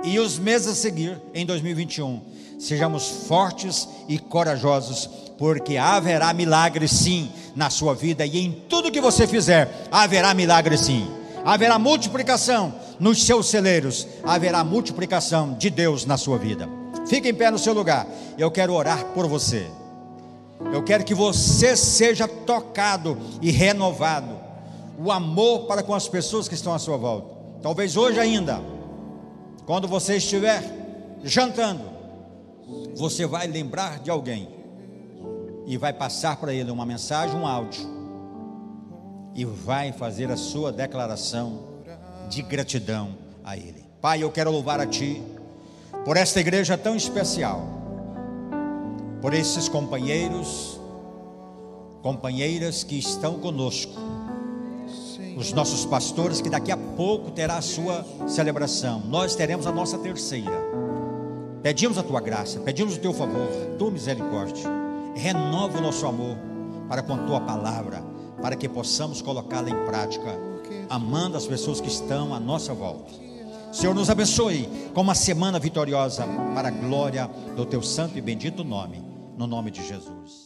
E 0.03 0.19
os 0.19 0.37
meses 0.37 0.67
a 0.67 0.75
seguir, 0.75 1.19
em 1.33 1.45
2021, 1.45 2.21
sejamos 2.59 3.07
fortes 3.27 3.87
e 4.07 4.19
corajosos, 4.19 5.09
porque 5.37 5.77
haverá 5.77 6.33
milagre 6.33 6.87
sim 6.87 7.31
na 7.55 7.69
sua 7.69 7.95
vida 7.95 8.25
e 8.25 8.37
em 8.37 8.51
tudo 8.67 8.91
que 8.91 8.99
você 8.99 9.25
fizer, 9.25 9.87
haverá 9.89 10.33
milagre 10.33 10.77
sim. 10.77 11.07
Haverá 11.45 11.79
multiplicação 11.79 12.73
nos 12.99 13.25
seus 13.25 13.47
celeiros, 13.47 14.07
haverá 14.23 14.63
multiplicação 14.63 15.53
de 15.53 15.69
Deus 15.69 16.05
na 16.05 16.17
sua 16.17 16.37
vida. 16.37 16.69
Fique 17.07 17.29
em 17.29 17.33
pé 17.33 17.51
no 17.51 17.59
seu 17.59 17.73
lugar. 17.73 18.07
Eu 18.37 18.49
quero 18.51 18.73
orar 18.73 19.05
por 19.13 19.27
você. 19.27 19.67
Eu 20.71 20.83
quero 20.83 21.03
que 21.03 21.13
você 21.13 21.75
seja 21.75 22.27
tocado 22.27 23.17
e 23.41 23.51
renovado. 23.51 24.37
O 24.97 25.11
amor 25.11 25.65
para 25.65 25.83
com 25.83 25.93
as 25.93 26.07
pessoas 26.07 26.47
que 26.47 26.55
estão 26.55 26.73
à 26.73 26.79
sua 26.79 26.97
volta. 26.97 27.33
Talvez 27.61 27.97
hoje 27.97 28.19
ainda, 28.19 28.61
quando 29.65 29.87
você 29.87 30.17
estiver 30.17 30.63
jantando, 31.23 31.83
você 32.95 33.25
vai 33.25 33.47
lembrar 33.47 33.99
de 33.99 34.09
alguém 34.09 34.49
e 35.65 35.77
vai 35.77 35.93
passar 35.93 36.37
para 36.37 36.53
ele 36.53 36.71
uma 36.71 36.85
mensagem, 36.85 37.35
um 37.35 37.47
áudio, 37.47 37.87
e 39.35 39.45
vai 39.45 39.91
fazer 39.91 40.29
a 40.31 40.37
sua 40.37 40.71
declaração 40.71 41.63
de 42.29 42.41
gratidão 42.41 43.17
a 43.43 43.57
ele. 43.57 43.83
Pai, 44.01 44.21
eu 44.21 44.31
quero 44.31 44.51
louvar 44.51 44.79
a 44.79 44.85
Ti 44.85 45.21
por 46.05 46.17
esta 46.17 46.39
igreja 46.39 46.77
tão 46.77 46.95
especial 46.95 47.83
por 49.23 49.33
esses 49.33 49.69
companheiros, 49.69 50.77
companheiras 52.01 52.83
que 52.83 52.99
estão 52.99 53.39
conosco, 53.39 53.93
os 55.35 55.53
nossos 55.53 55.85
pastores, 55.85 56.41
que 56.41 56.49
daqui 56.49 56.71
a 56.71 56.77
pouco 56.77 57.31
terá 57.31 57.57
a 57.57 57.61
sua 57.61 58.05
celebração, 58.27 59.01
nós 59.07 59.35
teremos 59.35 59.67
a 59.67 59.71
nossa 59.71 59.97
terceira. 59.97 60.73
Pedimos 61.61 61.97
a 61.97 62.03
tua 62.03 62.19
graça, 62.19 62.59
pedimos 62.59 62.97
o 62.97 62.99
teu 62.99 63.13
favor, 63.13 63.47
tua 63.77 63.89
misericórdia, 63.89 64.69
renova 65.15 65.77
o 65.77 65.81
nosso 65.81 66.05
amor 66.05 66.37
para 66.89 67.01
com 67.01 67.13
a 67.13 67.17
tua 67.19 67.41
palavra, 67.41 68.03
para 68.41 68.55
que 68.55 68.67
possamos 68.67 69.21
colocá-la 69.21 69.69
em 69.69 69.85
prática, 69.85 70.37
amando 70.89 71.37
as 71.37 71.47
pessoas 71.47 71.79
que 71.79 71.87
estão 71.87 72.33
à 72.33 72.39
nossa 72.39 72.73
volta. 72.73 73.13
Senhor, 73.71 73.95
nos 73.95 74.09
abençoe 74.09 74.69
com 74.93 75.01
uma 75.01 75.15
semana 75.15 75.57
vitoriosa 75.57 76.25
para 76.53 76.67
a 76.67 76.71
glória 76.71 77.27
do 77.55 77.65
teu 77.65 77.81
santo 77.81 78.17
e 78.17 78.21
bendito 78.21 78.63
nome 78.63 79.01
no 79.37 79.47
nome 79.47 79.71
de 79.71 79.85
Jesus. 79.87 80.42